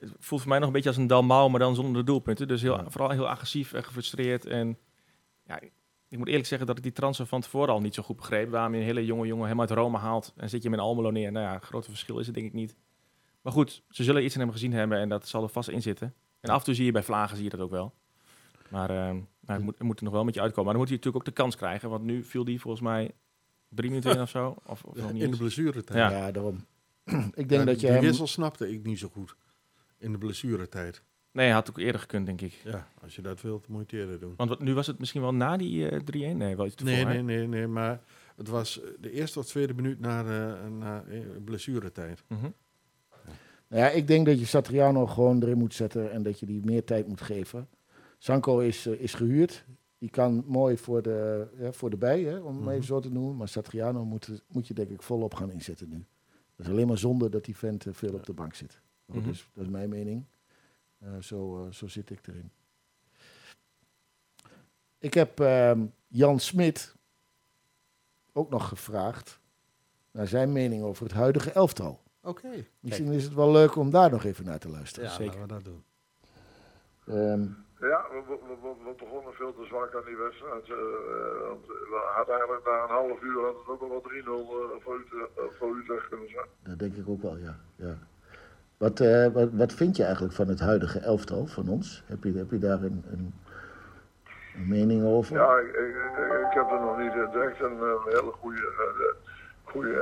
het 0.00 0.12
voelt 0.18 0.40
voor 0.40 0.50
mij 0.50 0.58
nog 0.58 0.66
een 0.66 0.72
beetje 0.74 0.88
als 0.88 0.98
een 0.98 1.06
Dalmau, 1.06 1.50
maar 1.50 1.60
dan 1.60 1.74
zonder 1.74 1.94
de 1.94 2.04
doelpunten. 2.04 2.48
Dus 2.48 2.62
heel, 2.62 2.76
Ja. 2.76 2.90
vooral 2.90 3.10
heel 3.10 3.28
agressief 3.28 3.72
en 3.72 3.84
gefrustreerd. 3.84 4.46
En 4.46 4.78
ja, 5.46 5.60
ik 6.08 6.18
moet 6.18 6.28
eerlijk 6.28 6.46
zeggen 6.46 6.66
dat 6.66 6.76
ik 6.76 6.82
die 6.82 6.92
transfer 6.92 7.26
van 7.26 7.40
tevoren 7.40 7.74
al 7.74 7.80
niet 7.80 7.94
zo 7.94 8.02
goed 8.02 8.16
begreep. 8.16 8.50
Waarom 8.50 8.72
je 8.74 8.78
een 8.78 8.84
hele 8.84 9.04
jonge 9.04 9.26
jongen 9.26 9.44
helemaal 9.44 9.66
uit 9.68 9.78
Rome 9.78 9.98
haalt 9.98 10.32
en 10.36 10.48
zit 10.50 10.62
je 10.62 10.68
hem 10.68 10.78
in 10.78 10.84
Almelo 10.84 11.10
neer. 11.10 11.32
Nou 11.32 11.46
ja, 11.46 11.58
grote 11.58 11.88
verschil 11.88 12.18
is 12.18 12.26
het 12.26 12.34
denk 12.34 12.46
ik 12.46 12.52
niet. 12.52 12.76
Maar 13.42 13.52
goed, 13.52 13.82
ze 13.90 14.04
zullen 14.04 14.24
iets 14.24 14.34
in 14.34 14.40
hem 14.40 14.52
gezien 14.52 14.72
hebben 14.72 14.98
en 14.98 15.08
dat 15.08 15.28
zal 15.28 15.42
er 15.42 15.48
vast 15.48 15.68
in 15.68 15.82
zitten. 15.82 16.14
En 16.40 16.50
af 16.50 16.58
en 16.58 16.64
toe 16.64 16.74
zie 16.74 16.84
je 16.84 16.92
bij 16.92 17.02
Vlagen 17.02 17.36
zie 17.36 17.44
je 17.44 17.50
dat 17.50 17.60
ook 17.60 17.70
wel. 17.70 17.94
Maar 18.68 18.90
ehm 18.90 19.14
nou, 19.14 19.58
het, 19.58 19.62
moet, 19.62 19.74
het 19.78 19.86
moet 19.86 19.98
er 19.98 20.04
nog 20.04 20.12
wel 20.12 20.24
met 20.24 20.34
je 20.34 20.40
uitkomen. 20.40 20.64
Maar 20.64 20.72
dan 20.72 20.82
moet 20.82 20.90
hij 20.90 20.96
natuurlijk 20.96 21.28
ook 21.28 21.34
de 21.34 21.42
kans 21.42 21.56
krijgen. 21.56 21.90
Want 21.90 22.02
nu 22.04 22.24
viel 22.24 22.44
die 22.44 22.60
volgens 22.60 22.82
mij 22.82 23.14
drie 23.68 23.88
minuten 23.90 24.14
in 24.14 24.20
of 24.20 24.28
zo. 24.30 24.56
Of, 24.66 24.84
of 24.84 24.96
nog 24.96 25.12
niet 25.12 25.22
In 25.22 25.30
de 25.30 25.36
blessuretijd. 25.36 25.98
Ja. 25.98 26.10
ja. 26.10 26.30
daarom. 26.32 26.66
ik 27.34 27.48
denk 27.48 27.50
Ja, 27.50 27.64
dat 27.64 27.80
je 27.80 27.86
hem... 27.86 28.00
wissel 28.00 28.26
snapte 28.26 28.72
ik 28.72 28.84
niet 28.84 28.98
zo 28.98 29.08
goed. 29.08 29.36
In 29.98 30.12
de 30.12 30.18
blessuretijd. 30.18 31.02
Nee, 31.32 31.44
hij 31.46 31.54
had 31.54 31.68
ook 31.70 31.78
eerder 31.78 32.00
gekund, 32.00 32.26
denk 32.26 32.40
ik. 32.40 32.52
Ja, 32.64 32.88
als 33.02 33.16
je 33.16 33.22
dat 33.22 33.40
wilt, 33.40 33.68
moet 33.68 33.90
je 33.90 33.96
het 33.96 34.04
eerder 34.06 34.20
doen. 34.20 34.34
Want 34.36 34.48
wat, 34.50 34.60
nu 34.60 34.74
was 34.74 34.86
het 34.86 34.98
misschien 34.98 35.20
wel 35.20 35.34
na 35.34 35.56
die 35.56 35.88
eh 35.88 36.00
3-1? 36.32 36.36
Nee, 36.36 36.56
wel 36.56 36.66
iets. 36.66 36.82
Nee, 36.82 37.04
nee, 37.04 37.22
nee, 37.22 37.46
nee, 37.48 37.66
maar 37.66 38.00
het 38.36 38.48
was 38.48 38.80
eh, 38.82 38.88
de 39.00 39.10
eerste 39.10 39.38
of 39.38 39.46
tweede 39.46 39.74
minuut 39.74 40.00
na, 40.00 40.20
eh, 40.20 40.68
na 40.70 41.04
eh, 41.08 41.18
blessuretijd. 41.44 42.22
Mhm. 42.28 42.50
Nou 43.68 43.82
ja, 43.82 43.88
ik 43.88 44.06
denk 44.06 44.26
dat 44.26 44.38
je 44.38 44.46
Satriano 44.46 45.06
gewoon 45.06 45.42
erin 45.42 45.58
moet 45.58 45.74
zetten 45.74 46.12
en 46.12 46.22
dat 46.22 46.40
je 46.40 46.46
die 46.46 46.64
meer 46.64 46.84
tijd 46.84 47.08
moet 47.08 47.20
geven. 47.20 47.68
Sanko 48.18 48.58
is, 48.58 48.86
eh, 48.86 49.00
is 49.00 49.14
gehuurd. 49.14 49.64
Die 49.98 50.10
kan 50.10 50.44
mooi 50.46 50.76
voor 50.76 51.02
de, 51.02 51.46
ja, 51.58 51.72
voor 51.72 51.90
de 51.90 51.96
bij, 51.96 52.22
hè, 52.22 52.38
om 52.38 52.54
het 52.54 52.60
Mhm. 52.64 52.70
even 52.70 52.84
zo 52.84 53.00
te 53.00 53.10
noemen. 53.12 53.36
Maar 53.36 53.48
Satriano 53.48 54.04
moet, 54.04 54.42
moet 54.48 54.66
je 54.68 54.74
denk 54.74 54.90
ik 54.90 55.02
volop 55.02 55.34
gaan 55.34 55.50
inzetten 55.52 55.88
nu. 55.88 56.04
Dat 56.56 56.66
is 56.66 56.72
alleen 56.72 56.86
maar 56.86 56.98
zonde 56.98 57.28
dat 57.28 57.44
die 57.44 57.56
vent 57.56 57.86
eh, 57.86 57.92
veel 57.92 58.14
op 58.14 58.26
de 58.26 58.32
bank 58.32 58.54
zit. 58.54 58.80
Dus, 59.06 59.50
dat 59.54 59.64
is 59.64 59.70
mijn 59.70 59.88
mening. 59.88 60.24
Eh, 60.98 61.08
zo, 61.20 61.64
eh, 61.66 61.72
zo 61.72 61.86
zit 61.88 62.10
ik 62.10 62.26
erin. 62.26 62.50
Ik 64.98 65.14
heb 65.14 65.40
ehm, 65.40 65.86
Jan 66.06 66.38
Smit 66.40 66.94
ook 68.32 68.50
nog 68.50 68.68
gevraagd 68.68 69.40
naar 70.10 70.26
zijn 70.26 70.52
mening 70.52 70.82
over 70.82 71.02
het 71.04 71.12
huidige 71.12 71.52
elftal. 71.52 72.02
Oké. 72.22 72.66
Misschien 72.80 73.12
is 73.12 73.24
het 73.24 73.34
wel 73.34 73.50
leuk 73.52 73.76
om 73.76 73.90
daar 73.90 74.10
nog 74.10 74.24
even 74.24 74.44
naar 74.44 74.58
te 74.58 74.68
luisteren. 74.68 75.08
Ja, 75.08 75.14
Zeker. 75.14 75.38
laten 75.38 75.56
we 75.56 75.62
dat 75.62 75.64
doen. 75.64 75.84
Ehm, 77.06 77.42
Ja, 77.88 78.06
we, 78.10 78.22
we, 78.26 78.56
we, 78.62 78.74
we 78.84 78.94
begonnen 78.98 79.32
veel 79.32 79.54
te 79.54 79.64
zwak 79.66 79.94
aan 79.94 80.04
die 80.04 80.16
wedstrijd. 80.16 80.64
eh, 80.64 80.72
eh, 80.72 81.48
want 81.48 81.66
we 81.66 82.10
hadden 82.16 82.34
eigenlijk 82.34 82.64
na 82.64 82.82
een 82.82 82.88
half 82.88 83.22
uur 83.22 83.44
had 83.44 83.56
het 83.58 83.68
ook 83.68 83.80
al 83.82 83.88
wel 83.88 84.00
3-0 84.00 84.06
eh, 84.06 84.82
voor, 84.82 84.98
Utrecht, 85.00 85.56
voor 85.58 85.76
Utrecht 85.76 86.08
kunnen 86.08 86.28
zijn. 86.30 86.46
dat 86.62 86.78
denk 86.78 86.94
ik 86.96 87.08
ook 87.08 87.22
wel, 87.22 87.36
ja. 87.36 87.58
ja. 87.76 87.98
Wat, 88.76 89.00
eh, 89.00 89.26
wat, 89.26 89.48
wat 89.52 89.72
vind 89.72 89.96
je 89.96 90.02
eigenlijk 90.04 90.34
van 90.34 90.48
het 90.48 90.60
huidige 90.60 90.98
elftal 90.98 91.46
van 91.46 91.68
ons? 91.68 92.02
Heb 92.06 92.24
je, 92.24 92.32
heb 92.32 92.50
je 92.50 92.58
daar 92.58 92.82
een, 92.82 93.04
een, 93.10 93.34
een 94.56 94.68
mening 94.68 95.04
over? 95.04 95.36
Ja, 95.36 95.58
ik, 95.58 95.66
ik, 95.66 95.76
ik- 95.76 96.46
ik 96.48 96.52
heb 96.54 96.70
er 96.70 96.80
nog 96.80 96.98
niet 96.98 97.12
direct 97.32 97.60
een, 97.60 97.78
eh, 97.80 98.04
hele 98.04 98.32
goede, 98.40 98.72
eh, 98.78 99.04
goede 99.64 100.00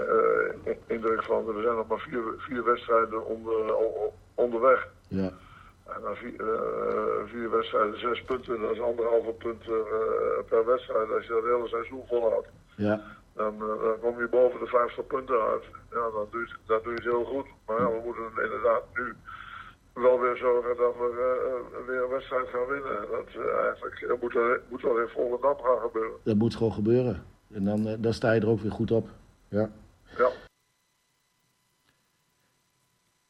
eh, 0.64 0.74
indruk 0.86 1.22
van. 1.22 1.48
Er 1.56 1.62
zijn 1.62 1.76
nog 1.76 1.86
maar 1.86 1.98
vier, 1.98 2.22
vier 2.36 2.64
wedstrijden 2.64 3.26
onder, 3.26 3.74
onderweg. 4.34 4.88
Ja, 5.08 5.30
En 5.86 6.00
na 6.02 6.14
vier, 6.14 6.34
vier 7.26 7.50
wedstrijden, 7.50 7.98
zes 8.00 8.22
punten, 8.22 8.60
dat 8.60 8.70
is 8.70 8.80
anderhalve 8.80 9.32
punt 9.32 9.62
per 10.48 10.66
wedstrijd. 10.66 11.10
Als 11.12 11.26
je 11.26 11.32
dat 11.32 11.42
hele 11.44 11.68
seizoen 11.68 12.02
volhoudt, 12.08 12.48
ja, 12.76 13.00
dan, 13.34 13.54
eh, 13.54 13.82
dan 13.82 14.00
kom 14.00 14.18
je 14.20 14.28
boven 14.28 14.60
de 14.60 14.66
50 14.66 15.06
punten 15.06 15.40
uit. 15.40 15.64
Ja, 15.90 16.10
dan 16.10 16.26
doe 16.30 16.40
je, 16.40 16.54
dan 16.66 16.80
doe 16.82 16.92
je 16.92 16.98
het 17.02 17.12
heel 17.12 17.24
goed. 17.24 17.46
Maar 17.66 17.80
ja, 17.80 17.88
we 17.90 18.00
moeten 18.04 18.42
inderdaad 18.44 18.84
nu 18.94 19.14
wel 19.92 20.20
weer 20.20 20.36
zorgen 20.36 20.76
dat 20.76 20.94
we 20.96 21.08
eh, 21.18 21.86
weer 21.86 22.02
een 22.02 22.08
wedstrijd 22.10 22.48
gaan 22.48 22.66
winnen. 22.66 23.08
Dat 23.10 23.28
eh, 23.28 23.64
eigenlijk 23.64 24.04
dat 24.08 24.20
moet, 24.20 24.34
er, 24.34 24.60
moet 24.68 24.82
wel 24.82 25.00
in 25.00 25.08
Volendam 25.08 25.58
gaan 25.62 25.80
gebeuren. 25.80 26.16
dat 26.22 26.36
moet 26.36 26.56
gewoon 26.56 26.72
gebeuren. 26.72 27.24
En 27.54 27.64
dan, 27.64 27.86
eh, 27.86 27.94
dan 27.98 28.12
sta 28.14 28.32
je 28.32 28.40
er 28.40 28.48
ook 28.48 28.60
weer 28.60 28.72
goed 28.72 28.90
op. 28.90 29.08
Ja. 29.48 29.70
Ja. 30.16 30.30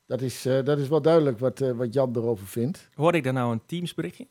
Dat 0.06 0.20
is, 0.20 0.46
eh, 0.46 0.64
dat 0.64 0.78
is 0.78 0.88
wel 0.88 1.02
duidelijk 1.02 1.38
wat, 1.38 1.60
eh, 1.60 1.70
wat 1.70 1.94
Jan 1.94 2.16
erover 2.16 2.46
vindt. 2.46 2.88
Hoorde 2.94 3.18
ik 3.18 3.24
daar 3.24 3.32
nou 3.32 3.52
een 3.52 3.66
teamsberichtje? 3.66 4.28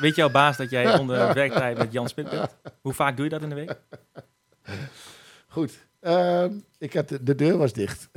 Weet 0.00 0.14
jouw 0.14 0.30
baas 0.30 0.56
dat 0.56 0.70
jij 0.70 0.98
onder 0.98 1.34
werktijd 1.34 1.78
met 1.78 1.92
Jan 1.92 2.08
Smit 2.08 2.30
bent? 2.30 2.56
Hoe 2.80 2.92
vaak 2.92 3.16
doe 3.16 3.24
je 3.24 3.30
dat 3.30 3.42
in 3.42 3.48
de 3.48 3.54
week? 3.54 3.80
Goed. 5.56 5.86
Ehm, 6.00 6.58
ik 6.78 6.92
had 6.92 7.08
de, 7.08 7.22
de 7.22 7.34
deur 7.34 7.58
was 7.58 7.72
dicht. 7.72 8.08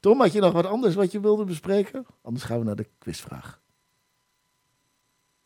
Tom, 0.00 0.20
had 0.20 0.32
je 0.32 0.40
nog 0.40 0.52
wat 0.52 0.66
anders 0.66 0.94
wat 0.94 1.12
je 1.12 1.20
wilde 1.20 1.44
bespreken? 1.44 2.06
Anders 2.22 2.44
gaan 2.44 2.58
we 2.58 2.64
naar 2.64 2.76
de 2.76 2.88
quizvraag. 2.98 3.62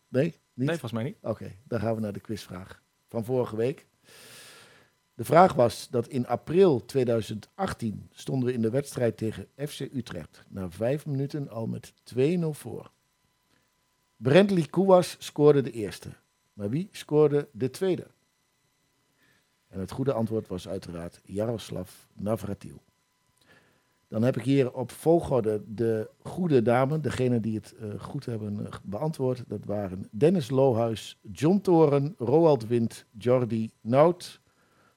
Nee? 0.08 0.24
Niet? 0.24 0.40
Nee, 0.54 0.78
volgens 0.78 0.92
mij 0.92 1.02
niet. 1.02 1.16
Oké, 1.20 1.54
dan 1.64 1.80
gaan 1.80 1.94
we 1.94 2.00
naar 2.00 2.12
de 2.12 2.20
quizvraag 2.20 2.82
van 3.06 3.24
vorige 3.24 3.56
week. 3.56 3.86
De 5.14 5.24
vraag 5.24 5.54
was 5.54 5.88
dat 5.90 6.08
in 6.08 6.26
april 6.26 6.84
2018 6.84 8.08
stonden 8.12 8.48
we 8.48 8.54
in 8.54 8.62
de 8.62 8.70
wedstrijd 8.70 9.16
tegen 9.16 9.48
FC 9.56 9.80
Utrecht. 9.80 10.44
Na 10.48 10.70
vijf 10.70 11.06
minuten 11.06 11.48
al 11.48 11.66
met 11.66 11.92
2-0 12.14 12.18
voor. 12.50 12.90
Brentley 14.16 14.66
Kouwas 14.66 15.16
scoorde 15.18 15.60
de 15.60 15.70
eerste. 15.70 16.08
Maar 16.52 16.70
wie 16.70 16.88
scoorde 16.92 17.48
de 17.52 17.70
tweede? 17.70 18.06
En 19.68 19.80
het 19.80 19.90
goede 19.90 20.12
antwoord 20.12 20.48
was 20.48 20.68
uiteraard 20.68 21.20
Jaroslav 21.24 21.90
Navratil. 22.14 22.82
Dan 24.08 24.22
heb 24.22 24.36
ik 24.36 24.42
hier 24.42 24.72
op 24.72 24.90
volgorde 24.90 25.62
de 25.66 26.10
goede 26.18 26.62
dame, 26.62 27.00
degene 27.00 27.40
die 27.40 27.54
het 27.54 27.74
eh, 27.74 28.00
goed 28.00 28.24
hebben 28.26 28.66
eh, 28.66 28.72
beantwoord. 28.82 29.44
Dat 29.46 29.64
waren 29.64 30.08
Dennis 30.10 30.50
Lohuis, 30.50 31.18
John 31.32 31.58
Toren, 31.60 32.14
Roald 32.18 32.66
Wind, 32.66 33.04
Jordi 33.18 33.70
Nout, 33.80 34.40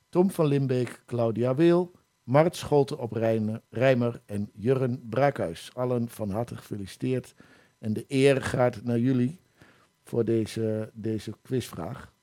Tom 0.10 0.32
van 0.32 0.46
Limbeek, 0.46 1.04
Claudia 1.06 1.56
Weel, 1.56 1.92
Mart 2.24 2.56
Scholten 2.56 2.98
op 2.98 3.12
Rijne- 3.12 3.62
Rijmer 3.70 4.22
en 4.26 4.50
Jurren 4.54 5.08
Braakhuis. 5.10 5.72
Allen 5.74 6.10
van 6.10 6.30
harte 6.30 6.56
gefeliciteerd. 6.56 7.34
En 7.80 7.94
de 7.94 8.06
eer 8.08 8.42
gaat 8.42 8.84
naar 8.84 9.00
jullie 9.00 9.40
voor 10.04 10.26
deze, 10.26 10.92
deze 10.94 11.34
quizvraag. 11.42 12.14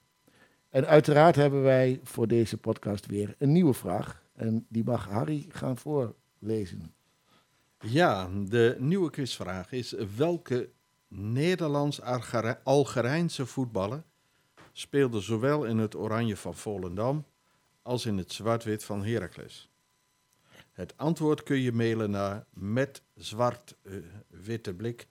En 0.68 0.86
uiteraard 0.86 1.36
hebben 1.36 1.62
wij 1.62 2.00
voor 2.02 2.28
deze 2.28 2.58
podcast 2.58 3.06
weer 3.06 3.34
een 3.38 3.52
nieuwe 3.52 3.74
vraag. 3.74 4.22
En 4.32 4.66
die 4.68 4.84
mag 4.84 5.08
Harry 5.08 5.46
gaan 5.48 5.76
voorlezen. 5.76 6.94
Ja, 7.80 8.28
de 8.48 8.76
nieuwe 8.78 9.10
quizvraag 9.10 9.72
is: 9.72 9.92
welke 10.16 10.70
Nederlands-Algerijnse 11.08 13.46
voetballer 13.46 14.02
speelde 14.72 15.20
zowel 15.20 15.64
in 15.64 15.78
het 15.78 15.94
oranje 15.94 16.36
van 16.36 16.54
Volendam 16.54 17.26
als 17.82 18.06
in 18.06 18.18
het 18.18 18.32
zwart-wit 18.32 18.84
van 18.84 19.04
Heracles? 19.04 19.70
Het 20.72 20.96
antwoord 20.96 21.42
kun 21.42 21.60
je 21.60 21.72
mailen 21.72 22.10
naar 22.10 22.46
met 22.52 23.02
zwart-witte 23.14 24.74
blik 24.74 25.08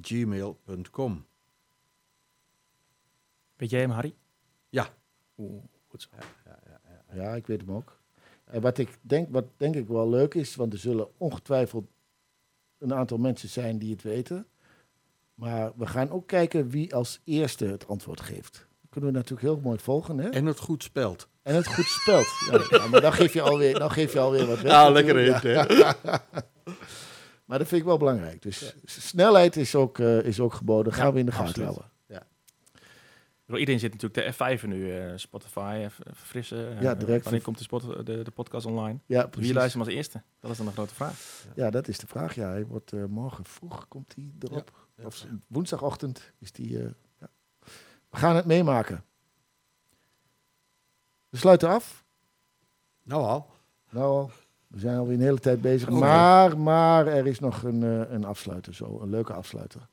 gmail.com. 0.00 1.26
Weet 3.56 3.70
jij 3.70 3.80
hem, 3.80 3.90
Harry? 3.90 4.14
Ja, 4.68 4.88
Oeh, 5.38 5.62
goed 5.88 6.02
zo. 6.02 6.08
Ja, 7.14 7.34
ik 7.34 7.46
weet 7.46 7.60
hem 7.60 7.72
ook. 7.72 8.00
En 8.44 8.60
wat 8.60 8.78
ik 8.78 8.98
denk, 9.00 9.28
wat 9.30 9.44
denk 9.56 9.74
ik 9.74 9.88
wel 9.88 10.08
leuk 10.08 10.34
is, 10.34 10.54
want 10.54 10.72
er 10.72 10.78
zullen 10.78 11.08
ongetwijfeld 11.18 11.86
een 12.78 12.94
aantal 12.94 13.18
mensen 13.18 13.48
zijn 13.48 13.78
die 13.78 13.90
het 13.92 14.02
weten. 14.02 14.46
Maar 15.34 15.72
we 15.76 15.86
gaan 15.86 16.10
ook 16.10 16.26
kijken 16.26 16.68
wie 16.68 16.94
als 16.94 17.20
eerste 17.24 17.64
het 17.64 17.88
antwoord 17.88 18.20
geeft. 18.20 18.52
Dat 18.52 18.90
kunnen 18.90 19.10
we 19.10 19.16
natuurlijk 19.16 19.42
heel 19.48 19.60
mooi 19.60 19.78
volgen. 19.78 20.18
Hè? 20.18 20.28
en 20.28 20.46
het 20.46 20.58
goed 20.58 20.82
spelt. 20.82 21.28
En 21.42 21.54
het 21.54 21.66
goed 21.66 21.84
spelt. 21.84 22.26
Ja, 22.50 22.78
ja, 22.78 22.86
maar 22.86 23.00
dan 23.00 23.12
geef 23.12 23.32
je 23.32 23.42
alweer, 23.42 23.78
dan 23.78 23.90
geef 23.90 24.12
je 24.12 24.18
alweer 24.20 24.46
wat 24.46 24.60
weg. 24.60 24.72
Ja, 24.72 24.90
lekker 24.90 25.16
hint, 25.16 25.42
Ja. 25.42 25.96
Maar 27.44 27.58
dat 27.58 27.68
vind 27.68 27.80
ik 27.80 27.86
wel 27.86 27.96
belangrijk. 27.96 28.42
Dus 28.42 28.74
snelheid 28.84 29.56
is 29.56 29.74
ook, 29.74 29.98
eh, 29.98 30.18
is 30.24 30.40
ook 30.40 30.54
geboden. 30.54 30.92
Gaan 30.92 31.06
Ja, 31.06 31.12
we 31.12 31.18
in 31.18 31.26
de 31.26 31.32
gaten 31.32 31.62
houden. 31.62 31.84
Bedoel, 33.48 33.60
Iedereen 33.60 33.80
zit 33.80 33.92
natuurlijk 33.92 34.38
de 34.38 34.56
F5 34.58 34.62
nu, 34.66 34.92
eh, 34.98 35.12
Spotify, 35.16 35.74
even 35.78 36.06
even 36.06 36.26
frissen. 36.26 36.76
eh, 36.76 36.82
Ja, 36.82 36.94
direct. 36.94 37.24
Wanneer 37.24 37.42
komt 37.42 37.56
de, 37.58 37.62
spot, 37.64 38.06
de, 38.06 38.22
de 38.22 38.30
podcast 38.30 38.66
online? 38.66 38.98
Ja, 39.06 39.20
Wie 39.22 39.28
precies. 39.30 39.52
luistert 39.52 39.72
hem 39.72 39.82
als 39.82 39.92
eerste? 39.94 40.22
Dat 40.40 40.50
is 40.50 40.56
dan 40.56 40.66
een 40.66 40.72
grote 40.72 40.94
vraag. 40.94 41.44
Ja, 41.54 41.70
dat 41.70 41.88
is 41.88 41.98
de 41.98 42.06
vraag. 42.06 42.34
Ja, 42.34 42.48
hij 42.48 42.66
wordt 42.66 42.92
eh, 42.92 43.04
morgen 43.04 43.44
vroeg 43.44 43.88
komt 43.88 44.14
hij 44.14 44.32
erop. 44.40 44.86
Ja. 44.96 45.04
Of 45.04 45.26
woensdagochtend 45.46 46.32
is 46.38 46.52
die. 46.52 46.78
eh, 46.78 46.88
ja. 47.20 47.28
We 48.10 48.16
gaan 48.16 48.36
het 48.36 48.44
meemaken. 48.44 49.04
We 51.28 51.36
sluiten 51.38 51.68
af. 51.68 52.04
Nou 53.02 53.22
al. 53.22 53.46
Nou 53.90 54.04
al. 54.06 54.30
We 54.66 54.78
zijn 54.78 54.96
alweer 54.98 55.14
een 55.14 55.20
hele 55.22 55.38
tijd 55.40 55.60
bezig. 55.60 55.88
Oké. 55.88 55.98
Maar, 55.98 56.58
maar 56.58 57.06
er 57.06 57.26
is 57.26 57.38
nog 57.38 57.62
een, 57.62 57.82
eh, 57.82 58.12
een 58.12 58.24
afsluiter. 58.24 58.74
Zo, 58.74 59.00
een 59.02 59.10
leuke 59.10 59.32
afsluiter. 59.32 59.88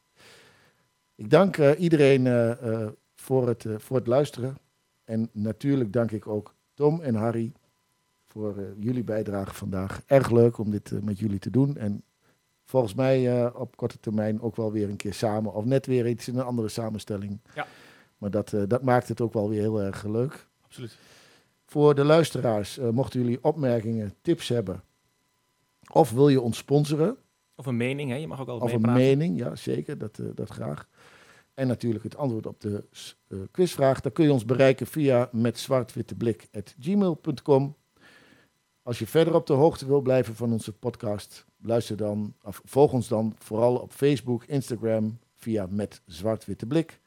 Ik 1.16 1.30
dank 1.30 1.58
eh, 1.58 1.80
iedereen 1.80 2.28
eh, 2.28 2.52
eh, 2.84 2.90
voor, 3.26 3.48
het, 3.48 3.66
eh, 3.66 3.74
voor 3.78 3.98
het 3.98 4.08
luisteren. 4.08 4.58
En 5.04 5.30
natuurlijk 5.32 5.94
dank 5.94 6.12
ik 6.12 6.28
ook 6.28 6.56
Tom 6.74 7.02
en 7.02 7.16
Harry 7.16 7.52
voor 8.28 8.58
eh, 8.58 8.64
jullie 8.80 9.04
bijdrage 9.04 9.54
vandaag. 9.54 10.02
Erg 10.06 10.32
leuk 10.32 10.58
om 10.58 10.72
dit 10.72 10.92
eh, 10.92 11.00
met 11.00 11.20
jullie 11.20 11.40
te 11.40 11.50
doen. 11.50 11.78
En 11.78 12.04
volgens 12.66 12.94
mij 12.94 13.52
op 13.54 13.78
korte 13.78 14.00
termijn 14.00 14.42
ook 14.42 14.56
wel 14.56 14.72
weer 14.72 14.90
een 14.90 14.96
keer 14.96 15.14
samen. 15.14 15.54
Of 15.54 15.66
net 15.66 15.86
weer 15.86 16.08
iets 16.08 16.28
in 16.28 16.38
een 16.38 16.46
andere 16.46 16.68
samenstelling. 16.68 17.40
Ja. 17.56 17.68
Maar 18.18 18.32
dat, 18.32 18.54
dat 18.68 18.82
maakt 18.82 19.08
het 19.08 19.22
ook 19.22 19.34
wel 19.34 19.50
weer 19.50 19.62
heel 19.62 19.82
erg 19.82 20.04
leuk. 20.04 20.48
Absoluut. 20.62 20.98
Voor 21.66 21.96
de 21.96 22.04
luisteraars, 22.04 22.80
mochten 22.92 23.22
jullie 23.22 23.44
opmerkingen, 23.44 24.14
tips 24.22 24.48
hebben. 24.48 24.84
Of 25.92 26.12
wil 26.12 26.30
je 26.30 26.42
ons 26.42 26.58
sponsoren? 26.58 27.18
Of 27.56 27.66
een 27.66 27.78
mening, 27.78 28.10
hè? 28.10 28.16
Je 28.16 28.28
mag 28.28 28.40
ook 28.42 28.48
al 28.48 28.60
Of 28.60 28.74
een 28.74 28.94
mening? 28.94 29.40
Ja, 29.40 29.56
zeker. 29.56 29.98
Dat, 29.98 30.20
dat 30.34 30.50
graag. 30.50 30.88
En 31.56 31.68
natuurlijk 31.68 32.04
het 32.04 32.18
antwoord 32.18 32.46
op 32.46 32.62
de 32.62 32.84
eh, 33.28 33.38
quizvraag. 33.52 34.02
Dan 34.02 34.12
kun 34.12 34.26
je 34.26 34.32
ons 34.32 34.46
bereiken 34.46 34.88
via 34.88 35.30
met 35.32 35.60
zwartwitteblik.gmail.com. 35.60 37.76
Als 38.82 39.00
je 39.00 39.08
verder 39.08 39.36
op 39.36 39.48
de 39.48 39.54
hoogte 39.54 39.86
wil 39.86 40.02
blijven 40.02 40.36
van 40.36 40.52
onze 40.52 40.74
podcast, 40.74 41.46
luister 41.62 41.98
dan, 41.98 42.36
of 42.44 42.62
volg 42.64 42.94
ons 42.94 43.08
dan 43.08 43.36
vooral 43.38 43.78
op 43.78 43.92
Facebook, 43.92 44.44
Instagram 44.44 45.20
via 45.36 45.68
met 45.70 46.02
Blik. 46.68 47.00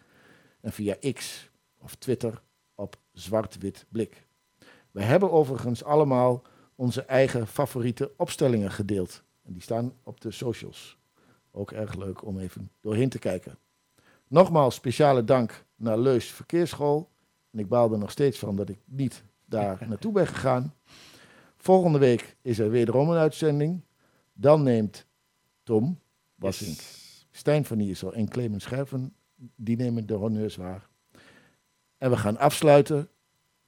En 0.60 0.72
via 0.72 0.96
X 1.12 1.50
of 1.78 1.94
Twitter 1.94 2.42
op 2.74 2.96
Zwart-Wit 3.12 3.86
Blik. 3.88 4.26
We 4.90 5.02
hebben 5.02 5.30
overigens 5.30 5.84
allemaal 5.84 6.42
onze 6.74 7.02
eigen 7.02 7.46
favoriete 7.46 8.12
opstellingen 8.16 8.70
gedeeld. 8.70 9.22
En 9.42 9.52
die 9.52 9.62
staan 9.62 9.92
op 10.02 10.20
de 10.20 10.30
socials. 10.30 10.98
Ook 11.50 11.72
erg 11.72 11.94
leuk 11.94 12.24
om 12.24 12.38
even 12.38 12.70
doorheen 12.80 13.08
te 13.08 13.18
kijken. 13.18 13.58
Nogmaals 14.28 14.74
speciale 14.74 15.24
dank 15.24 15.64
naar 15.76 15.98
Leus 15.98 16.26
Verkeersschool. 16.26 17.10
En 17.50 17.58
ik 17.58 17.68
baal 17.68 17.92
er 17.92 17.98
nog 17.98 18.10
steeds 18.10 18.38
van 18.38 18.56
dat 18.56 18.68
ik 18.68 18.78
niet 18.84 19.24
daar 19.44 19.78
naartoe 19.88 20.12
ben 20.12 20.26
gegaan. 20.26 20.74
Volgende 21.56 21.98
week 21.98 22.36
is 22.42 22.58
er 22.58 22.70
wederom 22.70 23.10
een 23.10 23.18
uitzending. 23.18 23.84
Dan 24.32 24.62
neemt 24.62 25.06
Tom 25.62 25.98
Wassink, 26.34 26.76
Yes. 26.76 27.26
Stijn 27.30 27.64
van 27.64 27.80
Iersel 27.80 28.12
en 28.12 28.28
Clemens 28.28 28.64
Scherven, 28.64 29.14
die 29.56 29.76
nemen 29.76 30.06
de 30.06 30.14
honneurs 30.14 30.56
waar. 30.56 30.88
En 31.98 32.10
we 32.10 32.16
gaan 32.16 32.38
afsluiten. 32.38 33.08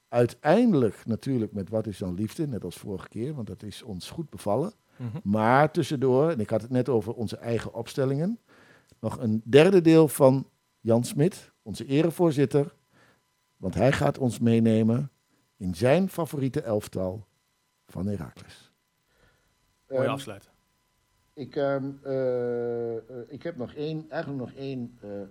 Uiteindelijk 0.07 1.05
natuurlijk 1.05 1.53
met 1.53 1.69
Wat 1.69 1.87
is 1.87 1.97
dan 1.97 2.13
liefde, 2.13 2.47
net 2.47 2.63
als 2.63 2.75
vorige 2.75 3.07
keer, 3.07 3.33
want 3.33 3.47
dat 3.47 3.63
is 3.63 3.81
ons 3.81 4.09
goed 4.09 4.29
bevallen. 4.29 4.73
Mhm. 4.95 5.17
Maar 5.23 5.71
tussendoor, 5.71 6.29
en 6.29 6.39
ik 6.39 6.49
had 6.49 6.61
het 6.61 6.71
net 6.71 6.89
over 6.89 7.13
onze 7.13 7.37
eigen 7.37 7.73
opstellingen, 7.73 8.39
nog 8.99 9.19
een 9.19 9.41
derde 9.45 9.81
deel 9.81 10.07
van 10.07 10.47
Jan 10.81 11.03
Smit, 11.03 11.51
onze 11.61 11.85
erevoorzitter. 11.85 12.75
Want 13.57 13.75
hij 13.75 13.91
gaat 13.91 14.17
ons 14.17 14.39
meenemen 14.39 15.11
in 15.57 15.75
zijn 15.75 16.09
favoriete 16.09 16.61
elftal 16.61 17.27
van 17.87 18.07
Heracles. 18.07 18.71
Mooi 19.87 20.01
Ehm, 20.03 20.11
afsluiten. 20.11 20.49
ik, 21.33 21.55
ehm, 21.55 21.91
eh, 22.03 22.97
eh, 22.97 23.03
ik 23.27 23.43
heb 23.43 23.57
nog 23.57 23.73
één, 23.73 24.09
eigenlijk 24.09 24.41
nog 24.43 24.51
één 24.59 24.97
eh, 25.01 25.21
eh, 25.21 25.27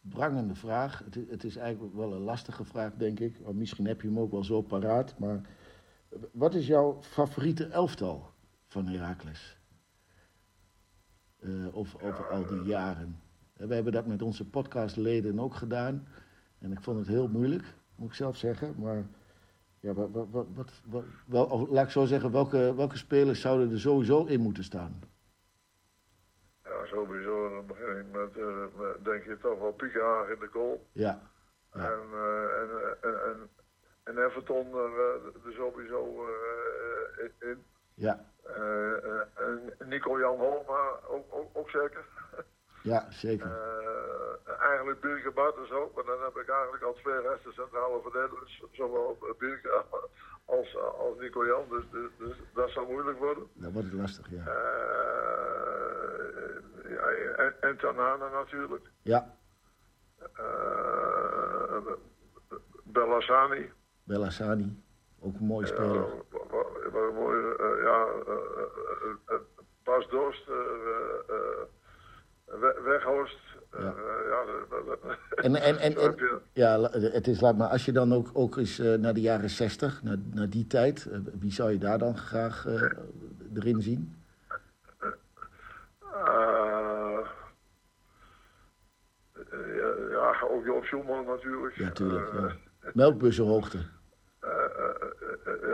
brangende 0.00 0.54
vraag. 0.54 1.02
Het, 1.04 1.18
het 1.30 1.44
is 1.44 1.56
eigenlijk 1.56 1.94
wel 1.94 2.12
een 2.12 2.20
lastige 2.22 2.64
vraag, 2.64 2.94
denk 2.94 3.20
ik. 3.20 3.36
Of 3.42 3.54
misschien 3.54 3.86
heb 3.86 4.00
je 4.00 4.08
hem 4.08 4.18
ook 4.18 4.30
wel 4.30 4.44
zo 4.44 4.62
paraat. 4.62 5.18
Maar 5.18 5.40
wat 6.32 6.54
is 6.54 6.66
jouw 6.66 7.02
favoriete 7.02 7.66
elftal 7.66 8.30
van 8.66 8.86
Heracles? 8.86 9.58
Eh, 11.38 11.76
over, 11.76 12.02
over 12.02 12.28
al 12.30 12.46
die 12.46 12.62
jaren. 12.62 13.21
We 13.68 13.74
hebben 13.74 13.92
dat 13.92 14.06
met 14.06 14.22
onze 14.22 14.50
podcastleden 14.50 15.38
ook 15.38 15.54
gedaan. 15.54 16.06
En 16.58 16.72
ik 16.72 16.80
vond 16.80 16.98
het 16.98 17.08
heel 17.08 17.28
moeilijk, 17.28 17.64
moet 17.94 18.08
ik 18.08 18.14
zelf 18.14 18.36
zeggen. 18.36 18.74
Maar 18.78 19.04
ja, 19.80 19.92
wat, 19.92 20.28
wat, 20.30 20.46
wat, 20.84 21.04
wel, 21.26 21.68
laat 21.70 21.84
ik 21.84 21.90
zo 21.90 22.04
zeggen, 22.04 22.32
welke, 22.32 22.74
welke 22.76 22.96
spelers 22.96 23.40
zouden 23.40 23.70
er 23.70 23.80
sowieso 23.80 24.24
in 24.24 24.40
moeten 24.40 24.64
staan? 24.64 25.00
Ja, 26.64 26.86
sowieso. 26.86 27.48
Dan 27.50 27.66
begin 27.66 27.98
ik 27.98 28.12
met, 28.12 28.36
eh, 28.36 29.04
denk 29.04 29.24
je 29.24 29.38
toch 29.40 29.58
wel 29.58 29.72
Pieke 29.72 30.00
Haag 30.00 30.28
in 30.28 30.40
de 30.40 30.48
goal. 30.52 30.86
Ja, 30.92 31.20
Ja. 31.72 31.90
En, 31.90 32.00
eh, 32.12 32.60
en, 32.60 32.70
eh, 32.70 33.10
en, 33.10 33.24
en, 33.24 33.48
en 34.02 34.24
Everton 34.24 34.66
er, 34.74 35.52
sowieso 35.52 36.26
in. 37.38 37.64
ja, 37.94 38.24
en 39.34 39.72
Nico 39.88 40.18
Jan 40.18 40.38
Holma 40.38 40.98
ook, 41.08 41.34
ook, 41.34 41.50
ook 41.52 41.70
zeker. 41.70 42.04
Ja, 42.82 43.06
zeker. 43.10 43.46
Eh, 43.46 44.60
eigenlijk 44.60 45.00
Birke 45.00 45.30
Bartens 45.30 45.70
ook, 45.70 45.94
maar 45.94 46.04
dan 46.04 46.22
heb 46.22 46.36
ik 46.36 46.48
eigenlijk 46.48 46.82
al 46.82 46.92
twee 46.92 47.20
resten 47.20 47.52
centrale 47.52 48.00
verdedigers. 48.02 48.62
Zowel 48.72 49.18
Birke 49.38 49.84
als, 50.44 50.76
als 50.76 51.18
Nico 51.18 51.46
Jan, 51.46 51.64
dus, 51.70 51.84
dus, 51.90 52.10
dus 52.18 52.36
dat 52.54 52.70
zal 52.70 52.86
moeilijk 52.86 53.18
worden. 53.18 53.46
Dat 53.54 53.72
wordt 53.72 53.92
lastig, 53.92 54.30
ja. 54.30 54.46
Eh, 54.46 54.54
ja 56.90 57.06
en, 57.36 57.54
en 57.60 57.76
Tanana 57.76 58.28
natuurlijk. 58.28 58.90
Ja, 59.02 59.34
Eh, 60.32 61.92
Bellassani. 62.84 63.72
Bellassani, 64.04 64.82
ook 65.20 65.34
een 65.34 65.46
mooie 65.46 65.66
speler. 65.66 66.06
Ja, 67.82 68.06
eh, 68.26 68.36
ja, 69.28 69.40
Bas 69.82 70.08
Dorst, 70.08 70.48
Weghorst. 72.84 73.38
Ja. 73.78 73.78
eh, 73.78 73.94
ja, 74.28 74.44
En, 75.44 75.54
en, 75.56 75.78
en, 75.78 76.16
ja, 76.52 76.80
het 76.90 77.26
is 77.26 77.40
laat 77.40 77.56
maar 77.56 77.68
als 77.68 77.84
je 77.84 77.92
dan 77.92 78.14
ook, 78.14 78.28
ook 78.32 78.56
eens 78.56 78.78
eh, 78.78 78.94
naar 78.94 79.14
de 79.14 79.20
jaren 79.20 79.50
60, 79.50 80.02
naar, 80.02 80.16
naar 80.34 80.48
die 80.50 80.66
tijd, 80.66 81.06
eh, 81.06 81.18
wie 81.40 81.52
zou 81.52 81.70
je 81.70 81.78
daar 81.78 81.98
dan 81.98 82.16
graag 82.16 82.66
erin 83.54 83.82
zien? 83.82 84.16
Ja, 89.50 89.94
ja, 90.10 90.40
ook 90.50 90.64
Joop 90.64 90.84
Schumann 90.84 91.26
natuurlijk. 91.26 91.74
Ja, 91.74 91.90
tuurlijk. 91.90 92.30
Ja. 92.82 92.90
Melkbussenhoogte. 92.94 93.78
ja, 93.78 93.84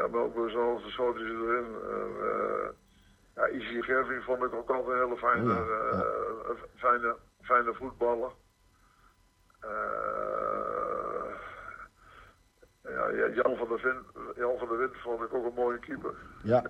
de 0.09 0.85
schoten 0.87 1.21
ze 1.21 1.27
erin. 1.47 1.67
Eh, 3.39 3.45
eh, 3.45 3.51
ja, 3.53 3.57
Izzy 3.59 3.83
Gerving 3.83 4.25
vond 4.25 4.43
ik 4.45 4.55
ook 4.55 4.71
altijd 4.71 4.89
een 5.01 5.05
hele 5.05 5.17
fijne, 5.17 5.53
ja, 5.53 5.61
ja. 5.61 6.03
eh, 6.49 6.51
fijne, 6.77 7.17
fijne 7.43 7.75
voetballer. 7.75 8.31
Eh, 9.61 11.35
ja, 12.83 13.09
ja, 13.09 13.29
Jan 13.29 13.57
van 13.57 13.69
der 13.69 13.81
Wind, 13.83 14.37
Jan 14.37 14.59
van 14.59 14.69
der 14.69 14.79
Wind 14.79 14.97
vond 14.97 15.23
ik 15.23 15.35
ook 15.35 15.45
een 15.45 15.55
mooie 15.55 15.79
keeper. 15.79 16.15
Ja. 16.43 16.63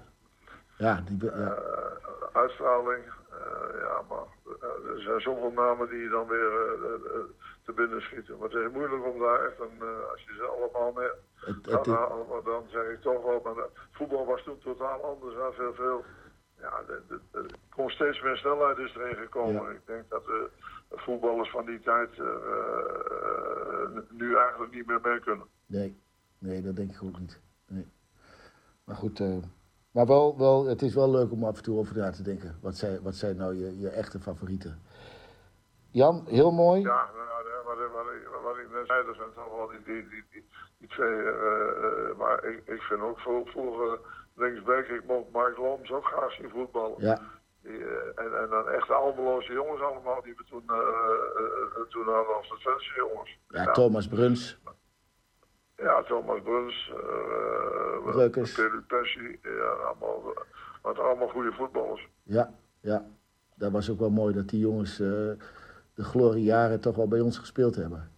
Ja, 0.76 1.02
die, 1.06 1.24
ja. 1.24 1.30
Eh, 1.30 1.92
uitstraling. 2.32 3.04
eh, 3.30 3.80
ja, 3.80 4.02
maar 4.08 4.26
eh, 4.60 4.90
er 4.94 5.00
zijn 5.00 5.20
zoveel 5.20 5.50
namen 5.52 5.88
die 5.88 5.98
je 6.02 6.08
dan 6.08 6.26
weer 6.26 6.52
eh, 6.52 6.92
eh, 7.14 7.20
te 7.64 7.72
binnen 7.72 8.00
schieten. 8.02 8.38
Maar 8.38 8.48
het 8.48 8.62
is 8.66 8.72
moeilijk 8.72 9.04
om 9.04 9.18
daar 9.20 9.44
echt 9.44 9.60
een, 9.60 9.76
eh, 9.80 10.10
als 10.10 10.22
je 10.22 10.34
ze 10.34 10.42
allemaal 10.42 10.92
mee 10.92 11.08
Het, 11.34 11.56
gaat 11.62 11.78
het, 11.78 11.86
is- 11.86 11.92
halen, 11.92 12.26
maar 12.28 12.42
dan 12.42 12.64
zeg 12.68 12.82
ik 12.88 13.00
toch 13.00 13.22
wel, 13.22 13.40
maar 13.44 13.64
voetbal 13.92 14.26
was 14.26 14.42
toen 14.42 14.58
totaal 14.58 15.02
anders. 15.04 15.34
Hè, 15.34 15.52
veel, 15.52 15.74
veel, 15.74 16.04
ja, 16.60 16.82
de- 16.86 17.02
de- 17.08 17.20
de- 17.30 17.38
er 17.38 17.58
kon 17.74 17.90
steeds 17.90 18.22
meer 18.22 18.36
snelheid 18.36 18.78
is 18.78 18.94
erin 18.94 19.16
gekomen. 19.16 19.62
Ja. 19.62 19.68
Ik 19.70 19.86
denk 19.86 20.08
dat 20.08 20.24
de 20.26 20.50
voetballers 20.90 21.50
van 21.50 21.66
die 21.66 21.80
tijd 21.80 22.10
eh, 22.18 22.26
eh, 22.26 24.02
nu 24.10 24.36
eigenlijk 24.36 24.72
niet 24.74 24.86
meer 24.86 25.00
mee 25.02 25.20
kunnen. 25.20 25.46
nee, 25.66 26.00
nee, 26.38 26.62
dat 26.62 26.76
denk 26.76 26.90
ik 26.92 27.02
ook 27.02 27.18
niet. 27.18 27.40
Nee. 27.66 27.86
Maar 28.84 28.96
goed, 28.96 29.20
eh, 29.20 29.36
maar 29.90 30.06
wel, 30.06 30.38
wel, 30.38 30.66
het 30.66 30.82
is 30.82 30.94
wel 30.94 31.10
leuk 31.10 31.32
om 31.32 31.44
af 31.44 31.56
en 31.56 31.62
toe 31.62 31.78
over 31.78 31.96
na 31.96 32.10
te 32.10 32.22
denken. 32.22 32.58
Wat 32.62 32.76
zijn, 32.76 33.02
wat 33.02 33.14
zijn 33.14 33.36
nou 33.36 33.54
je, 33.54 33.78
je 33.78 33.88
echte 33.88 34.20
favorieten? 34.20 34.82
Jan, 35.90 36.24
heel 36.26 36.52
mooi. 36.52 36.80
Ja, 36.80 37.10
nou 37.16 37.28
wat, 37.64 37.78
wat, 37.92 38.06
ik, 38.14 38.28
wat 38.42 38.56
ik 38.56 38.70
net 38.70 38.86
zei, 38.86 39.06
dat 39.06 39.14
zijn 39.14 39.28
toch 39.34 39.56
wel 39.56 39.68
die, 39.68 39.82
die, 39.82 40.08
die, 40.08 40.24
die, 40.30 40.44
die 40.78 40.88
twee. 40.88 41.22
maar 42.16 42.44
ik, 42.44 42.62
ik 42.66 42.82
vind 42.82 43.00
ook 43.00 43.20
voor, 43.20 43.48
voor 43.48 44.00
linksback, 44.38 44.86
ik 44.86 45.04
mocht 45.06 45.30
Mark 45.32 45.56
Loms 45.56 45.90
ook 45.90 46.04
graag 46.04 46.32
zien 46.32 46.50
voetballen. 46.50 46.96
Ja, 46.98 47.20
Die, 47.62 47.84
eh, 47.84 48.24
en, 48.24 48.38
en 48.42 48.48
dan 48.50 48.68
echt 48.68 48.90
Almeloze 48.90 49.52
jongens 49.52 49.82
allemaal 49.82 50.22
die 50.22 50.34
we 50.36 50.44
toen, 50.50 50.62
eh, 50.66 50.76
eh, 50.76 51.88
toen 51.88 52.04
hadden 52.04 52.36
als 52.36 52.48
de 52.48 52.56
Twentse 52.58 52.92
jongens. 52.96 53.38
ja, 53.48 53.72
Thomas 53.72 54.08
Bruns. 54.08 54.58
Ja, 55.76 56.02
Thomas 56.02 56.40
Bruns, 56.42 56.92
Breukers. 58.04 58.54
Peter 58.54 58.82
Pessi, 58.86 59.38
ja, 59.42 59.68
allemaal, 59.68 60.34
wat 60.82 60.98
allemaal 60.98 61.28
goede 61.28 61.52
voetballers. 61.52 62.08
Ja, 62.22 62.54
ja. 62.80 63.04
Dat 63.54 63.72
was 63.72 63.90
ook 63.90 63.98
wel 63.98 64.10
mooi 64.10 64.34
dat 64.34 64.48
die 64.48 64.60
jongens 64.60 64.96
de 64.96 65.36
gloriejaren 65.96 66.80
toch 66.80 66.96
wel 66.96 67.08
bij 67.08 67.20
ons 67.20 67.38
gespeeld 67.38 67.76
hebben. 67.76 68.10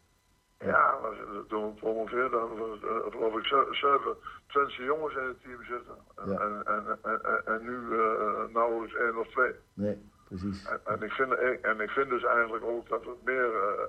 Toen 1.51 1.74
we 1.82 2.78
eh, 2.82 3.12
geloof 3.12 3.36
ik 3.38 3.44
ze- 3.44 3.68
zeven 3.70 4.16
Twentse 4.46 4.82
jongens 4.84 5.14
in 5.14 5.22
het 5.26 5.42
team 5.42 5.62
zitten. 5.64 5.96
En, 6.16 6.30
Ja. 6.30 6.38
en, 6.38 6.98
en, 7.03 7.44
en, 7.44 7.62
nu 7.62 7.76
uh, 7.96 8.44
nauwelijks 8.53 8.94
één 8.94 9.16
of 9.18 9.28
twee. 9.28 9.53
Nee, 9.74 10.11
precies. 10.28 10.64
En, 10.66 10.80
en, 10.84 11.03
ik 11.03 11.12
vind, 11.12 11.34
en 11.62 11.80
ik 11.80 11.90
vind 11.90 12.09
dus 12.09 12.24
eigenlijk 12.24 12.64
ook 12.64 12.88
dat 12.88 13.05
het 13.05 13.22
meer 13.24 13.55
eh, 13.55 13.82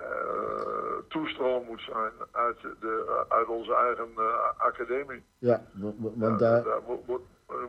eh, 0.00 0.98
toestroom 1.08 1.64
moet 1.66 1.80
zijn 1.80 2.12
uit, 2.32 2.60
de, 2.80 3.24
uit 3.28 3.46
onze 3.48 3.74
eigen 3.74 4.08
academie. 4.58 5.24
Ja, 5.38 5.64
wa- 5.74 5.92
wa- 5.98 6.10
want 6.16 6.38
daar, 6.38 6.62
daar 6.64 6.82
moet, 6.86 7.06
moet, 7.06 7.20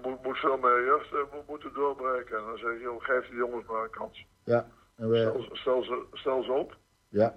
moet, 0.02 0.24
moet 0.24 0.38
veel 0.38 0.58
meer 0.58 0.86
jeugd 0.86 1.12
moet, 1.12 1.48
moeten 1.48 1.74
doorbreken. 1.74 2.38
En 2.38 2.44
dan 2.46 2.58
zeg 2.58 2.74
je, 2.74 2.80
joh, 2.80 3.04
geef 3.04 3.26
die 3.28 3.36
jongens 3.38 3.66
maar 3.68 3.84
een 3.84 3.90
kans. 3.90 4.26
ja, 4.44 4.68
en 4.98 5.10
we, 5.10 5.18
Stel, 5.18 5.46
stel, 5.56 5.84
ze, 5.84 6.06
stel 6.12 6.44
ze 6.44 6.52
op. 6.52 6.76
ja, 7.08 7.34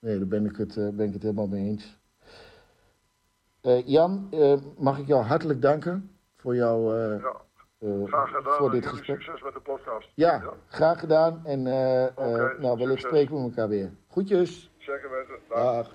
nee, 0.00 0.18
daar 0.18 0.26
ben 0.28 0.44
ik 0.46 0.56
het, 0.56 0.76
eh, 0.76 0.88
ben 0.88 1.06
ik 1.06 1.12
het 1.12 1.22
helemaal 1.22 1.46
mee 1.46 1.64
eens. 1.68 1.98
Eh, 3.60 3.86
Jan, 3.86 4.28
eh, 4.30 4.54
mag 4.78 4.98
ik 4.98 5.06
jou 5.06 5.22
hartelijk 5.24 5.62
danken 5.62 6.10
voor 6.36 6.54
jouw 6.54 6.94
eh, 6.94 7.20
Ja, 7.20 8.06
graag 8.06 8.30
gedaan. 8.30 8.52
voor 8.56 8.70
dit 8.70 8.86
gesprek. 8.86 9.20
succes 9.20 9.42
met 9.42 9.52
de 9.54 9.60
podcast. 9.60 10.08
Ja, 10.14 10.42
graag 10.66 11.00
gedaan 11.00 11.40
en 11.46 11.60
Oké, 11.60 12.12
nou, 12.58 12.58
wellicht 12.60 12.78
succes. 12.88 13.00
spreken 13.02 13.34
we 13.36 13.42
elkaar 13.42 13.68
weer. 13.68 13.90
Groetjes. 14.10 14.70
Zeker 14.78 15.10
weten. 15.10 15.34
Dag. 15.48 15.58
Dag. 15.58 15.94